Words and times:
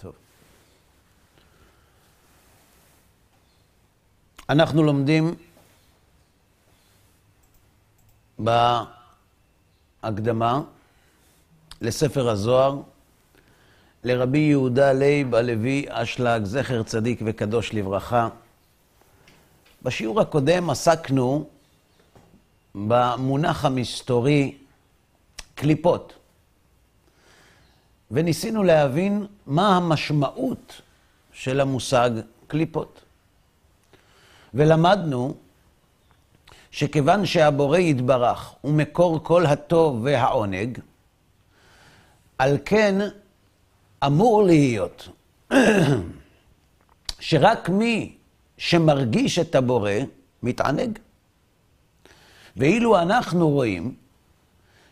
טוב. 0.00 0.12
אנחנו 4.48 4.82
לומדים 4.82 5.34
בהקדמה 10.02 10.60
לספר 11.80 12.28
הזוהר 12.28 12.80
לרבי 14.04 14.38
יהודה 14.38 14.92
לייב 14.92 15.34
הלוי 15.34 15.84
אשלג, 15.88 16.44
זכר 16.44 16.82
צדיק 16.82 17.20
וקדוש 17.26 17.74
לברכה. 17.74 18.28
בשיעור 19.82 20.20
הקודם 20.20 20.70
עסקנו 20.70 21.48
במונח 22.74 23.64
המסתורי 23.64 24.58
קליפות, 25.54 26.12
וניסינו 28.10 28.62
להבין 28.62 29.26
מה 29.46 29.76
המשמעות 29.76 30.80
של 31.32 31.60
המושג 31.60 32.10
קליפות. 32.46 33.00
ולמדנו 34.54 35.34
שכיוון 36.70 37.26
שהבורא 37.26 37.78
יתברך 37.78 38.54
הוא 38.60 38.72
מקור 38.72 39.20
כל 39.22 39.46
הטוב 39.46 40.00
והעונג, 40.02 40.78
על 42.38 42.58
כן 42.64 42.98
אמור 44.06 44.42
להיות 44.42 45.08
שרק 47.20 47.68
מי 47.68 48.16
שמרגיש 48.58 49.38
את 49.38 49.54
הבורא 49.54 49.92
מתענג. 50.42 50.98
ואילו 52.56 52.98
אנחנו 52.98 53.48
רואים 53.48 53.94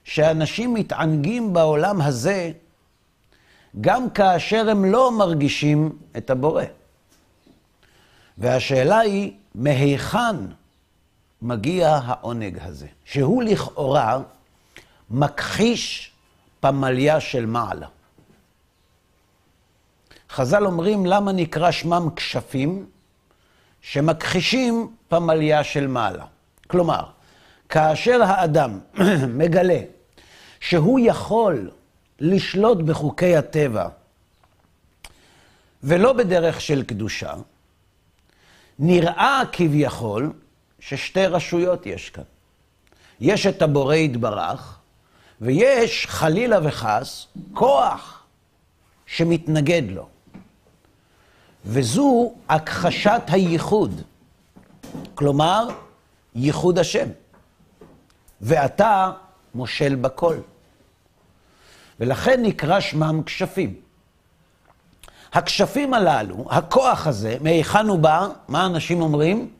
שאנשים 0.04 0.74
מתענגים 0.74 1.52
בעולם 1.52 2.00
הזה 2.00 2.52
גם 3.80 4.10
כאשר 4.10 4.70
הם 4.70 4.84
לא 4.84 5.18
מרגישים 5.18 5.98
את 6.16 6.30
הבורא. 6.30 6.64
והשאלה 8.38 8.98
היא, 8.98 9.32
מהיכן 9.54 10.36
מגיע 11.42 12.00
העונג 12.04 12.58
הזה? 12.62 12.86
שהוא 13.04 13.42
לכאורה 13.42 14.18
מכחיש 15.10 16.12
פמליה 16.60 17.20
של 17.20 17.46
מעלה. 17.46 17.86
חז"ל 20.30 20.66
אומרים 20.66 21.06
למה 21.06 21.32
נקרא 21.32 21.70
שמם 21.70 22.08
כשפים? 22.16 22.86
שמכחישים 23.80 24.92
פמליה 25.08 25.64
של 25.64 25.86
מעלה. 25.86 26.24
כלומר, 26.66 27.02
כאשר 27.68 28.22
האדם 28.22 28.78
מגלה 29.40 29.80
שהוא 30.60 31.00
יכול 31.02 31.70
לשלוט 32.20 32.78
בחוקי 32.78 33.36
הטבע 33.36 33.88
ולא 35.82 36.12
בדרך 36.12 36.60
של 36.60 36.82
קדושה, 36.82 37.34
נראה 38.78 39.42
כביכול 39.52 40.32
ששתי 40.80 41.26
רשויות 41.26 41.86
יש 41.86 42.10
כאן. 42.10 42.22
יש 43.20 43.46
את 43.46 43.62
הבורא 43.62 43.94
יתברך, 43.94 44.78
ויש, 45.40 46.06
חלילה 46.06 46.58
וחס, 46.62 47.26
כוח 47.54 48.22
שמתנגד 49.06 49.82
לו. 49.90 50.08
וזו 51.64 52.34
הכחשת 52.48 53.22
הייחוד. 53.28 54.02
כלומר, 55.14 55.68
ייחוד 56.34 56.78
השם. 56.78 57.08
ואתה 58.40 59.10
מושל 59.54 59.94
בכל. 59.94 60.36
ולכן 62.00 62.42
נקרא 62.42 62.80
שמם 62.80 63.22
כשפים. 63.26 63.74
הכשפים 65.32 65.94
הללו, 65.94 66.46
הכוח 66.50 67.06
הזה, 67.06 67.36
מהיכן 67.40 67.86
הוא 67.88 67.98
בא? 67.98 68.28
מה 68.48 68.66
אנשים 68.66 69.00
אומרים? 69.00 69.50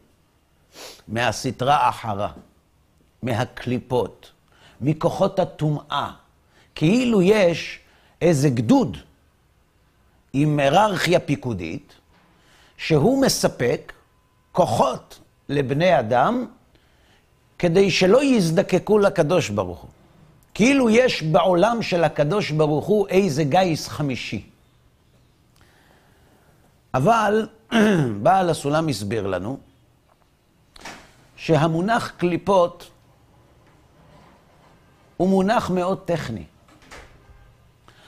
מהסטרה 1.09 1.89
אחרה, 1.89 2.33
מהקליפות, 3.23 4.31
מכוחות 4.81 5.39
הטומאה. 5.39 6.11
כאילו 6.75 7.23
יש 7.23 7.79
איזה 8.23 8.49
גדוד 8.49 8.97
עם 10.33 10.59
היררכיה 10.59 11.21
פיקודית, 11.21 11.95
שהוא 12.77 13.23
מספק 13.23 13.93
כוחות 14.53 15.21
לבני 15.49 15.99
אדם 15.99 16.47
כדי 17.59 17.91
שלא 17.91 18.25
יזדקקו 18.25 18.99
לקדוש 18.99 19.49
ברוך 19.49 19.81
הוא. 19.81 19.91
כאילו 20.59 20.91
יש 20.91 21.23
בעולם 21.23 21.83
של 21.83 22.05
הקדוש 22.05 22.51
ברוך 22.51 22.87
הוא 22.87 23.09
איזה 23.09 23.45
גיס 23.45 23.89
חמישי. 23.89 24.51
אבל 26.95 27.49
בעל 28.23 28.51
הסולם 28.51 28.89
הסביר 28.89 29.27
לנו 29.27 29.59
שהמונח 31.37 32.11
קליפות 32.11 32.91
הוא 35.17 35.29
מונח 35.29 35.71
מאוד 35.71 35.99
טכני. 36.05 36.45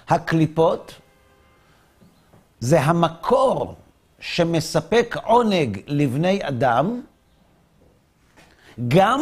הקליפות 0.09 0.94
זה 2.61 2.81
המקור 2.81 3.75
שמספק 4.21 5.17
עונג 5.25 5.81
לבני 5.87 6.38
אדם, 6.43 7.00
גם 8.88 9.21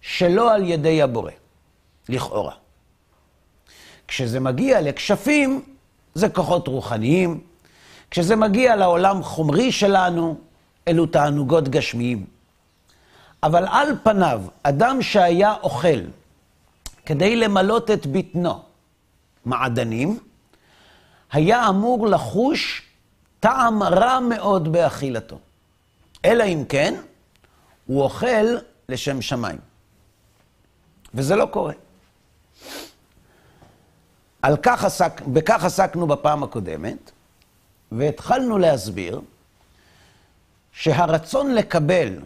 שלא 0.00 0.54
על 0.54 0.62
ידי 0.64 1.02
הבורא, 1.02 1.32
לכאורה. 2.08 2.54
כשזה 4.08 4.40
מגיע 4.40 4.80
לכשפים, 4.80 5.62
זה 6.14 6.28
כוחות 6.28 6.68
רוחניים. 6.68 7.40
כשזה 8.10 8.36
מגיע 8.36 8.76
לעולם 8.76 9.22
חומרי 9.22 9.72
שלנו, 9.72 10.38
אלו 10.88 11.06
תענוגות 11.06 11.68
גשמיים. 11.68 12.26
אבל 13.42 13.66
על 13.70 13.88
פניו, 14.02 14.42
אדם 14.62 15.02
שהיה 15.02 15.54
אוכל 15.62 16.00
כדי 17.06 17.36
למלות 17.36 17.90
את 17.90 18.06
בטנו 18.06 18.62
מעדנים, 19.44 20.18
היה 21.32 21.68
אמור 21.68 22.06
לחוש 22.06 22.82
טעם 23.40 23.82
רע 23.82 24.20
מאוד 24.20 24.72
באכילתו. 24.72 25.38
אלא 26.24 26.44
אם 26.44 26.64
כן, 26.68 26.94
הוא 27.86 28.02
אוכל 28.02 28.46
לשם 28.88 29.22
שמיים. 29.22 29.58
וזה 31.14 31.36
לא 31.36 31.46
קורה. 31.46 31.72
על 34.46 34.56
כך 34.62 34.84
עסק, 34.84 35.20
בכך 35.26 35.64
עסקנו 35.64 36.06
בפעם 36.06 36.42
הקודמת, 36.42 37.10
והתחלנו 37.92 38.58
להסביר 38.58 39.20
שהרצון 40.72 41.54
לקבל 41.54 42.18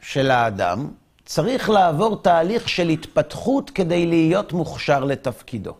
של 0.00 0.30
האדם 0.30 0.88
צריך 1.24 1.70
לעבור 1.70 2.22
תהליך 2.22 2.68
של 2.68 2.88
התפתחות 2.88 3.70
כדי 3.70 4.06
להיות 4.06 4.52
מוכשר 4.52 5.04
לתפקידו. 5.04 5.74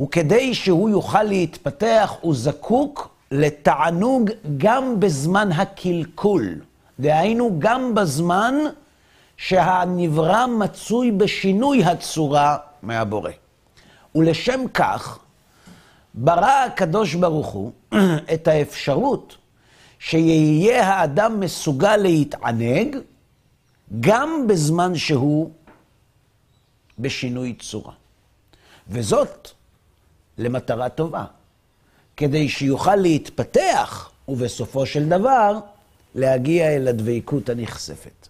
וכדי 0.00 0.54
שהוא 0.54 0.90
יוכל 0.90 1.22
להתפתח, 1.22 2.14
הוא 2.20 2.34
זקוק 2.34 3.08
לתענוג 3.30 4.30
גם 4.58 5.00
בזמן 5.00 5.52
הקלקול. 5.52 6.54
דהיינו, 7.00 7.56
גם 7.58 7.94
בזמן 7.94 8.54
שהנברא 9.36 10.46
מצוי 10.46 11.10
בשינוי 11.10 11.84
הצורה 11.84 12.56
מהבורא. 12.82 13.30
ולשם 14.18 14.60
כך, 14.74 15.18
ברא 16.14 16.64
הקדוש 16.66 17.14
ברוך 17.14 17.46
הוא 17.46 17.72
את 18.34 18.48
האפשרות 18.48 19.36
שיהיה 19.98 20.86
האדם 20.86 21.40
מסוגל 21.40 21.96
להתענג 21.96 22.96
גם 24.00 24.46
בזמן 24.48 24.96
שהוא 24.96 25.50
בשינוי 26.98 27.54
צורה. 27.54 27.92
וזאת 28.88 29.50
למטרה 30.38 30.88
טובה, 30.88 31.24
כדי 32.16 32.48
שיוכל 32.48 32.96
להתפתח, 32.96 34.10
ובסופו 34.28 34.86
של 34.86 35.08
דבר, 35.08 35.58
להגיע 36.14 36.76
אל 36.76 36.88
הדבקות 36.88 37.48
הנכספת. 37.48 38.28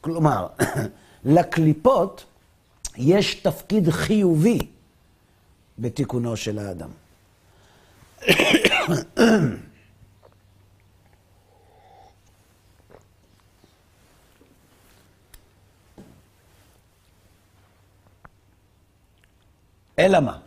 כלומר, 0.00 0.46
לקליפות 1.24 2.24
יש 2.98 3.34
תפקיד 3.34 3.88
חיובי 3.90 4.58
בתיקונו 5.78 6.36
של 6.36 6.58
האדם. 6.58 6.90
אלא 19.98 20.20
מה? 20.20 20.38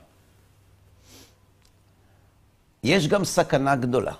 יש 2.83 3.07
גם 3.07 3.25
סכנה 3.25 3.75
גדולה. 3.75 4.13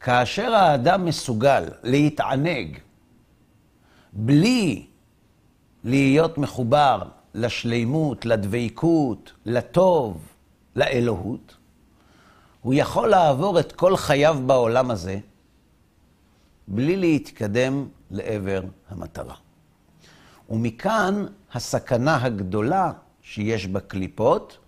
כאשר 0.00 0.54
האדם 0.54 1.04
מסוגל 1.04 1.64
להתענג 1.82 2.78
בלי 4.12 4.86
להיות 5.84 6.38
מחובר 6.38 7.02
לשלימות, 7.34 8.26
לדבקות, 8.26 9.32
לטוב, 9.46 10.26
לאלוהות, 10.76 11.56
הוא 12.62 12.74
יכול 12.74 13.08
לעבור 13.08 13.60
את 13.60 13.72
כל 13.72 13.96
חייו 13.96 14.38
בעולם 14.46 14.90
הזה 14.90 15.18
בלי 16.68 16.96
להתקדם 16.96 17.86
לעבר 18.10 18.62
המטרה. 18.90 19.34
ומכאן 20.50 21.26
הסכנה 21.52 22.24
הגדולה 22.24 22.92
שיש 23.22 23.66
בקליפות, 23.66 24.58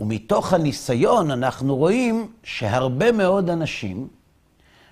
ומתוך 0.00 0.52
הניסיון 0.52 1.30
אנחנו 1.30 1.76
רואים 1.76 2.32
שהרבה 2.42 3.12
מאוד 3.12 3.50
אנשים, 3.50 4.08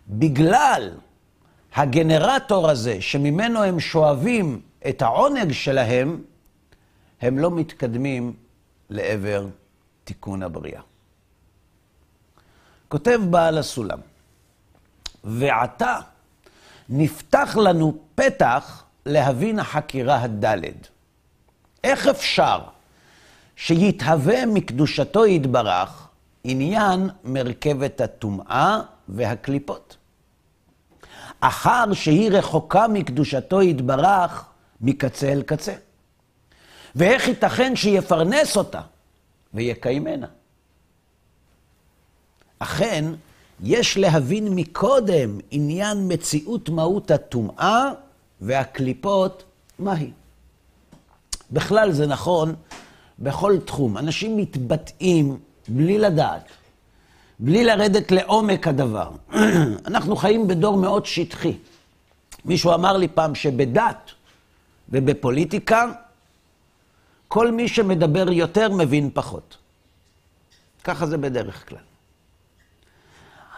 בגלל 0.09 0.91
הגנרטור 1.75 2.71
הזה 2.71 3.01
שממנו 3.01 3.63
הם 3.63 3.81
שואבים 3.81 4.61
את 4.89 5.03
העונג 5.03 5.53
שלהם, 5.53 6.23
הם 7.21 7.39
לא 7.39 7.51
מתקדמים 7.51 8.33
לעבר 8.91 9.47
תיקון 10.05 10.43
הבריאה. 10.43 10.83
כותב 12.89 13.21
בעל 13.31 13.59
הסולם, 13.59 13.99
ועתה 15.25 15.99
נפתח 16.89 17.57
לנו 17.57 17.99
פתח 18.15 18.85
להבין 19.07 19.59
החקירה 19.59 20.23
הדלת. 20.23 20.89
איך 21.85 22.07
אפשר 22.07 22.61
שיתהווה 23.57 24.47
מקדושתו 24.47 25.27
יתברך 25.27 26.09
עניין 26.45 27.11
מרכבת 27.25 28.01
הטומאה 28.01 28.81
והקליפות? 29.09 29.97
אחר 31.41 31.93
שהיא 31.93 32.31
רחוקה 32.31 32.89
מקדושתו 32.89 33.63
יתברך 33.63 34.45
מקצה 34.81 35.33
אל 35.33 35.43
קצה. 35.43 35.75
ואיך 36.95 37.29
ייתכן 37.29 37.77
שיפרנס 37.77 38.57
אותה 38.57 38.81
ויקיימנה? 39.55 40.27
אכן, 42.59 43.05
יש 43.63 43.97
להבין 43.97 44.49
מקודם 44.55 45.39
עניין 45.51 45.99
מציאות 46.13 46.69
מהות 46.69 47.11
הטומאה 47.11 47.91
והקליפות, 48.41 49.45
מהי. 49.79 50.11
בכלל 51.51 51.93
זה 51.93 52.07
נכון 52.07 52.55
בכל 53.19 53.59
תחום. 53.65 53.99
אנשים 53.99 54.37
מתבטאים 54.37 55.39
בלי 55.69 55.99
לדעת, 55.99 56.49
בלי 57.39 57.65
לרדת 57.65 58.13
לעומק 58.13 58.69
הדבר. 58.69 59.11
אנחנו 59.87 60.17
חיים 60.17 60.49
בדור 60.49 60.77
מאוד 60.77 61.07
שטחי. 61.07 61.57
מישהו 62.45 62.75
אמר 62.75 62.97
לי 62.97 63.09
פעם 63.09 63.35
שבדת 63.35 64.11
ובפוליטיקה, 64.89 65.93
כל 67.29 67.51
מי 67.51 67.69
שמדבר 67.69 68.33
יותר 68.33 68.73
מבין 68.73 69.11
פחות. 69.15 69.57
ככה 70.85 71.07
זה 71.07 71.19
בדרך 71.19 71.69
כלל. 71.69 71.79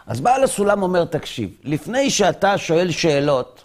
אז 0.06 0.20
בעל 0.20 0.44
הסולם 0.44 0.82
אומר, 0.82 1.04
תקשיב, 1.04 1.50
לפני 1.64 2.10
שאתה 2.10 2.58
שואל 2.58 2.90
שאלות, 2.90 3.64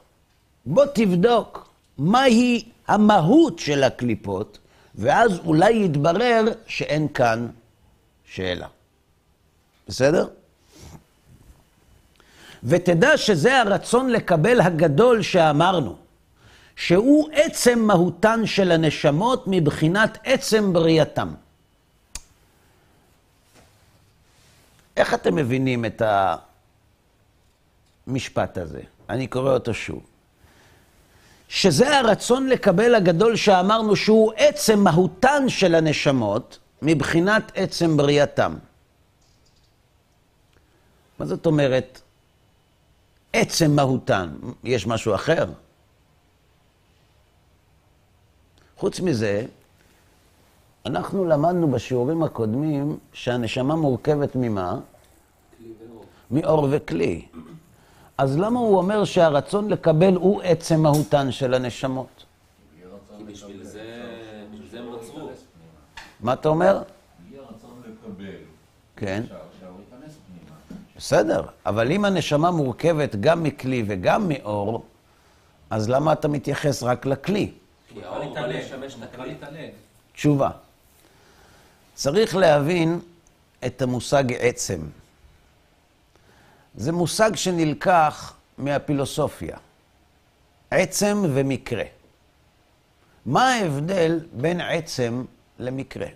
בוא 0.65 0.85
תבדוק 0.93 1.69
מהי 1.97 2.65
המהות 2.87 3.59
של 3.59 3.83
הקליפות, 3.83 4.57
ואז 4.95 5.39
אולי 5.45 5.85
יתברר 5.85 6.43
שאין 6.67 7.07
כאן 7.07 7.47
שאלה. 8.25 8.67
בסדר? 9.87 10.27
ותדע 12.63 13.17
שזה 13.17 13.59
הרצון 13.59 14.09
לקבל 14.09 14.61
הגדול 14.61 15.21
שאמרנו, 15.21 15.95
שהוא 16.75 17.29
עצם 17.33 17.79
מהותן 17.79 18.45
של 18.45 18.71
הנשמות 18.71 19.43
מבחינת 19.47 20.17
עצם 20.23 20.73
בריאתם. 20.73 21.33
איך 24.97 25.13
אתם 25.13 25.35
מבינים 25.35 25.85
את 25.85 26.01
המשפט 28.07 28.57
הזה? 28.57 28.81
אני 29.09 29.27
קורא 29.27 29.53
אותו 29.53 29.73
שוב. 29.73 30.03
שזה 31.49 31.97
הרצון 31.97 32.47
לקבל 32.47 32.95
הגדול 32.95 33.35
שאמרנו 33.35 33.95
שהוא 33.95 34.33
עצם 34.35 34.79
מהותן 34.79 35.49
של 35.49 35.75
הנשמות 35.75 36.59
מבחינת 36.81 37.51
עצם 37.55 37.97
בריאתם. 37.97 38.55
מה 41.19 41.25
זאת 41.25 41.45
אומרת 41.45 42.01
עצם 43.33 43.71
מהותן? 43.71 44.29
יש 44.63 44.87
משהו 44.87 45.15
אחר? 45.15 45.45
חוץ 48.83 48.99
מזה, 48.99 49.45
אנחנו 50.85 51.25
למדנו 51.25 51.71
בשיעורים 51.71 52.23
הקודמים 52.23 52.97
שהנשמה 53.13 53.75
מורכבת 53.75 54.35
ממה? 54.35 54.79
מאור 56.31 56.67
וכלי. 56.71 57.25
אז 58.17 58.37
למה 58.37 58.59
הוא 58.59 58.77
אומר 58.77 59.05
שהרצון 59.05 59.69
לקבל 59.69 60.15
הוא 60.15 60.41
עצם 60.41 60.79
מהותן 60.81 61.31
של 61.31 61.53
הנשמות? 61.53 62.25
כי 63.17 63.23
בשביל 63.23 63.63
זה, 63.63 64.03
הם 64.73 64.85
נוצרו. 64.85 65.29
מה 66.19 66.33
אתה 66.33 66.49
אומר? 66.49 66.81
כן. 68.95 69.23
בסדר, 70.97 71.45
אבל 71.65 71.91
אם 71.91 72.05
הנשמה 72.05 72.51
מורכבת 72.51 73.15
גם 73.15 73.43
מכלי 73.43 73.83
וגם 73.87 74.29
מאור, 74.29 74.85
אז 75.69 75.89
למה 75.89 76.13
אתה 76.13 76.27
מתייחס 76.27 76.83
רק 76.83 77.05
לכלי? 77.05 77.51
כי 77.93 78.03
האור 78.03 78.33
בא 78.33 78.45
לשמש 78.45 78.95
את 78.95 79.03
הכלי. 79.03 79.35
תשובה. 80.13 80.49
צריך 81.93 82.35
להבין 82.35 82.99
את 83.65 83.81
המושג 83.81 84.23
עצם. 84.39 84.81
זה 86.75 86.91
מושג 86.91 87.35
שנלקח 87.35 88.33
מהפילוסופיה. 88.57 89.57
עצם 90.71 91.23
ומקרה. 91.33 91.83
מה 93.25 93.53
ההבדל 93.53 94.19
בין 94.33 94.61
עצם 94.61 95.25
למקרה? 95.59 96.07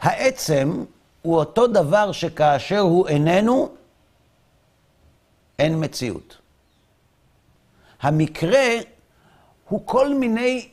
העצם 0.00 0.84
הוא 1.22 1.36
אותו 1.36 1.66
דבר 1.66 2.12
שכאשר 2.12 2.78
הוא 2.78 3.08
איננו, 3.08 3.74
אין 5.58 5.84
מציאות. 5.84 6.36
המקרה 8.00 8.66
הוא 9.70 9.80
כל 9.84 10.14
מיני 10.14 10.68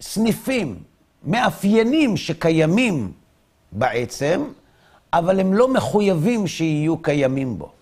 סניפים, 0.00 0.82
מאפיינים 1.24 2.16
שקיימים 2.16 3.12
בעצם, 3.72 4.44
אבל 5.12 5.40
הם 5.40 5.54
לא 5.54 5.68
מחויבים 5.72 6.46
שיהיו 6.46 7.02
קיימים 7.02 7.58
בו. 7.58 7.72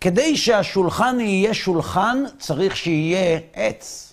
כדי 0.00 0.36
שהשולחן 0.36 1.20
יהיה 1.20 1.54
שולחן, 1.54 2.24
צריך 2.38 2.76
שיהיה 2.76 3.40
עץ. 3.52 4.12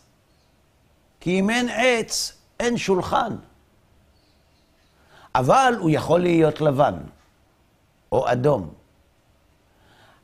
כי 1.20 1.40
אם 1.40 1.50
אין 1.50 1.70
עץ, 1.70 2.34
אין 2.60 2.78
שולחן. 2.78 3.36
אבל 5.36 5.74
הוא 5.80 5.90
יכול 5.90 6.20
להיות 6.20 6.62
לבן 6.62 6.96
או 8.12 8.32
אדום. 8.32 8.70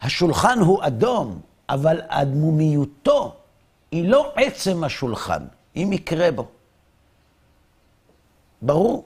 השולחן 0.01 0.59
הוא 0.59 0.83
אדום, 0.83 1.41
אבל 1.69 2.01
אדמומיותו 2.07 3.35
היא 3.93 4.09
לא 4.09 4.33
עצם 4.35 4.83
השולחן, 4.83 5.45
היא 5.75 5.87
מקרה 5.87 6.31
בו. 6.31 6.47
ברור? 8.61 9.05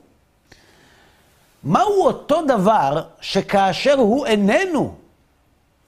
מהו 1.64 2.06
אותו 2.06 2.42
דבר 2.48 3.08
שכאשר 3.22 3.94
הוא 3.94 4.26
איננו, 4.26 4.96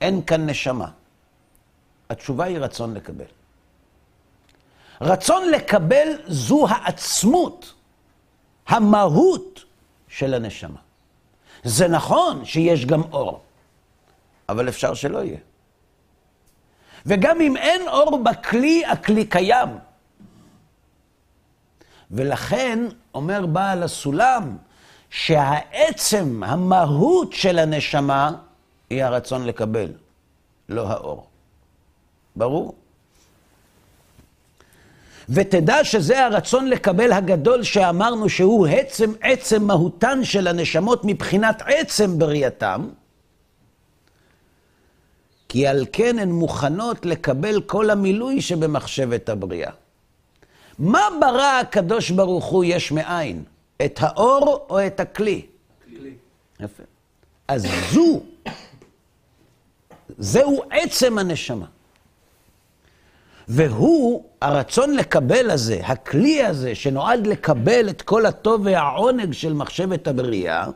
אין 0.02 0.26
כאן 0.26 0.50
נשמה? 0.50 0.92
התשובה 2.10 2.46
היא 2.46 2.58
רצון 2.58 2.94
לקבל. 2.94 3.26
רצון 5.02 5.50
לקבל 5.50 6.08
זו 6.28 6.68
העצמות, 6.70 7.74
המהות 8.68 9.64
של 10.08 10.34
הנשמה. 10.34 10.80
זה 11.64 11.88
נכון 11.88 12.46
שיש 12.46 12.86
גם 12.86 13.02
אור, 13.02 13.42
אבל 14.50 14.70
אפשר 14.70 14.94
שלא 14.94 15.24
יהיה. 15.24 15.40
וגם 17.06 17.42
אם 17.42 17.58
אין 17.58 17.88
אור 17.88 18.24
בכלי, 18.24 18.86
הכלי 18.86 19.26
קיים. 19.26 19.70
ולכן, 22.12 22.80
אומר 23.14 23.46
בעל 23.46 23.84
הסולם, 23.84 24.58
שהעצם, 25.10 26.44
המהות 26.46 27.34
של 27.34 27.60
הנשמה, 27.60 28.32
היא 28.90 29.04
הרצון 29.04 29.46
לקבל, 29.46 29.92
לא 30.70 30.88
האור. 30.88 31.28
ברור? 32.36 32.76
ותדע 35.30 35.84
שזה 35.84 36.26
הרצון 36.26 36.68
לקבל 36.68 37.12
הגדול 37.12 37.64
שאמרנו 37.64 38.30
שהוא 38.30 38.68
עצם 38.68 39.14
עצם 39.22 39.64
מהותן 39.64 40.24
של 40.24 40.48
הנשמות 40.48 41.02
מבחינת 41.06 41.62
עצם 41.66 42.20
בריאתם, 42.20 42.90
כי 45.50 45.68
על 45.68 45.86
כן 45.92 46.20
הן 46.20 46.32
מוכנות 46.32 47.06
לקבל 47.06 47.62
כל 47.62 47.90
המילוי 47.90 48.42
שבמחשבת 48.42 49.30
הבריאה. 49.30 49.72
מה 50.80 51.02
ברא 51.22 51.60
הקדוש 51.62 52.10
ברוך 52.10 52.46
הוא 52.46 52.64
יש 52.68 52.92
מאין? 52.92 53.44
את 53.86 54.00
האור 54.02 54.66
או 54.70 54.88
את 54.88 55.00
הכלי? 55.00 55.46
יפה. 56.60 56.84
אז 57.48 57.66
זו, 57.92 58.22
זהו 60.18 60.64
עצם 60.72 61.18
הנשמה. 61.18 61.66
והוא, 63.48 64.24
הרצון 64.42 64.96
לקבל 64.96 65.52
הזה, 65.52 65.82
הכלי 65.84 66.44
הזה, 66.44 66.76
שנועד 66.76 67.28
לקבל 67.28 67.90
את 67.90 68.02
כל 68.02 68.26
הטוב 68.26 68.62
והעונג 68.64 69.34
של 69.34 69.54
מחשבת 69.54 70.08
הבריאה, 70.08 70.68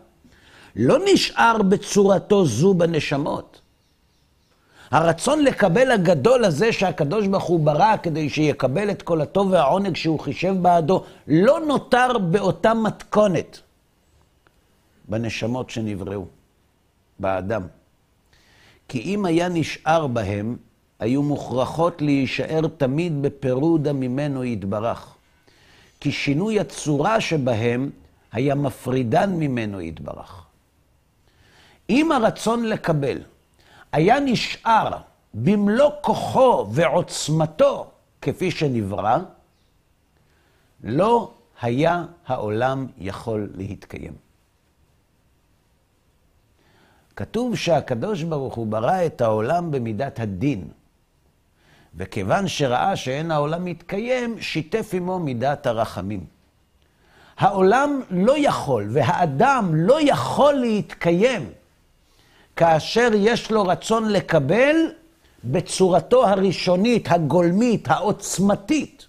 לא 0.75 0.97
נשאר 1.13 1.61
בצורתו 1.61 2.45
זו 2.45 2.73
בנשמות. 2.73 3.52
הרצון 4.93 5.43
לקבל 5.43 5.91
הגדול 5.91 6.45
הזה 6.45 6.73
שהקדוש 6.73 7.27
ברוך 7.27 7.43
הוא 7.43 7.59
ברא 7.59 7.95
כדי 8.03 8.29
שיקבל 8.29 8.91
את 8.91 9.01
כל 9.01 9.21
הטוב 9.21 9.51
והעונג 9.51 9.95
שהוא 9.95 10.19
חישב 10.19 10.55
בעדו, 10.61 11.03
לא 11.27 11.59
נותר 11.67 12.17
באותה 12.17 12.73
מתכונת 12.73 13.59
בנשמות 15.09 15.69
שנבראו, 15.69 16.25
באדם. 17.19 17.61
כי 18.87 19.01
אם 19.01 19.25
היה 19.25 19.49
נשאר 19.49 20.07
בהם, 20.07 20.57
היו 20.99 21.23
מוכרחות 21.23 22.01
להישאר 22.01 22.61
תמיד 22.77 23.21
בפירודה 23.21 23.93
ממנו 23.93 24.43
יתברך. 24.43 25.15
כי 25.99 26.11
שינוי 26.11 26.59
הצורה 26.59 27.21
שבהם 27.21 27.89
היה 28.31 28.55
מפרידן 28.55 29.29
ממנו 29.29 29.81
יתברך. 29.81 30.43
אם 31.89 32.11
הרצון 32.11 32.65
לקבל 32.65 33.17
היה 33.93 34.19
נשאר 34.19 34.91
במלוא 35.33 35.91
כוחו 36.01 36.67
ועוצמתו 36.71 37.87
כפי 38.21 38.51
שנברא, 38.51 39.17
לא 40.83 41.31
היה 41.61 42.05
העולם 42.27 42.87
יכול 42.97 43.49
להתקיים. 43.55 44.13
כתוב 47.15 47.55
שהקדוש 47.55 48.23
ברוך 48.23 48.55
הוא 48.55 48.67
ברא 48.67 49.05
את 49.05 49.21
העולם 49.21 49.71
במידת 49.71 50.19
הדין, 50.19 50.67
וכיוון 51.95 52.47
שראה 52.47 52.95
שאין 52.95 53.31
העולם 53.31 53.65
מתקיים, 53.65 54.41
שיתף 54.41 54.89
עמו 54.93 55.19
מידת 55.19 55.65
הרחמים. 55.65 56.25
העולם 57.37 58.01
לא 58.09 58.33
יכול, 58.37 58.87
והאדם 58.93 59.71
לא 59.75 60.01
יכול 60.01 60.53
להתקיים 60.53 61.49
כאשר 62.55 63.09
יש 63.15 63.51
לו 63.51 63.63
רצון 63.63 64.09
לקבל 64.09 64.75
בצורתו 65.43 66.27
הראשונית, 66.27 67.11
הגולמית, 67.11 67.87
העוצמתית. 67.87 69.05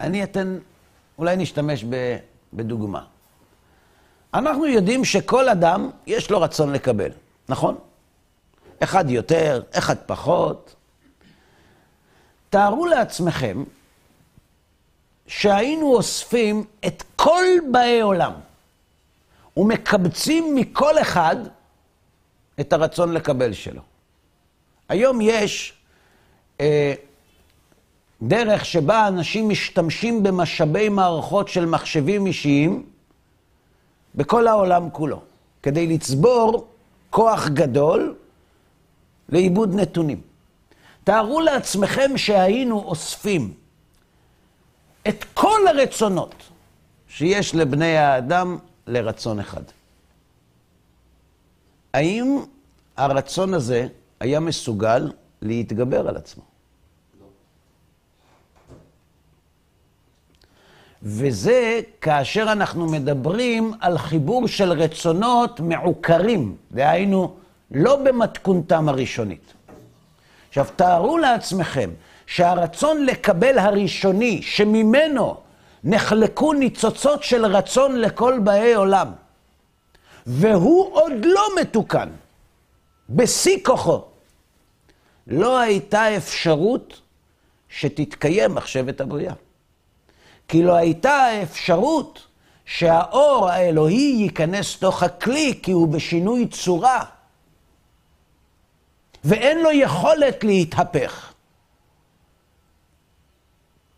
אני 0.00 0.24
אתן, 0.24 0.58
אולי 1.18 1.36
נשתמש 1.36 1.84
בדוגמה. 2.52 3.04
אנחנו 4.34 4.66
יודעים 4.66 5.04
שכל 5.04 5.48
אדם, 5.48 5.90
יש 6.06 6.30
לו 6.30 6.40
רצון 6.40 6.72
לקבל, 6.72 7.10
נכון? 7.48 7.78
אחד 8.80 9.10
יותר, 9.10 9.62
אחד 9.72 9.96
פחות. 10.06 10.74
תארו 12.50 12.86
לעצמכם 12.86 13.64
שהיינו 15.30 15.94
אוספים 15.94 16.64
את 16.86 17.02
כל 17.16 17.44
באי 17.70 18.00
עולם 18.00 18.32
ומקבצים 19.56 20.54
מכל 20.54 20.98
אחד 20.98 21.36
את 22.60 22.72
הרצון 22.72 23.12
לקבל 23.12 23.52
שלו. 23.52 23.80
היום 24.88 25.20
יש 25.20 25.72
אה, 26.60 26.94
דרך 28.22 28.64
שבה 28.64 29.08
אנשים 29.08 29.48
משתמשים 29.48 30.22
במשאבי 30.22 30.88
מערכות 30.88 31.48
של 31.48 31.66
מחשבים 31.66 32.26
אישיים 32.26 32.86
בכל 34.14 34.46
העולם 34.46 34.90
כולו, 34.90 35.22
כדי 35.62 35.86
לצבור 35.86 36.66
כוח 37.10 37.48
גדול 37.48 38.14
לעיבוד 39.28 39.74
נתונים. 39.74 40.20
תארו 41.04 41.40
לעצמכם 41.40 42.16
שהיינו 42.16 42.78
אוספים 42.78 43.59
את 45.08 45.24
כל 45.34 45.60
הרצונות 45.68 46.34
שיש 47.08 47.54
לבני 47.54 47.96
האדם 47.96 48.58
לרצון 48.86 49.40
אחד. 49.40 49.62
האם 51.94 52.40
הרצון 52.96 53.54
הזה 53.54 53.86
היה 54.20 54.40
מסוגל 54.40 55.12
להתגבר 55.42 56.08
על 56.08 56.16
עצמו? 56.16 56.42
וזה 61.02 61.80
כאשר 62.00 62.52
אנחנו 62.52 62.86
מדברים 62.86 63.72
על 63.80 63.98
חיבור 63.98 64.48
של 64.48 64.72
רצונות 64.72 65.60
מעוקרים, 65.60 66.56
דהיינו, 66.72 67.36
לא 67.70 67.96
במתכונתם 67.96 68.88
הראשונית. 68.88 69.52
עכשיו, 70.48 70.66
תארו 70.76 71.18
לעצמכם 71.18 71.90
שהרצון 72.30 73.06
לקבל 73.06 73.58
הראשוני, 73.58 74.42
שממנו 74.42 75.36
נחלקו 75.84 76.52
ניצוצות 76.52 77.22
של 77.22 77.46
רצון 77.46 78.00
לכל 78.00 78.38
באי 78.44 78.74
עולם, 78.74 79.12
והוא 80.26 80.94
עוד 80.94 81.12
לא 81.24 81.42
מתוקן, 81.60 82.08
בשיא 83.08 83.58
כוחו, 83.64 84.02
לא 85.26 85.58
הייתה 85.58 86.16
אפשרות 86.16 87.00
שתתקיים 87.68 88.54
מחשבת 88.54 89.00
הבריאה. 89.00 89.34
כי 90.48 90.62
לא 90.62 90.74
הייתה 90.74 91.42
אפשרות 91.42 92.26
שהאור 92.64 93.48
האלוהי 93.48 94.14
ייכנס 94.18 94.76
תוך 94.76 95.02
הכלי, 95.02 95.58
כי 95.62 95.72
הוא 95.72 95.88
בשינוי 95.88 96.46
צורה, 96.46 97.04
ואין 99.24 99.62
לו 99.62 99.70
יכולת 99.72 100.44
להתהפך. 100.44 101.29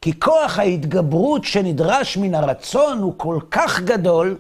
כי 0.02 0.21
כוח 0.21 0.59
ההתגברות 0.59 1.44
שנדרש 1.44 2.16
מן 2.16 2.35
הרצון 2.35 2.99
הוא 2.99 3.14
כל 3.16 3.38
כך 3.50 3.80
גדול, 3.80 4.38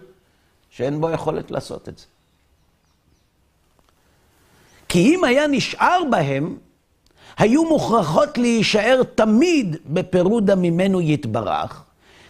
שאין 0.70 1.00
בו 1.00 1.10
יכולת 1.10 1.50
לעשות 1.50 1.88
את 1.88 1.98
זה. 1.98 2.04
כי 4.88 4.98
אם 4.98 5.24
היה 5.24 5.46
נשאר 5.46 6.00
בהם, 6.10 6.56
היו 7.38 7.64
מוכרחות 7.64 8.38
להישאר 8.38 9.02
תמיד 9.14 9.76
בפירודה 9.86 10.54
ממנו 10.54 11.00
יתברך, 11.00 11.82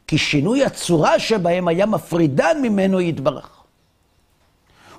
כי 0.07 0.19
שינוי 0.19 0.65
הצורה 0.65 1.19
שבהם 1.19 1.69
היה 1.69 1.87
מפרידן 1.87 2.57
ממנו 2.63 3.01
יתברך. 3.01 3.63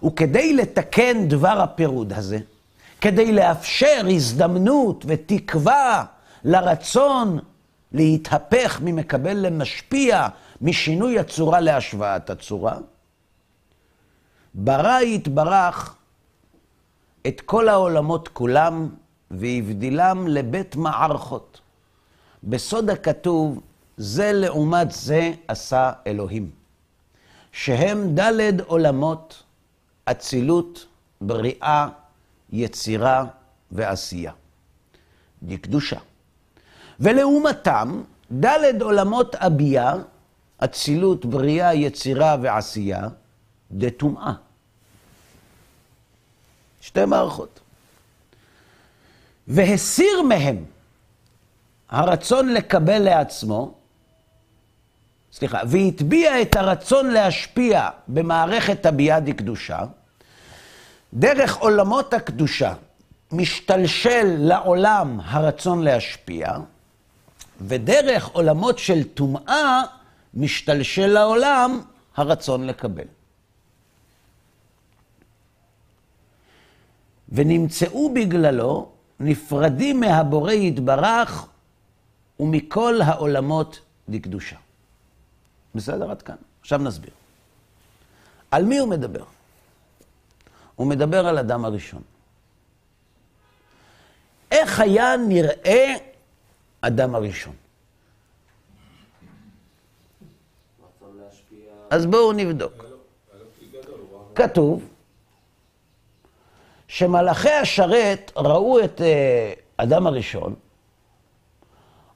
וכדי 0.04 0.54
לתקן 0.54 1.28
דבר 1.28 1.62
הפירוד 1.62 2.14
הזה, 2.14 2.40
כדי 3.02 3.32
לאפשר 3.32 4.08
הזדמנות 4.10 5.06
ותקווה 5.08 6.06
לרצון 6.44 7.40
להתהפך 7.94 8.80
ממקבל 8.84 9.38
למשפיע, 9.38 10.28
משינוי 10.62 11.20
הצורה 11.20 11.60
להשוואת 11.60 12.30
הצורה, 12.30 12.78
ברא 14.54 15.02
יתברך 15.02 15.96
את 17.28 17.42
כל 17.42 17.70
העולמות 17.70 18.28
כולם 18.28 18.90
והבדילם 19.32 20.28
לבית 20.28 20.76
מערכות. 20.76 21.62
בסוד 22.44 22.90
הכתוב, 22.90 23.60
זה 23.98 24.32
לעומת 24.34 24.92
זה 24.92 25.32
עשה 25.48 25.92
אלוהים, 26.08 26.52
שהם 27.52 28.16
דלת 28.16 28.62
עולמות, 28.62 29.44
אצילות, 30.06 30.86
בריאה, 31.22 31.88
יצירה 32.52 33.26
ועשייה. 33.72 34.32
דקדושה. 35.44 36.00
ולעומתם, 37.00 38.04
דלת 38.32 38.82
עולמות 38.82 39.36
אביה, 39.36 39.94
אצילות, 40.58 41.26
בריאה, 41.26 41.74
יצירה 41.74 42.36
ועשייה, 42.42 43.08
דטומאה. 43.72 44.34
שתי 46.82 47.06
מערכות. 47.06 47.60
והסיר 49.48 50.22
מהם 50.22 50.66
הרצון 51.90 52.54
לקבל 52.54 53.00
לעצמו, 53.00 53.74
סליחה, 55.34 55.60
והטביע 55.68 56.42
את 56.42 56.56
הרצון 56.56 57.10
להשפיע 57.10 57.90
במערכת 58.08 58.86
הביאה 58.86 59.20
דקדושה, 59.20 59.80
דרך 61.14 61.56
עולמות 61.56 62.14
הקדושה 62.14 62.74
משתלשל 63.32 64.36
לעולם 64.38 65.20
הרצון 65.24 65.84
להשפיע, 65.84 66.48
ודרך 67.68 68.28
עולמות 68.28 68.80
של 68.80 69.04
טומאה 69.04 69.82
משתלשל 70.34 71.08
לעולם 71.08 71.82
הרצון 72.16 72.68
לקבל. 72.68 73.08
ונמצאו 77.30 78.14
בגללו 78.14 78.92
נפרדים 79.20 80.00
מהבורא 80.00 80.52
יתברך 80.52 81.48
ומכל 82.40 83.02
העולמות 83.02 83.80
לקדושה. 84.08 84.56
בסדר? 85.76 86.12
עד 86.12 86.22
כאן. 86.22 86.36
עכשיו 86.62 86.80
נסביר. 86.80 87.12
על 88.52 88.66
מי 88.66 88.78
הוא 88.78 88.90
מדבר? 88.90 89.24
הוא 90.76 90.88
מדבר 90.88 91.28
על 91.28 91.38
אדם 91.38 91.66
הראשון. 91.66 92.02
איך 94.52 94.80
היה 94.80 95.18
נראה 95.28 95.96
אדם 96.86 97.16
הראשון? 97.16 97.54
אז 101.90 102.06
בואו 102.06 102.34
נבדוק. 102.34 102.86
כתוב 104.36 104.90
שמלאכי 106.88 107.50
השרת 107.50 108.32
ראו 108.36 108.84
את 108.84 109.02
אה, 109.02 109.54
אדם 109.78 110.08
הראשון, 110.08 110.56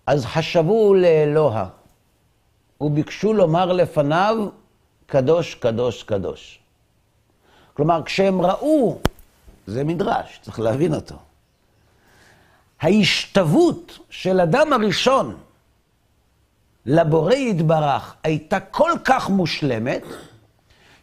אז 0.08 0.26
חשבו 0.26 0.94
לאלוה, 0.94 1.70
וביקשו 2.82 3.34
לומר 3.34 3.74
לפניו, 3.74 4.50
קדוש, 5.06 5.56
קדוש, 5.56 6.04
קדוש. 6.04 6.60
כלומר, 7.74 8.04
כשהם 8.06 8.42
ראו, 8.42 9.00
זה 9.68 9.84
מדרש, 9.84 10.40
צריך 10.42 10.60
להבין 10.60 10.94
אותו. 10.94 11.16
ההשתוות 12.82 14.00
של 14.10 14.40
אדם 14.40 14.74
הראשון 14.74 15.36
לבורא 16.86 17.34
יתברך 17.34 18.16
הייתה 18.24 18.60
כל 18.60 18.92
כך 19.06 19.30
מושלמת, 19.30 20.04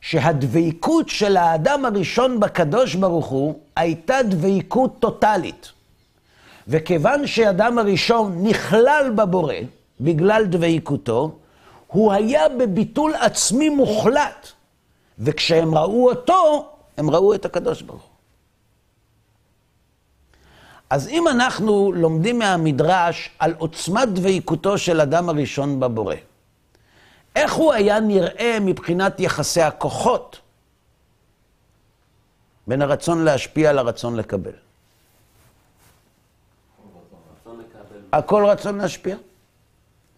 שהדבקות 0.00 1.08
של 1.08 1.36
האדם 1.36 1.84
הראשון 1.84 2.40
בקדוש 2.40 2.94
ברוך 2.94 3.26
הוא 3.26 3.58
הייתה 3.76 4.22
דבקות 4.22 4.98
טוטאלית. 4.98 5.72
וכיוון 6.68 7.26
שאדם 7.26 7.78
הראשון 7.78 8.46
נכלל 8.46 9.12
בבורא 9.16 9.54
בגלל 10.00 10.44
דבקותו, 10.44 11.38
הוא 11.86 12.12
היה 12.12 12.48
בביטול 12.48 13.14
עצמי 13.14 13.68
מוחלט. 13.68 14.48
וכשהם 15.18 15.74
ראו 15.74 16.10
אותו, 16.10 16.68
הם 16.96 17.10
ראו 17.10 17.34
את 17.34 17.44
הקדוש 17.44 17.82
ברוך 17.82 18.02
הוא. 18.02 18.13
אז 20.94 21.08
אם 21.08 21.28
אנחנו 21.28 21.92
לומדים 21.92 22.38
מהמדרש 22.38 23.30
על 23.38 23.54
עוצמת 23.58 24.08
דבקותו 24.08 24.78
של 24.78 25.00
אדם 25.00 25.28
הראשון 25.28 25.80
בבורא, 25.80 26.14
איך 27.36 27.52
הוא 27.52 27.72
היה 27.72 28.00
נראה 28.00 28.58
מבחינת 28.60 29.20
יחסי 29.20 29.62
הכוחות 29.62 30.40
בין 32.66 32.82
הרצון 32.82 33.24
להשפיע 33.24 33.72
לרצון 33.72 34.16
לקבל? 34.16 34.52
הכל 38.12 38.44
רצון 38.46 38.78
להשפיע? 38.78 39.16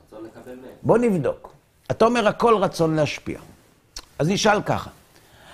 רצון 0.07 0.25
לקבל. 0.25 0.59
בוא 0.83 0.99
נבדוק. 0.99 1.53
אתה 1.91 2.05
אומר 2.05 2.29
הכל 2.29 2.57
רצון 2.57 2.97
להשפיע. 2.97 3.41
אז 4.19 4.29
נשאל 4.29 4.63
ככה, 4.63 4.91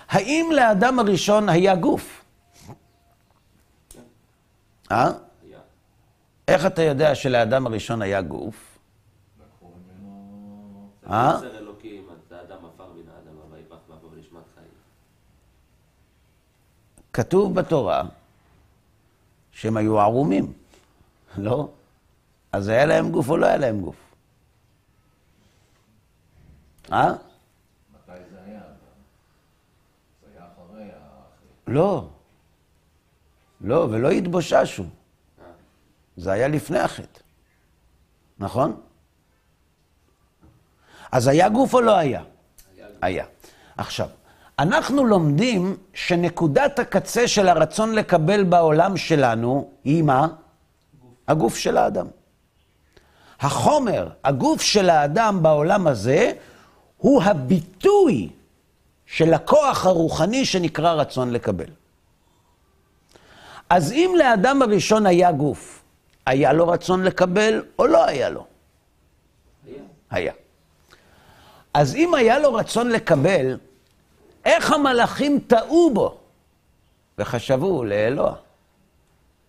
האם 0.09 0.51
לאדם 0.55 0.99
הראשון 0.99 1.49
היה 1.49 1.75
גוף? 1.75 2.22
אה? 4.91 5.11
היה. 5.43 5.59
איך 6.49 6.67
אתה 6.67 6.83
יודע 6.83 7.15
שלאדם 7.15 7.67
הראשון 7.67 8.03
היה 8.03 8.23
גוף? 8.23 8.79
אה? 11.11 11.41
חיים. 14.55 14.69
כתוב 17.13 17.55
בתורה 17.55 18.03
שהם 19.53 19.77
היו 19.77 20.01
ערומים, 20.01 20.53
לא? 21.39 21.69
אז 22.53 22.69
היה 22.69 22.87
להם 22.87 23.11
גוף 23.11 23.29
או 23.29 23.37
לא 23.37 23.47
היה 23.47 23.57
להם 23.57 23.81
גוף? 23.81 23.97
אה? 26.93 27.13
מתי 27.13 28.13
זה 28.31 28.39
היה? 28.47 28.61
זה 30.23 30.29
היה 30.35 30.47
אחרי 30.47 30.83
האחרי. 30.83 31.75
לא. 31.75 32.09
לא, 33.63 33.87
ולא 33.91 34.11
התבוששו. 34.11 34.85
זה 36.17 36.33
היה 36.33 36.49
לפני 36.49 36.79
החטא. 36.79 37.21
נכון? 38.39 38.81
אז 41.13 41.27
היה 41.27 41.49
גוף 41.49 41.75
או 41.75 41.81
לא 41.81 41.97
היה? 41.97 42.23
היה. 43.03 43.25
עכשיו, 43.77 44.09
אנחנו 44.59 45.05
לומדים 45.07 45.77
שנקודת 45.95 46.79
הקצה 46.79 47.29
של 47.29 47.49
הרצון 47.49 47.95
לקבל 47.95 48.45
בעולם 48.45 48.97
שלנו 48.97 49.71
היא 49.85 50.03
מה? 50.03 50.29
הגוף 51.29 51.57
של 51.57 51.77
האדם. 51.77 52.07
החומר, 53.41 54.09
הגוף 54.25 54.63
של 54.63 54.91
האדם 54.91 55.43
בעולם 55.43 55.87
הזה, 55.87 56.33
הוא 56.97 57.23
הביטוי 57.23 58.29
של 59.07 59.35
הכוח 59.35 59.87
הרוחני 59.87 60.45
שנקרא 60.45 60.93
רצון 60.93 61.31
לקבל. 61.31 61.82
אז 63.73 63.93
אם 63.93 64.15
לאדם 64.19 64.63
הראשון 64.63 65.07
היה 65.07 65.33
גוף, 65.33 65.83
היה 66.27 66.53
לו 66.53 66.69
רצון 66.69 67.03
לקבל 67.03 67.65
או 67.79 67.87
לא 67.87 68.05
היה 68.05 68.31
לו? 68.31 68.47
היה. 69.67 69.83
היה. 70.11 70.33
אז 71.75 71.95
אם 71.95 72.15
היה 72.15 72.39
לו 72.39 72.55
רצון 72.55 72.89
לקבל, 72.89 73.59
איך 74.45 74.73
המלאכים 74.73 75.39
טעו 75.47 75.91
בו 75.95 76.19
וחשבו 77.19 77.85
לאלוה? 77.85 78.35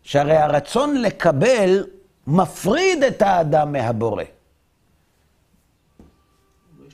שהרי 0.04 0.38
הרצון 0.38 1.02
לקבל 1.02 1.86
מפריד 2.28 3.04
את 3.04 3.22
האדם 3.22 3.72
מהבורא. 3.72 4.24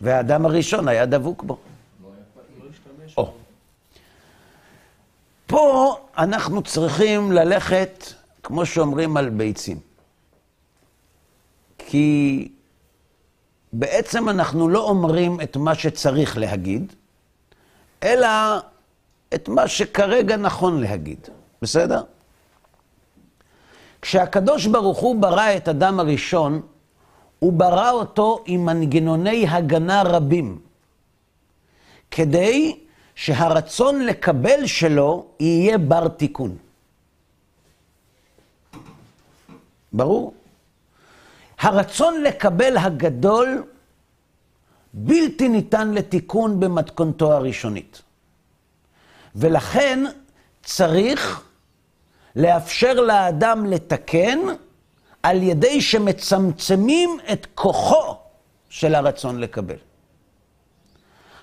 והאדם 0.02 0.46
הראשון 0.46 0.88
היה 0.88 1.06
דבוק 1.06 1.44
בו. 1.44 1.58
או. 3.18 3.34
פה 5.50 5.98
אנחנו 6.18 6.62
צריכים 6.62 7.32
ללכת, 7.32 8.04
כמו 8.44 8.66
שאומרים, 8.66 9.18
על 9.18 9.30
ביצים. 9.30 9.80
כי 11.78 12.48
בעצם 13.74 14.30
אנחנו 14.30 14.70
לא 14.70 14.90
אומרים 14.90 15.42
את 15.42 15.58
מה 15.58 15.76
שצריך 15.76 16.38
להגיד, 16.38 16.94
אלא 18.04 18.28
את 19.34 19.50
מה 19.50 19.68
שכרגע 19.68 20.38
נכון 20.38 20.82
להגיד. 20.82 21.28
בסדר? 21.62 22.02
כשהקדוש 24.02 24.66
ברוך 24.66 24.98
הוא 24.98 25.22
ברא 25.22 25.56
את 25.58 25.68
אדם 25.68 26.00
הראשון, 26.00 26.62
הוא 27.40 27.54
ברא 27.54 27.92
אותו 27.92 28.44
עם 28.46 28.66
מנגנוני 28.66 29.48
הגנה 29.48 30.02
רבים, 30.02 30.60
כדי 32.12 32.80
שהרצון 33.20 34.06
לקבל 34.06 34.66
שלו 34.66 35.26
יהיה 35.40 35.78
בר 35.78 36.08
תיקון. 36.08 36.58
ברור? 39.94 40.34
הרצון 41.60 42.22
לקבל 42.22 42.78
הגדול 42.78 43.64
בלתי 44.94 45.50
ניתן 45.50 45.92
לתיקון 45.92 46.60
במתכונתו 46.60 47.34
הראשונית. 47.34 48.02
ולכן 49.36 50.04
צריך 50.64 51.44
לאפשר 52.36 52.94
לאדם 52.94 53.66
לתקן 53.66 54.40
על 55.24 55.44
ידי 55.44 55.82
שמצמצמים 55.82 57.20
את 57.34 57.48
כוחו 57.56 58.16
של 58.70 58.96
הרצון 58.96 59.40
לקבל. 59.40 59.78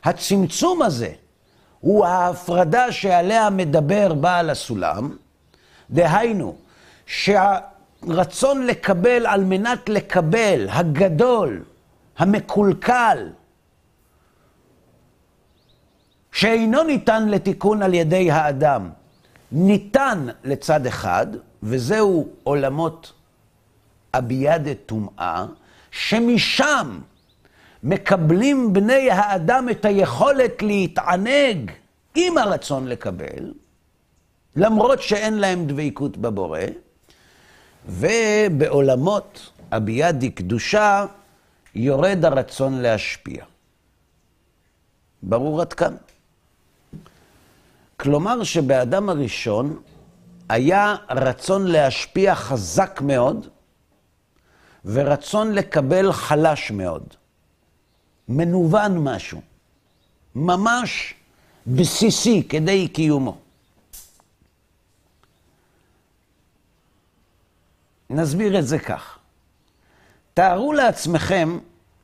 הצמצום 0.05 0.83
הזה 0.83 1.13
הוא 1.81 2.07
ההפרדה 2.07 2.93
שעליה 2.93 3.51
מדבר 3.51 4.15
בעל 4.15 4.51
הסולם, 4.51 5.17
דהיינו, 5.91 6.57
שהרצון 7.07 8.67
לקבל 8.67 9.27
על 9.27 9.45
מנת 9.45 9.89
לקבל, 9.89 10.67
הגדול, 10.71 11.63
המקולקל, 12.19 13.29
שאינו 16.33 16.83
ניתן 16.83 17.29
לתיקון 17.29 17.83
על 17.83 17.95
ידי 17.95 18.31
האדם, 18.31 18.91
ניתן 19.53 20.27
לצד 20.45 20.87
אחד, 20.87 21.27
וזהו 21.63 22.29
עולמות 22.43 23.13
אבידה 24.15 24.75
טומאה, 24.87 25.47
שמשם 25.91 26.99
מקבלים 27.87 28.73
בני 28.73 29.11
האדם 29.11 29.69
את 29.71 29.85
היכולת 29.85 30.63
להתענג 30.63 31.71
עם 32.15 32.39
הרצון 32.39 32.87
לקבל, 32.87 33.53
למרות 34.57 35.03
שאין 35.03 35.39
להם 35.39 35.67
דבקות 35.67 36.17
בבורא, 36.17 36.61
ובעולמות 37.89 39.51
אבידי 39.71 40.31
קדושה 40.31 41.07
יורד 41.75 42.25
הרצון 42.25 42.75
להשפיע. 42.83 43.45
ברור 45.23 45.61
עד 45.61 45.73
כאן? 45.73 45.95
כלומר 47.97 48.43
שבאדם 48.45 49.09
הראשון 49.09 49.83
היה 50.49 50.95
רצון 51.11 51.67
להשפיע 51.67 52.35
חזק 52.35 53.01
מאוד, 53.01 53.47
ורצון 54.85 55.53
לקבל 55.53 56.13
חלש 56.13 56.71
מאוד. 56.71 57.15
מנוון 58.29 58.99
משהו. 58.99 59.41
ממש 60.35 61.15
בסיסי 61.67 62.43
כדי 62.49 62.89
קיומו. 62.89 63.39
נסביר 68.11 68.59
את 68.59 68.67
זה 68.67 68.79
כך. 68.79 69.19
תארו 70.35 70.73
לעצמכם 70.73 71.59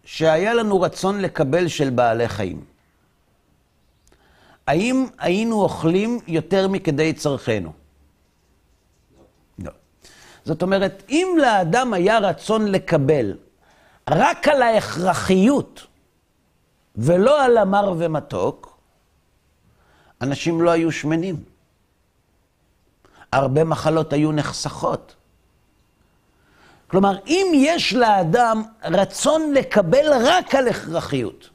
שהיה 0.05 0.55
לנו 0.55 0.81
רצון 0.81 1.21
לקבל 1.21 1.69
של 1.69 1.91
בעלי 1.91 2.29
חיים. 2.29 2.65
האם 4.67 5.07
היינו 5.19 5.63
אוכלים 5.63 6.19
יותר 6.27 6.69
מכדי 6.69 7.13
צרכנו? 7.13 7.73
לא. 9.59 9.71
זאת 10.45 10.63
אומרת, 10.63 11.03
אם 11.09 11.37
לאדם 11.41 11.93
היה 11.93 12.19
רצון 12.19 12.67
לקבל 12.67 13.37
רק 14.11 14.49
על 14.49 14.63
ההכרחיות 14.63 15.87
ולא 16.97 17.45
על 17.45 17.59
המר 17.59 17.95
ומתוק, 17.99 18.79
אנשים 20.21 20.63
לא 20.63 20.71
היו 20.71 20.93
שמנים. 20.93 21.45
הרבה 23.33 23.65
מחלות 23.65 24.13
היו 24.13 24.33
נחסכות. 24.33 25.15
כלומר, 26.87 27.19
אם 27.27 27.47
יש 27.55 27.95
לאדם 27.95 28.63
רצון 28.85 29.53
לקבל 29.55 30.07
רק 30.27 30.55
על 30.55 30.69
הכרחיות, 30.69 31.49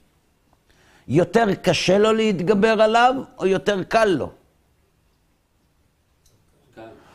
יותר 1.08 1.56
קשה 1.56 1.98
לו 1.98 2.14
להתגבר 2.14 2.82
עליו 2.82 3.16
או 3.38 3.48
יותר 3.48 3.84
קל 3.84 4.06
לו? 4.06 4.32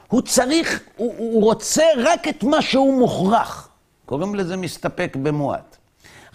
הוא 0.09 0.23
צריך, 0.23 0.83
הוא, 0.97 1.15
הוא 1.19 1.43
רוצה 1.43 1.85
רק 1.97 2.29
את 2.29 2.45
מה 2.45 2.63
שהוא 2.63 3.01
מוכרח. 3.01 3.69
קוראים 4.07 4.35
לזה 4.35 4.57
מסתפק 4.57 5.17
במועט. 5.23 5.72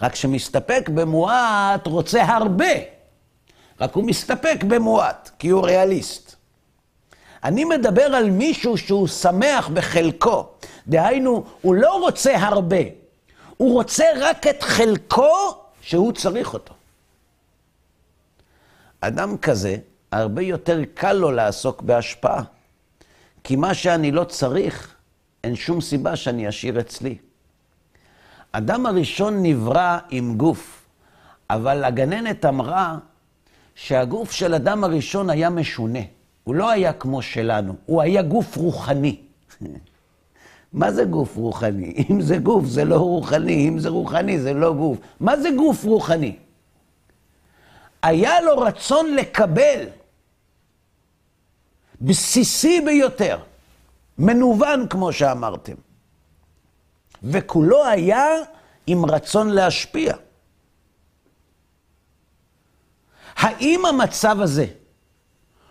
רק 0.02 0.14
שמסתפק 0.14 0.88
במועט 0.94 1.86
רוצה 1.86 2.24
הרבה. 2.24 2.98
רק 3.80 3.94
הוא 3.94 4.04
מסתפק 4.04 4.64
במועט, 4.68 5.30
כי 5.38 5.48
הוא 5.48 5.66
ריאליסט. 5.66 6.34
אני 7.44 7.64
מדבר 7.64 8.02
על 8.02 8.30
מישהו 8.30 8.78
שהוא 8.78 9.06
שמח 9.08 9.68
בחלקו. 9.68 10.48
דהיינו, 10.86 11.44
הוא 11.62 11.74
לא 11.74 12.00
רוצה 12.00 12.36
הרבה, 12.36 12.76
הוא 13.56 13.72
רוצה 13.72 14.04
רק 14.20 14.46
את 14.46 14.62
חלקו 14.62 15.54
שהוא 15.80 16.12
צריך 16.12 16.54
אותו. 16.54 16.74
אדם 19.00 19.38
כזה, 19.38 19.76
הרבה 20.12 20.42
יותר 20.42 20.80
קל 20.94 21.12
לו 21.12 21.30
לעסוק 21.30 21.82
בהשפעה. 21.82 22.42
כי 23.44 23.56
מה 23.56 23.74
שאני 23.74 24.12
לא 24.12 24.24
צריך, 24.24 24.94
אין 25.44 25.56
שום 25.56 25.80
סיבה 25.80 26.16
שאני 26.16 26.48
אשאיר 26.48 26.80
אצלי. 26.80 27.18
אדם 28.58 28.86
הראשון 28.86 29.42
נברא 29.42 29.98
עם 30.10 30.36
גוף, 30.36 30.84
אבל 31.50 31.84
הגננת 31.84 32.44
אמרה 32.44 32.98
שהגוף 33.74 34.32
של 34.32 34.54
אדם 34.54 34.84
הראשון 34.84 35.30
היה 35.30 35.50
משונה. 35.50 35.98
הוא 36.44 36.54
לא 36.54 36.70
היה 36.70 36.92
כמו 36.92 37.22
שלנו, 37.22 37.74
הוא 37.86 38.02
היה 38.02 38.22
גוף 38.22 38.56
רוחני. 38.56 39.16
מה 40.72 40.92
זה 40.92 41.04
גוף 41.04 41.36
רוחני? 41.36 41.94
אם 42.10 42.20
זה 42.20 42.38
גוף, 42.38 42.66
זה 42.66 42.84
לא 42.84 42.96
רוחני, 42.96 43.68
אם 43.68 43.78
זה 43.78 43.88
רוחני, 43.88 44.40
זה 44.40 44.54
לא 44.54 44.74
גוף. 44.74 44.98
מה 45.20 45.36
זה 45.36 45.48
גוף 45.56 45.84
רוחני? 45.84 46.36
היה 48.02 48.40
לו 48.40 48.58
רצון 48.58 49.14
לקבל, 49.14 49.84
בסיסי 52.00 52.80
ביותר, 52.80 53.38
מנוון, 54.18 54.88
כמו 54.88 55.12
שאמרתם. 55.12 55.87
וכולו 57.22 57.84
היה 57.84 58.26
עם 58.86 59.04
רצון 59.04 59.48
להשפיע. 59.50 60.16
האם 63.36 63.86
המצב 63.86 64.40
הזה 64.40 64.66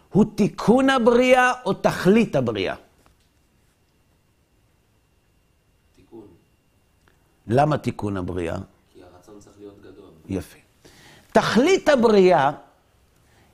הוא 0.09 0.25
תיקון 0.35 0.89
הבריאה 0.89 1.51
או 1.65 1.73
תכלית 1.73 2.35
הבריאה? 2.35 2.75
תיקון. 5.95 6.27
למה 7.47 7.77
תיקון 7.77 8.17
הבריאה? 8.17 8.57
כי 8.93 8.99
הרצון 9.03 9.39
צריך 9.39 9.55
להיות 9.59 9.81
גדול. 9.81 10.09
יפה. 10.29 10.57
תכלית 11.31 11.89
הבריאה 11.89 12.51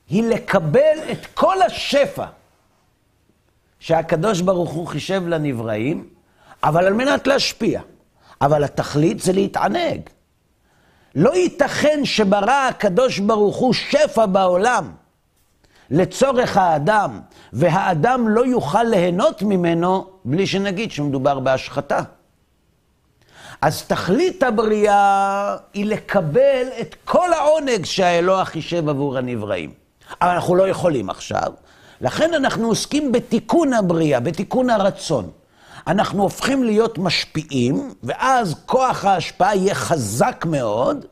היא 0.10 0.24
לקבל 0.24 0.98
את 1.12 1.26
כל 1.34 1.62
השפע 1.62 2.26
שהקדוש 3.80 4.42
ברוך 4.42 4.72
הוא 4.72 4.88
חישב 4.88 5.28
לנבראים, 5.28 6.13
אבל 6.64 6.86
על 6.86 6.94
מנת 6.94 7.28
להשפיע. 7.28 7.82
אבל 8.42 8.64
התכלית 8.64 9.20
זה 9.20 9.34
להתענג. 9.34 10.02
לא 11.16 11.36
ייתכן 11.36 12.00
שברא 12.04 12.68
הקדוש 12.70 13.20
ברוך 13.20 13.58
הוא 13.58 13.74
שפע 13.74 14.26
בעולם 14.26 14.92
לצורך 15.92 16.58
האדם, 16.58 17.20
והאדם 17.54 18.28
לא 18.28 18.46
יוכל 18.46 18.84
ליהנות 18.84 19.42
ממנו 19.42 20.10
בלי 20.26 20.48
שנגיד 20.48 20.92
שמדובר 20.92 21.40
בהשחתה. 21.40 22.00
אז 23.62 23.84
תכלית 23.84 24.44
הבריאה 24.44 25.56
היא 25.74 25.86
לקבל 25.86 26.68
את 26.82 26.96
כל 27.06 27.34
העונג 27.34 27.86
שהאלוה 27.86 28.46
חישב 28.46 28.90
עבור 28.90 29.18
הנבראים. 29.18 29.74
אבל 30.22 30.30
אנחנו 30.30 30.56
לא 30.56 30.68
יכולים 30.68 31.10
עכשיו, 31.10 31.54
לכן 32.02 32.34
אנחנו 32.34 32.68
עוסקים 32.68 33.12
בתיקון 33.12 33.74
הבריאה, 33.74 34.20
בתיקון 34.20 34.70
הרצון. 34.70 35.30
אנחנו 35.88 36.24
הופכים 36.24 36.64
להיות 36.64 36.98
משפיעים, 36.98 37.94
ואז 38.04 38.56
כוח 38.66 39.06
ההשפעה 39.06 39.56
יהיה 39.56 39.76
חזק 39.76 40.46
מאוד, 40.50 41.06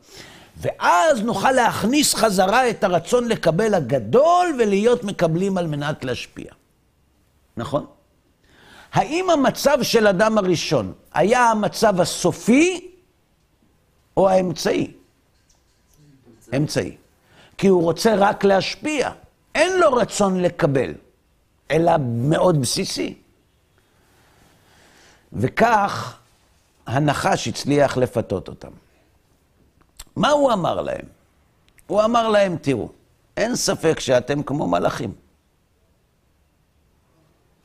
ואז 0.56 1.22
נוכל 1.22 1.52
להכניס 1.52 2.14
חזרה 2.14 2.70
את 2.70 2.84
הרצון 2.84 3.28
לקבל 3.28 3.74
הגדול 3.74 4.56
ולהיות 4.58 5.04
מקבלים 5.04 5.58
על 5.58 5.66
מנת 5.66 6.04
להשפיע. 6.04 6.52
נכון? 7.56 7.86
האם 8.92 9.30
המצב 9.30 9.78
של 9.82 10.06
אדם 10.06 10.38
הראשון 10.38 10.92
היה 11.14 11.50
המצב 11.50 12.00
הסופי 12.00 12.90
או 14.16 14.28
האמצעי? 14.28 14.92
אמצעי. 16.56 16.96
כי 17.58 17.68
הוא 17.68 17.82
רוצה 17.82 18.14
רק 18.14 18.44
להשפיע, 18.44 19.10
אין 19.54 19.78
לו 19.78 19.92
רצון 19.92 20.42
לקבל, 20.42 20.94
אלא 21.70 21.92
מאוד 22.00 22.60
בסיסי. 22.60 23.21
וכך 25.32 26.18
הנחש 26.86 27.48
הצליח 27.48 27.96
לפתות 27.96 28.48
אותם. 28.48 28.70
מה 30.16 30.30
הוא 30.30 30.52
אמר 30.52 30.80
להם? 30.80 31.04
הוא 31.86 32.02
אמר 32.02 32.28
להם, 32.28 32.56
תראו, 32.56 32.88
אין 33.36 33.56
ספק 33.56 34.00
שאתם 34.00 34.42
כמו 34.42 34.68
מלאכים. 34.68 35.12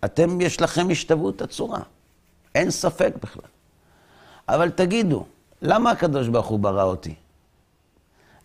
אתם, 0.05 0.41
יש 0.41 0.61
לכם 0.61 0.87
השתוות 0.91 1.41
הצורה. 1.41 1.79
אין 2.55 2.71
ספק 2.71 3.13
בכלל. 3.23 3.49
אבל 4.49 4.69
תגידו, 4.69 5.25
למה 5.61 5.91
הקדוש 5.91 6.27
ברוך 6.27 6.47
הוא 6.47 6.59
ברא 6.59 6.83
אותי? 6.83 7.15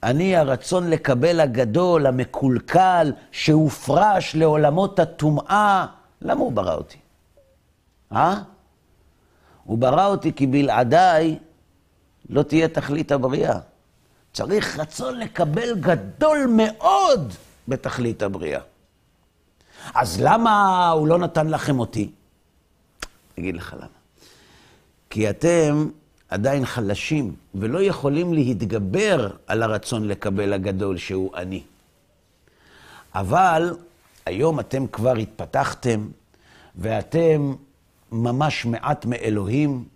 אני 0.02 0.36
הרצון 0.36 0.90
לקבל 0.90 1.40
הגדול, 1.40 2.06
המקולקל, 2.06 3.12
שהופרש 3.32 4.34
לעולמות 4.34 4.98
הטומאה, 4.98 5.86
למה 6.22 6.40
הוא 6.40 6.52
ברא 6.52 6.74
אותי? 6.74 6.98
אה? 8.12 8.42
הוא 9.64 9.78
ברא 9.78 10.06
אותי 10.06 10.32
כי 10.32 10.46
בלעדיי 10.46 11.38
לא 12.28 12.42
תהיה 12.42 12.68
תכלית 12.68 13.12
הבריאה. 13.12 13.58
צריך 14.32 14.78
רצון 14.78 15.18
לקבל 15.18 15.80
גדול 15.80 16.38
מאוד 16.56 17.32
בתכלית 17.68 18.22
הבריאה. 18.22 18.60
אז 19.94 20.20
למה 20.20 20.88
הוא 20.90 21.08
לא 21.08 21.18
נתן 21.18 21.48
לכם 21.48 21.78
אותי? 21.78 22.10
אגיד 23.38 23.56
לך 23.56 23.74
למה. 23.78 23.86
כי 25.10 25.30
אתם 25.30 25.88
עדיין 26.28 26.66
חלשים 26.66 27.34
ולא 27.54 27.82
יכולים 27.82 28.34
להתגבר 28.34 29.30
על 29.46 29.62
הרצון 29.62 30.08
לקבל 30.08 30.52
הגדול 30.52 30.96
שהוא 30.96 31.36
אני. 31.36 31.62
אבל 33.14 33.76
היום 34.26 34.60
אתם 34.60 34.86
כבר 34.86 35.16
התפתחתם 35.16 36.08
ואתם 36.76 37.54
ממש 38.12 38.64
מעט 38.64 39.04
מאלוהים. 39.04 39.88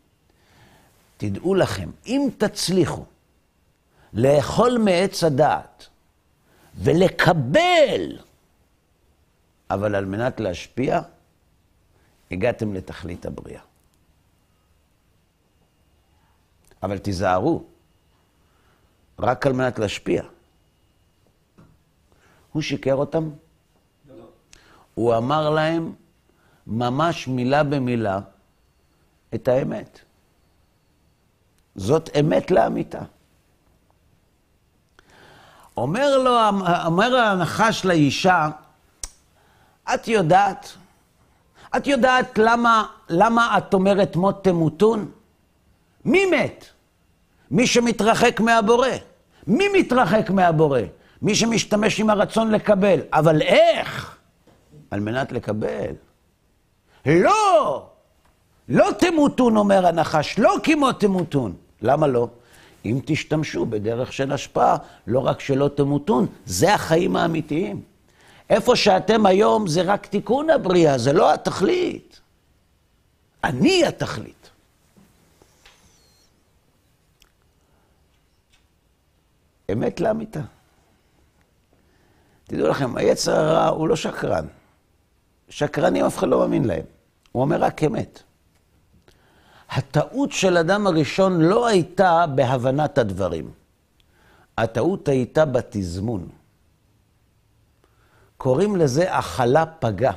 תדעו 1.17 1.55
לכם, 1.55 1.91
אם 2.07 2.29
תצליחו 2.39 3.05
לאכול 4.13 4.79
מעץ 4.79 5.25
הדעת 5.25 5.87
ולקבל 6.75 8.19
אבל 9.71 9.95
על 9.95 10.05
מנת 10.05 10.41
להשפיע, 10.41 11.01
הגעתם 12.31 12.75
לתכלית 12.75 13.27
הבריאה. 13.27 13.63
אבל 16.83 16.99
תיזהרו, 16.99 17.65
רק 19.19 19.47
על 19.47 19.53
מנת 19.53 19.79
להשפיע. 19.79 20.23
הוא 22.53 22.63
שיקר 22.63 22.95
אותם? 22.95 23.31
לא. 24.09 24.25
הוא 24.95 25.17
אמר 25.17 25.51
להם 25.51 25.95
ממש 26.67 27.29
מילה 27.29 27.63
במילה 27.63 28.21
את 29.35 29.49
האמת. 29.49 30.01
זאת 31.75 32.11
אמת 32.21 32.51
לאמיתה. 32.51 33.01
אומר 35.77 36.19
לו, 36.19 36.39
אומר 36.87 37.17
הנחש 37.17 37.85
לאישה, 37.85 38.49
את 39.95 40.09
יודעת, 40.09 40.73
את 41.77 41.87
יודעת 41.87 42.39
למה, 42.39 42.87
למה 43.09 43.59
את 43.59 43.75
אומרת 43.75 44.17
מות 44.17 44.45
תמותון? 44.45 45.11
מי 46.05 46.27
מת? 46.27 46.65
מי 47.51 47.67
שמתרחק 47.67 48.41
מהבורא. 48.41 48.89
מי 49.47 49.65
מתרחק 49.79 50.31
מהבורא? 50.31 50.81
מי 51.23 51.35
שמשתמש 51.35 52.01
עם 52.01 52.11
הרצון 52.11 52.51
לקבל. 52.51 53.01
אבל 53.13 53.43
איך? 53.43 54.17
על 54.91 55.01
מנת 55.01 55.33
לקבל. 55.33 56.06
לא! 57.07 57.87
לא 58.69 58.91
תמותון, 58.99 59.57
אומר 59.57 59.87
הנחש, 59.87 60.39
לא 60.39 60.57
כמו 60.63 60.93
תמותון. 60.93 61.55
למה 61.83 62.07
לא? 62.07 62.29
אם 62.85 63.01
תשתמשו 63.05 63.67
בדרך 63.67 64.13
של 64.13 64.33
השפעה, 64.33 64.77
לא 65.07 65.27
רק 65.27 65.41
שלא 65.41 65.71
תמותון, 65.75 66.27
זה 66.47 66.75
החיים 66.75 67.17
האמיתיים. 67.17 67.83
איפה 68.51 68.77
שאתם 68.77 69.27
היום 69.27 69.67
זה 69.67 69.83
רק 69.83 70.07
תיקון 70.07 70.51
הבריאה, 70.51 70.99
זה 70.99 71.13
לא 71.13 71.35
התכלית. 71.35 72.21
אני 73.45 73.87
התכלית. 73.87 74.51
אמת 79.73 80.01
לאמיתה. 80.01 80.41
תדעו 82.45 82.69
לכם, 82.69 82.97
היצר 82.97 83.37
הרע 83.37 83.67
הוא 83.67 83.89
לא 83.89 83.97
שקרן. 83.97 84.47
שקרנים 85.49 86.05
אף 86.05 86.19
אחד 86.19 86.29
לא 86.29 86.39
מאמין 86.39 86.65
להם. 86.65 86.96
הוא 87.37 87.43
אומר 87.43 87.61
רק 87.61 87.83
אמת. 87.83 88.23
הטעות 89.71 90.33
של 90.33 90.57
אדם 90.57 90.87
הראשון 90.87 91.41
לא 91.41 91.67
הייתה 91.67 92.25
בהבנת 92.35 92.99
הדברים. 92.99 93.51
הטעות 94.59 95.09
הייתה 95.09 95.45
בתזמון. 95.45 96.29
קוראים 98.37 98.77
לזה 98.77 99.15
הכלה 99.15 99.67
פגה. 99.67 100.13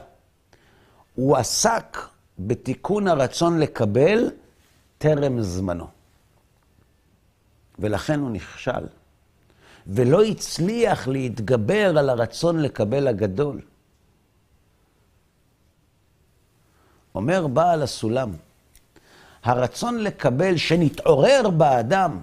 הוא 1.16 1.38
עסק 1.38 1.98
בתיקון 2.40 3.08
הרצון 3.08 3.60
לקבל 3.60 4.32
טרם 4.98 5.42
זמנו. 5.42 5.88
ולכן 7.80 8.20
הוא 8.20 8.32
נכשל. 8.32 8.86
ולא 9.88 10.24
הצליח 10.24 11.08
להתגבר 11.08 11.98
על 11.98 12.10
הרצון 12.10 12.60
לקבל 12.60 13.08
הגדול. 13.08 13.62
אומר 17.20 17.48
בעל 17.48 17.84
הסולם, 17.84 18.30
הרצון 19.44 19.98
לקבל 19.98 20.58
שנתעורר 20.58 21.50
באדם, 21.50 22.20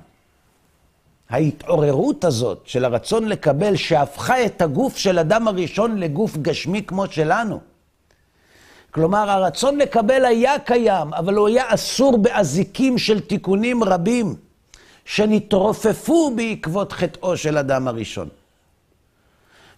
ההתעוררות 1.31 2.25
הזאת 2.25 2.63
של 2.65 2.85
הרצון 2.85 3.29
לקבל 3.29 3.77
שהפכה 3.77 4.45
את 4.45 4.63
הגוף 4.63 4.97
של 4.97 5.19
אדם 5.19 5.49
הראשון 5.49 5.99
לגוף 5.99 6.37
גשמי 6.37 6.83
כמו 6.83 7.07
שלנו. 7.07 7.61
כלומר, 8.91 9.31
הרצון 9.31 9.79
לקבל 9.79 10.25
היה 10.25 10.59
קיים, 10.59 11.15
אבל 11.15 11.35
הוא 11.35 11.49
היה 11.49 11.65
אסור 11.75 12.19
באזיקים 12.19 12.99
של 12.99 13.21
תיקונים 13.21 13.85
רבים 13.85 14.35
שנתרופפו 15.05 16.33
בעקבות 16.37 16.93
חטאו 16.93 17.37
של 17.37 17.59
אדם 17.59 17.89
הראשון. 17.89 18.29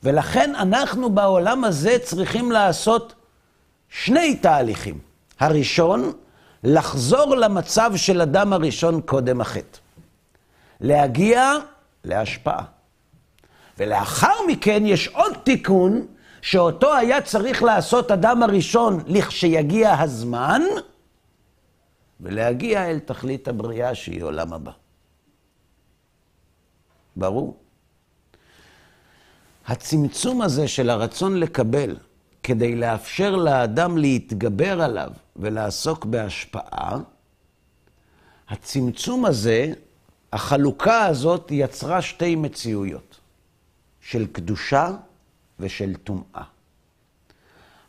ולכן 0.03 0.55
אנחנו 0.55 1.11
בעולם 1.11 1.65
הזה 1.65 1.99
צריכים 1.99 2.53
לעשות 2.53 3.15
שני 3.89 4.37
תהליכים. 4.37 5.08
הראשון, 5.38 6.12
לחזור 6.64 7.37
למצב 7.37 7.92
של 7.96 8.20
אדם 8.20 8.53
הראשון 8.53 9.01
קודם 9.01 9.40
החטא. 9.40 9.79
להגיע 10.81 11.53
להשפעה. 12.05 12.64
ולאחר 13.79 14.35
מכן 14.48 14.83
יש 14.87 15.09
עוד 15.09 15.33
תיקון, 15.44 16.07
שאותו 16.42 16.94
היה 16.94 17.22
צריך 17.22 17.62
לעשות 17.62 18.11
אדם 18.11 18.42
הראשון 18.42 19.03
לכשיגיע 19.07 20.01
הזמן, 20.01 20.62
ולהגיע 22.20 22.90
אל 22.90 22.98
תכלית 22.98 23.48
הבריאה 23.48 23.94
שהיא 23.94 24.22
עולם 24.22 24.53
הבא. 24.53 24.72
ברור. 27.16 27.57
הצמצום 29.66 30.42
הזה 30.42 30.68
של 30.68 30.90
הרצון 30.90 31.37
לקבל, 31.37 31.96
כדי 32.42 32.74
לאפשר 32.74 33.37
לאדם 33.37 33.98
להתגבר 33.98 34.83
עליו 34.83 35.11
ולעסוק 35.38 36.05
בהשפעה, 36.05 36.98
הצמצום 38.48 39.24
הזה, 39.24 39.72
החלוקה 40.33 41.07
הזאת 41.07 41.48
יצרה 41.51 42.03
שתי 42.03 42.37
מציאויות, 42.37 43.20
של 44.01 44.27
קדושה 44.27 44.90
ושל 45.61 45.94
טומאה. 45.94 46.42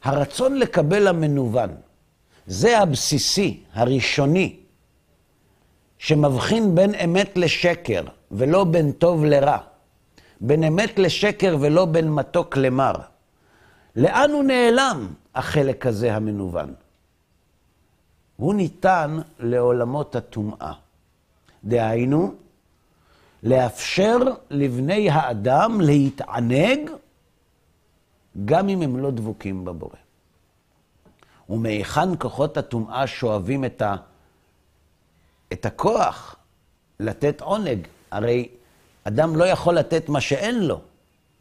הרצון 0.04 0.60
לקבל 0.60 1.08
המנוון, 1.08 1.70
זה 2.48 2.80
הבסיסי, 2.80 3.64
הראשוני, 3.74 4.56
שמבחין 5.98 6.76
בין 6.76 6.96
אמת 6.96 7.38
לשקר 7.38 8.04
ולא 8.32 8.64
בין 8.64 8.92
טוב 8.92 9.26
לרע, 9.26 9.58
בין 10.42 10.64
אמת 10.64 11.00
לשקר 11.00 11.58
ולא 11.60 11.86
בין 11.86 12.12
מתוק 12.12 12.58
למר. 12.58 12.94
לאן 13.96 14.32
הוא 14.32 14.44
נעלם, 14.44 15.08
החלק 15.36 15.86
הזה 15.86 16.16
המנוון? 16.16 16.74
הוא 18.40 18.54
ניתן 18.54 19.18
לעולמות 19.40 20.16
הטומאה. 20.16 20.74
דהיינו, 21.64 22.34
לאפשר 23.44 24.18
לבני 24.50 25.10
האדם 25.10 25.82
להתענג 25.82 26.92
גם 28.46 28.70
אם 28.70 28.82
הם 28.82 28.98
לא 28.98 29.12
דבוקים 29.12 29.66
בבורא. 29.66 29.96
ומהיכן 31.50 32.16
כוחות 32.20 32.58
הטומאה 32.58 33.08
שואבים 33.08 33.66
את, 33.66 33.82
ה... 33.82 33.96
את 35.54 35.66
הכוח 35.66 36.36
לתת 37.00 37.42
עונג? 37.42 37.88
הרי 38.12 38.50
אדם 39.04 39.36
לא 39.36 39.44
יכול 39.44 39.76
לתת 39.76 40.10
מה 40.10 40.22
שאין 40.22 40.64
לו. 40.64 40.82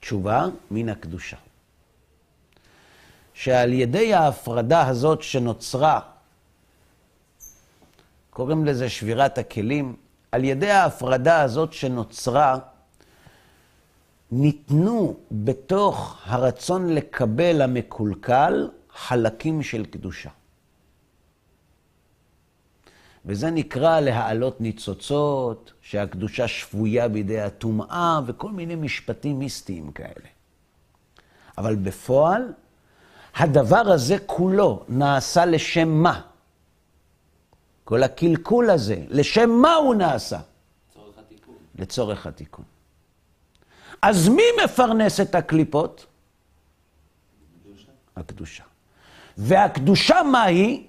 תשובה, 0.01 0.47
מן 0.71 0.89
הקדושה. 0.89 1.37
שעל 3.35 3.73
ידי 3.73 4.15
ההפרדה 4.15 4.89
הזאת 4.89 5.23
שנוצרה, 5.23 6.01
קוראים 8.39 8.65
לזה 8.65 8.89
שבירת 8.91 9.39
הכלים, 9.39 9.97
על 10.33 10.45
ידי 10.45 10.71
ההפרדה 10.71 11.41
הזאת 11.43 11.73
שנוצרה, 11.73 12.59
ניתנו 14.33 15.17
בתוך 15.33 16.19
הרצון 16.25 16.95
לקבל 16.95 17.63
המקולקל 17.63 18.69
חלקים 18.95 19.63
של 19.63 19.85
קדושה. 19.85 20.31
וזה 23.27 23.51
נקרא 23.51 24.01
להעלות 24.01 24.61
ניצוצות, 24.61 25.73
שהקדושה 25.81 26.49
שבויה 26.49 27.09
בידי 27.09 27.41
הטומאה, 27.41 28.21
וכל 28.27 28.51
מיני 28.51 28.75
משפטים 28.75 29.39
מיסטיים 29.39 29.93
כאלה. 29.93 30.29
אבל 31.59 31.77
בפועל, 31.77 32.53
הדבר 33.37 33.93
הזה 33.93 34.17
כולו 34.27 34.85
נעשה 34.89 35.45
לשם 35.45 35.89
מה? 35.89 36.28
כל 37.89 38.03
הקלקול 38.03 38.71
הזה, 38.71 39.05
לשם 39.09 39.51
מה 39.51 39.75
הוא 39.75 39.95
נעשה? 39.95 40.39
לצורך 40.91 41.19
התיקון. 41.19 41.55
לצורך 41.79 42.27
התיקון. 42.27 42.65
אז 44.03 44.29
מי 44.29 44.43
מפרנס 44.65 45.21
את 45.21 45.35
הקליפות? 45.35 46.07
קדושה. 47.65 47.89
הקדושה. 48.17 48.65
והקדושה 49.39 50.23
מהי? 50.23 50.87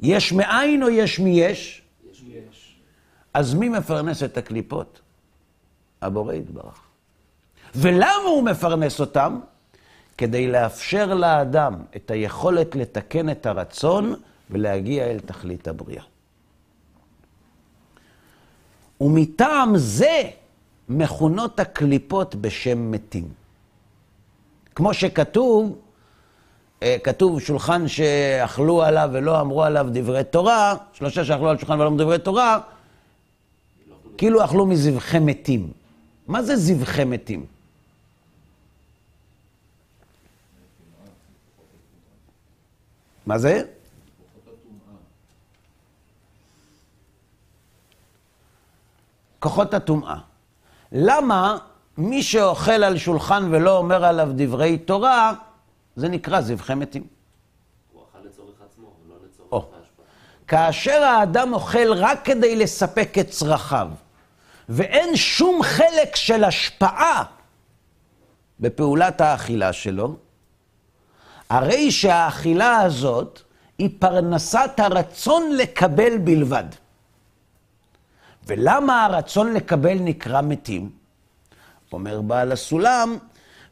יש 0.00 0.32
מאין 0.32 0.82
או 0.82 0.88
יש 0.88 1.18
מיש? 1.18 1.82
יש 2.10 2.22
יש. 2.22 2.76
אז 3.34 3.54
מי 3.54 3.68
מפרנס 3.68 4.22
את 4.22 4.36
הקליפות? 4.36 5.00
הבורא 6.02 6.34
יתברך. 6.34 6.80
ולמה 7.74 8.22
הוא 8.26 8.42
מפרנס 8.42 9.00
אותם? 9.00 9.40
כדי 10.18 10.46
לאפשר 10.46 11.14
לאדם 11.14 11.74
את 11.96 12.10
היכולת 12.10 12.76
לתקן 12.76 13.30
את 13.30 13.46
הרצון 13.46 14.14
ולהגיע 14.50 15.04
אל 15.04 15.20
תכלית 15.20 15.68
הבריאה. 15.68 16.02
ומטעם 19.00 19.72
זה 19.76 20.22
מכונות 20.88 21.60
הקליפות 21.60 22.34
בשם 22.34 22.90
מתים. 22.90 23.28
כמו 24.74 24.94
שכתוב, 24.94 25.78
אה, 26.82 26.96
כתוב 27.04 27.40
שולחן 27.40 27.88
שאכלו 27.88 28.82
עליו 28.82 29.10
ולא 29.12 29.40
אמרו 29.40 29.64
עליו 29.64 29.86
דברי 29.92 30.24
תורה, 30.24 30.74
שלושה 30.92 31.24
שאכלו 31.24 31.48
על 31.48 31.58
שולחן 31.58 31.80
ולא 31.80 31.86
אמרו 31.86 31.98
דברי 31.98 32.18
תורה, 32.18 32.60
כאילו 34.16 34.44
אכלו 34.44 34.66
מזבחי 34.66 35.18
מתים. 35.18 35.70
מה 36.26 36.42
זה 36.42 36.56
זבחי 36.56 37.04
מתים? 37.04 37.46
מה 43.26 43.38
זה? 43.38 43.62
כוחות 49.38 49.74
הטומאה. 49.74 50.16
למה 50.92 51.58
מי 51.98 52.22
שאוכל 52.22 52.70
על 52.84 52.98
שולחן 52.98 53.48
ולא 53.50 53.78
אומר 53.78 54.04
עליו 54.04 54.28
דברי 54.34 54.78
תורה, 54.78 55.32
זה 55.96 56.08
נקרא 56.08 56.40
זבחי 56.40 56.74
מתים. 56.74 57.06
הוא 57.92 58.02
אכל 58.02 58.18
לצורך 58.28 58.54
עצמו, 58.70 58.86
ולא 59.06 59.14
לצורך 59.24 59.52
או. 59.52 59.56
ההשפעה. 59.56 60.06
כאשר 60.48 61.02
האדם 61.02 61.54
אוכל 61.54 61.92
רק 61.92 62.24
כדי 62.24 62.56
לספק 62.56 63.18
את 63.20 63.30
צרכיו, 63.30 63.88
ואין 64.68 65.16
שום 65.16 65.62
חלק 65.62 66.16
של 66.16 66.44
השפעה 66.44 67.24
בפעולת 68.60 69.20
האכילה 69.20 69.72
שלו, 69.72 70.16
הרי 71.50 71.90
שהאכילה 71.90 72.76
הזאת 72.80 73.40
היא 73.78 73.90
פרנסת 73.98 74.70
הרצון 74.78 75.52
לקבל 75.56 76.18
בלבד. 76.18 76.64
ולמה 78.48 79.04
הרצון 79.04 79.54
לקבל 79.54 79.98
נקרא 80.00 80.42
מתים? 80.42 80.90
אומר 81.92 82.20
בעל 82.20 82.52
הסולם, 82.52 83.16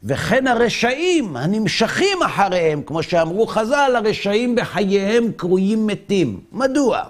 וכן 0.03 0.47
הרשעים 0.47 1.37
הנמשכים 1.37 2.23
אחריהם, 2.25 2.81
כמו 2.81 3.03
שאמרו 3.03 3.47
חז"ל, 3.47 3.93
הרשעים 3.95 4.55
בחייהם 4.55 5.31
קרויים 5.31 5.87
מתים. 5.87 6.39
מדוע? 6.51 7.03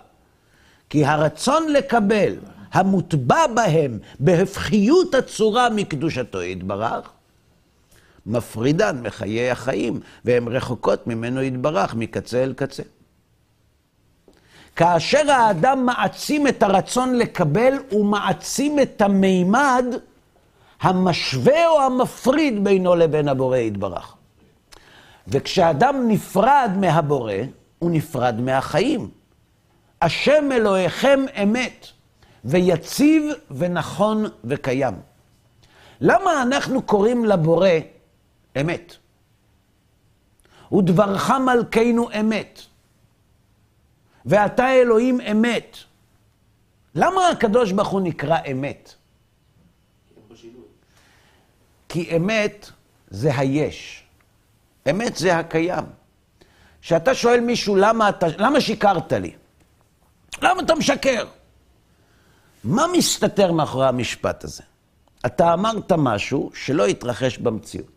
כי 0.90 1.06
הרצון 1.06 1.72
לקבל, 1.72 2.36
המוטבע 2.72 3.48
בהם 3.48 4.00
בהפכיות 4.20 5.16
הצורה 5.16 5.70
מקדושתו 5.70 6.44
יתברך, 6.44 7.12
מפרידן 8.26 9.02
מחיי 9.02 9.52
החיים, 9.52 10.00
והן 10.26 10.48
רחוקות 10.48 11.08
ממנו 11.08 11.42
יתברך 11.42 11.96
מקצה 11.96 12.44
אל 12.44 12.54
קצה. 12.54 12.84
כאשר 14.78 15.32
האדם 15.32 15.86
מעצים 15.86 16.48
את 16.48 16.64
הרצון 16.64 17.16
לקבל, 17.16 17.74
הוא 17.90 18.06
מעצים 18.06 18.80
את 18.80 19.02
המימד 19.02 19.86
המשווה 20.82 21.68
או 21.68 21.82
המפריד 21.82 22.64
בינו 22.64 22.96
לבין 22.96 23.28
הבורא 23.28 23.58
יתברך. 23.58 24.16
וכשאדם 25.28 26.08
נפרד 26.08 26.72
מהבורא, 26.80 27.34
הוא 27.80 27.92
נפרד 27.92 28.42
מהחיים. 28.42 29.10
השם 30.02 30.52
אלוהיכם 30.52 31.20
אמת, 31.44 31.88
ויציב 32.46 33.24
ונכון 33.52 34.26
וקיים. 34.44 34.94
למה 36.02 36.42
אנחנו 36.42 36.82
קוראים 36.82 37.26
לבורא 37.26 37.70
אמת? 38.62 38.96
ודברך 40.72 41.32
מלכנו 41.32 42.08
אמת, 42.20 42.62
ואתה 44.28 44.74
אלוהים 44.74 45.22
אמת. 45.22 45.78
למה 46.96 47.28
הקדוש 47.28 47.72
ברוך 47.72 47.88
הוא 47.88 48.02
נקרא 48.02 48.38
אמת? 48.52 48.94
כי 51.90 52.18
אמת 52.18 52.72
זה 53.10 53.38
היש. 53.38 54.04
אמת 54.90 55.16
זה 55.16 55.38
הקיים. 55.38 55.86
כשאתה 56.82 57.16
שואל 57.16 57.40
מישהו, 57.40 57.76
למה, 57.76 58.10
אתה, 58.10 58.28
למה 58.38 58.62
שיקרת 58.62 59.14
לי? 59.14 59.36
למה 60.42 60.62
אתה 60.62 60.76
משקר? 60.76 61.26
מה 62.64 62.86
מסתתר 62.98 63.52
מאחורי 63.52 63.88
המשפט 63.88 64.44
הזה? 64.44 64.64
אתה 65.26 65.54
אמרת 65.54 65.92
משהו 65.92 66.52
שלא 66.56 66.86
התרחש 66.86 67.38
במציאות. 67.38 67.97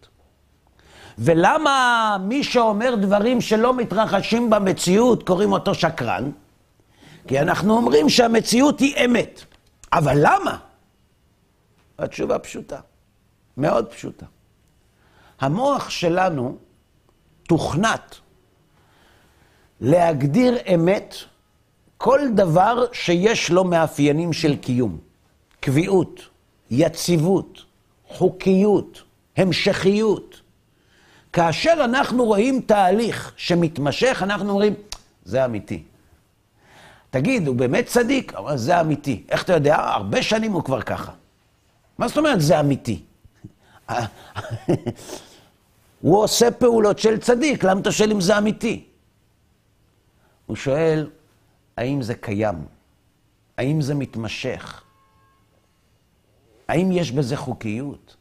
ולמה 1.21 2.17
מי 2.21 2.45
שאומר 2.45 2.95
דברים 2.95 3.41
שלא 3.41 3.77
מתרחשים 3.77 4.51
במציאות, 4.51 5.27
קוראים 5.27 5.53
אותו 5.53 5.75
שקרן? 5.75 6.31
כי 7.29 7.41
אנחנו 7.41 7.77
אומרים 7.77 8.09
שהמציאות 8.09 8.81
היא 8.81 9.05
אמת. 9.05 9.45
אבל 9.93 10.17
למה? 10.17 10.59
התשובה 11.99 12.39
פשוטה, 12.39 12.81
מאוד 13.57 13.87
פשוטה. 13.87 14.27
המוח 15.41 15.91
שלנו 15.91 16.57
תוכנת 17.49 18.17
להגדיר 19.81 20.59
אמת 20.75 21.15
כל 21.97 22.21
דבר 22.35 22.85
שיש 22.93 23.51
לו 23.51 23.65
מאפיינים 23.65 24.33
של 24.33 24.57
קיום. 24.57 24.99
קביעות, 25.61 26.21
יציבות, 26.71 27.65
חוקיות, 28.09 29.03
המשכיות. 29.37 30.40
כאשר 31.33 31.75
אנחנו 31.85 32.25
רואים 32.25 32.61
תהליך 32.61 33.33
שמתמשך, 33.37 34.21
אנחנו 34.23 34.51
אומרים, 34.51 34.75
זה 35.25 35.45
אמיתי. 35.45 35.83
תגיד, 37.11 37.47
הוא 37.47 37.57
באמת 37.57 37.87
צדיק? 37.87 38.35
אבל 38.35 38.57
זה 38.57 38.81
אמיתי. 38.81 39.25
איך 39.29 39.43
אתה 39.43 39.53
יודע? 39.53 39.77
הרבה 39.77 40.23
שנים 40.23 40.53
הוא 40.53 40.65
כבר 40.65 40.83
ככה. 40.83 41.13
מה 41.99 42.09
זאת 42.09 42.19
אומרת 42.19 42.41
זה 42.41 42.61
אמיתי? 42.61 43.03
הוא 46.01 46.23
עושה 46.23 46.51
פעולות 46.51 46.99
של 46.99 47.19
צדיק, 47.19 47.65
למה 47.65 47.81
אתה 47.81 47.93
שואל 47.93 48.11
אם 48.11 48.21
זה 48.21 48.39
אמיתי? 48.39 48.85
הוא 50.47 50.57
שואל, 50.57 51.11
האם 51.77 52.03
זה 52.03 52.15
קיים? 52.15 52.65
האם 53.57 53.81
זה 53.81 53.95
מתמשך? 53.95 54.83
האם 56.69 56.93
יש 56.93 57.13
בזה 57.13 57.37
חוקיות? 57.37 58.17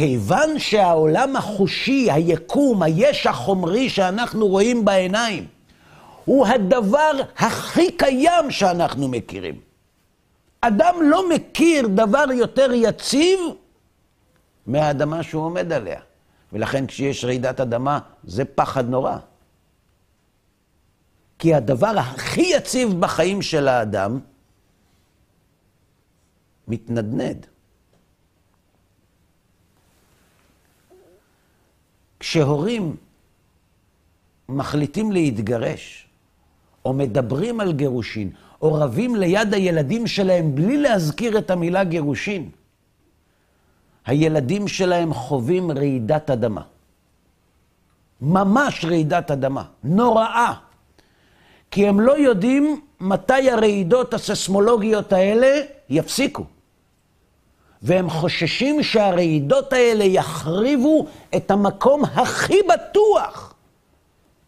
כיוון 0.00 0.58
שהעולם 0.58 1.36
החושי, 1.36 2.10
היקום, 2.10 2.82
היש 2.82 3.26
החומרי 3.26 3.88
שאנחנו 3.88 4.46
רואים 4.46 4.84
בעיניים, 4.84 5.46
הוא 6.24 6.46
הדבר 6.46 7.10
הכי 7.36 7.92
קיים 7.92 8.50
שאנחנו 8.50 9.08
מכירים. 9.08 9.60
אדם 10.60 10.94
לא 11.02 11.28
מכיר 11.28 11.86
דבר 11.86 12.24
יותר 12.32 12.70
יציב 12.74 13.40
מהאדמה 14.66 15.22
שהוא 15.22 15.44
עומד 15.44 15.72
עליה. 15.72 16.00
ולכן 16.52 16.86
כשיש 16.86 17.24
רעידת 17.24 17.60
אדמה, 17.60 17.98
זה 18.24 18.44
פחד 18.44 18.88
נורא. 18.88 19.16
כי 21.38 21.54
הדבר 21.54 21.92
הכי 21.98 22.46
יציב 22.54 23.00
בחיים 23.00 23.42
של 23.42 23.68
האדם 23.68 24.20
מתנדנד. 26.68 27.46
כשהורים 32.20 32.96
מחליטים 34.48 35.12
להתגרש, 35.12 36.06
או 36.84 36.92
מדברים 36.92 37.60
על 37.60 37.72
גירושין, 37.72 38.30
או 38.62 38.74
רבים 38.74 39.16
ליד 39.16 39.54
הילדים 39.54 40.06
שלהם 40.06 40.54
בלי 40.54 40.76
להזכיר 40.76 41.38
את 41.38 41.50
המילה 41.50 41.84
גירושין, 41.84 42.50
הילדים 44.06 44.68
שלהם 44.68 45.14
חווים 45.14 45.70
רעידת 45.70 46.30
אדמה. 46.30 46.62
ממש 48.20 48.84
רעידת 48.84 49.30
אדמה, 49.30 49.64
נוראה. 49.84 50.54
כי 51.70 51.88
הם 51.88 52.00
לא 52.00 52.18
יודעים 52.18 52.80
מתי 53.00 53.50
הרעידות 53.50 54.14
הססמולוגיות 54.14 55.12
האלה 55.12 55.60
יפסיקו. 55.88 56.44
והם 57.82 58.10
חוששים 58.10 58.82
שהרעידות 58.82 59.72
האלה 59.72 60.04
יחריבו 60.04 61.06
את 61.36 61.50
המקום 61.50 62.04
הכי 62.04 62.58
בטוח 62.68 63.54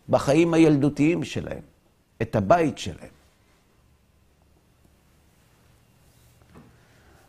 בחיים 0.08 0.54
הילדותיים 0.54 1.24
שלהם, 1.24 1.62
את 2.22 2.36
הבית 2.36 2.78
שלהם. 2.78 3.12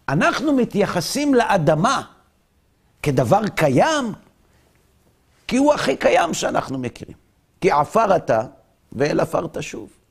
אנחנו 0.10 0.54
מתייחסים 0.54 1.34
לאדמה 1.34 2.02
כדבר 3.04 3.48
קיים, 3.56 4.14
כי 5.48 5.58
הוא 5.58 5.74
הכי 5.74 5.98
קיים 5.98 6.34
שאנחנו 6.34 6.78
מכירים. 6.78 7.18
כי 7.62 7.72
עפר 7.72 8.16
אתה 8.16 8.42
ואל 8.92 9.20
עפר 9.20 9.48
תשוב. 9.48 10.03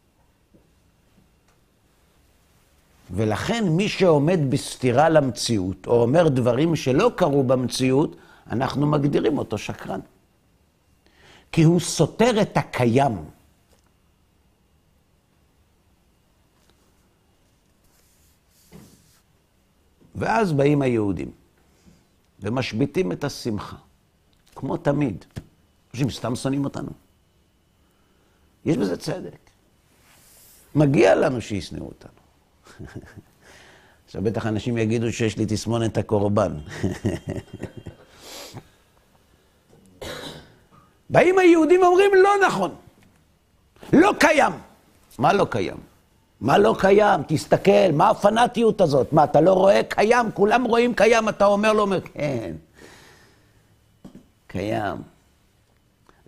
ולכן 3.13 3.69
מי 3.69 3.89
שעומד 3.89 4.41
בסתירה 4.51 5.09
למציאות, 5.09 5.87
או 5.87 6.03
אומר 6.03 6.29
דברים 6.29 6.77
שלא 6.77 7.11
קרו 7.17 7.43
במציאות, 7.43 8.17
אנחנו 8.51 8.87
מגדירים 8.87 9.39
אותו 9.39 9.59
שקרן. 9.59 10.01
כי 11.53 11.63
הוא 11.63 11.81
סותר 11.81 12.43
את 12.43 12.57
הקיים. 12.57 13.25
ואז 20.15 20.53
באים 20.53 20.83
היהודים 20.83 21.31
ומשביתים 22.41 23.13
את 23.13 23.25
השמחה, 23.25 23.77
כמו 24.55 24.77
תמיד. 24.77 25.25
אנשים 25.95 26.11
סתם 26.11 26.37
שונאים 26.37 26.65
אותנו. 26.65 26.91
יש 28.65 28.77
בזה 28.77 28.97
צדק. 28.97 29.39
מגיע 30.75 31.15
לנו 31.15 31.41
שישנאו 31.41 31.87
אותנו. 31.87 32.22
עכשיו 34.07 34.23
בטח 34.23 34.47
אנשים 34.47 34.79
יגידו 34.79 35.13
שיש 35.13 35.39
לי 35.39 35.47
תסמונת 35.49 35.99
הקורבן. 35.99 36.53
באים 41.11 41.39
היהודים 41.39 41.83
ואומרים, 41.83 42.11
לא 42.23 42.31
נכון, 42.47 42.75
לא 43.93 44.13
קיים. 44.21 44.53
מה 45.19 45.33
לא 45.33 45.47
קיים? 45.51 45.77
מה 46.41 46.59
לא 46.59 46.77
קיים? 46.79 47.21
תסתכל, 47.27 47.93
מה 47.93 48.11
הפנאטיות 48.11 48.81
הזאת? 48.81 49.13
מה, 49.13 49.25
אתה 49.25 49.41
לא 49.41 49.53
רואה? 49.53 49.81
קיים, 49.89 50.33
כולם 50.35 50.65
רואים 50.65 50.95
קיים, 50.95 51.29
אתה 51.29 51.47
אומר 51.47 51.73
לו, 51.73 51.87
כן, 52.15 52.55
קיים. 54.47 54.97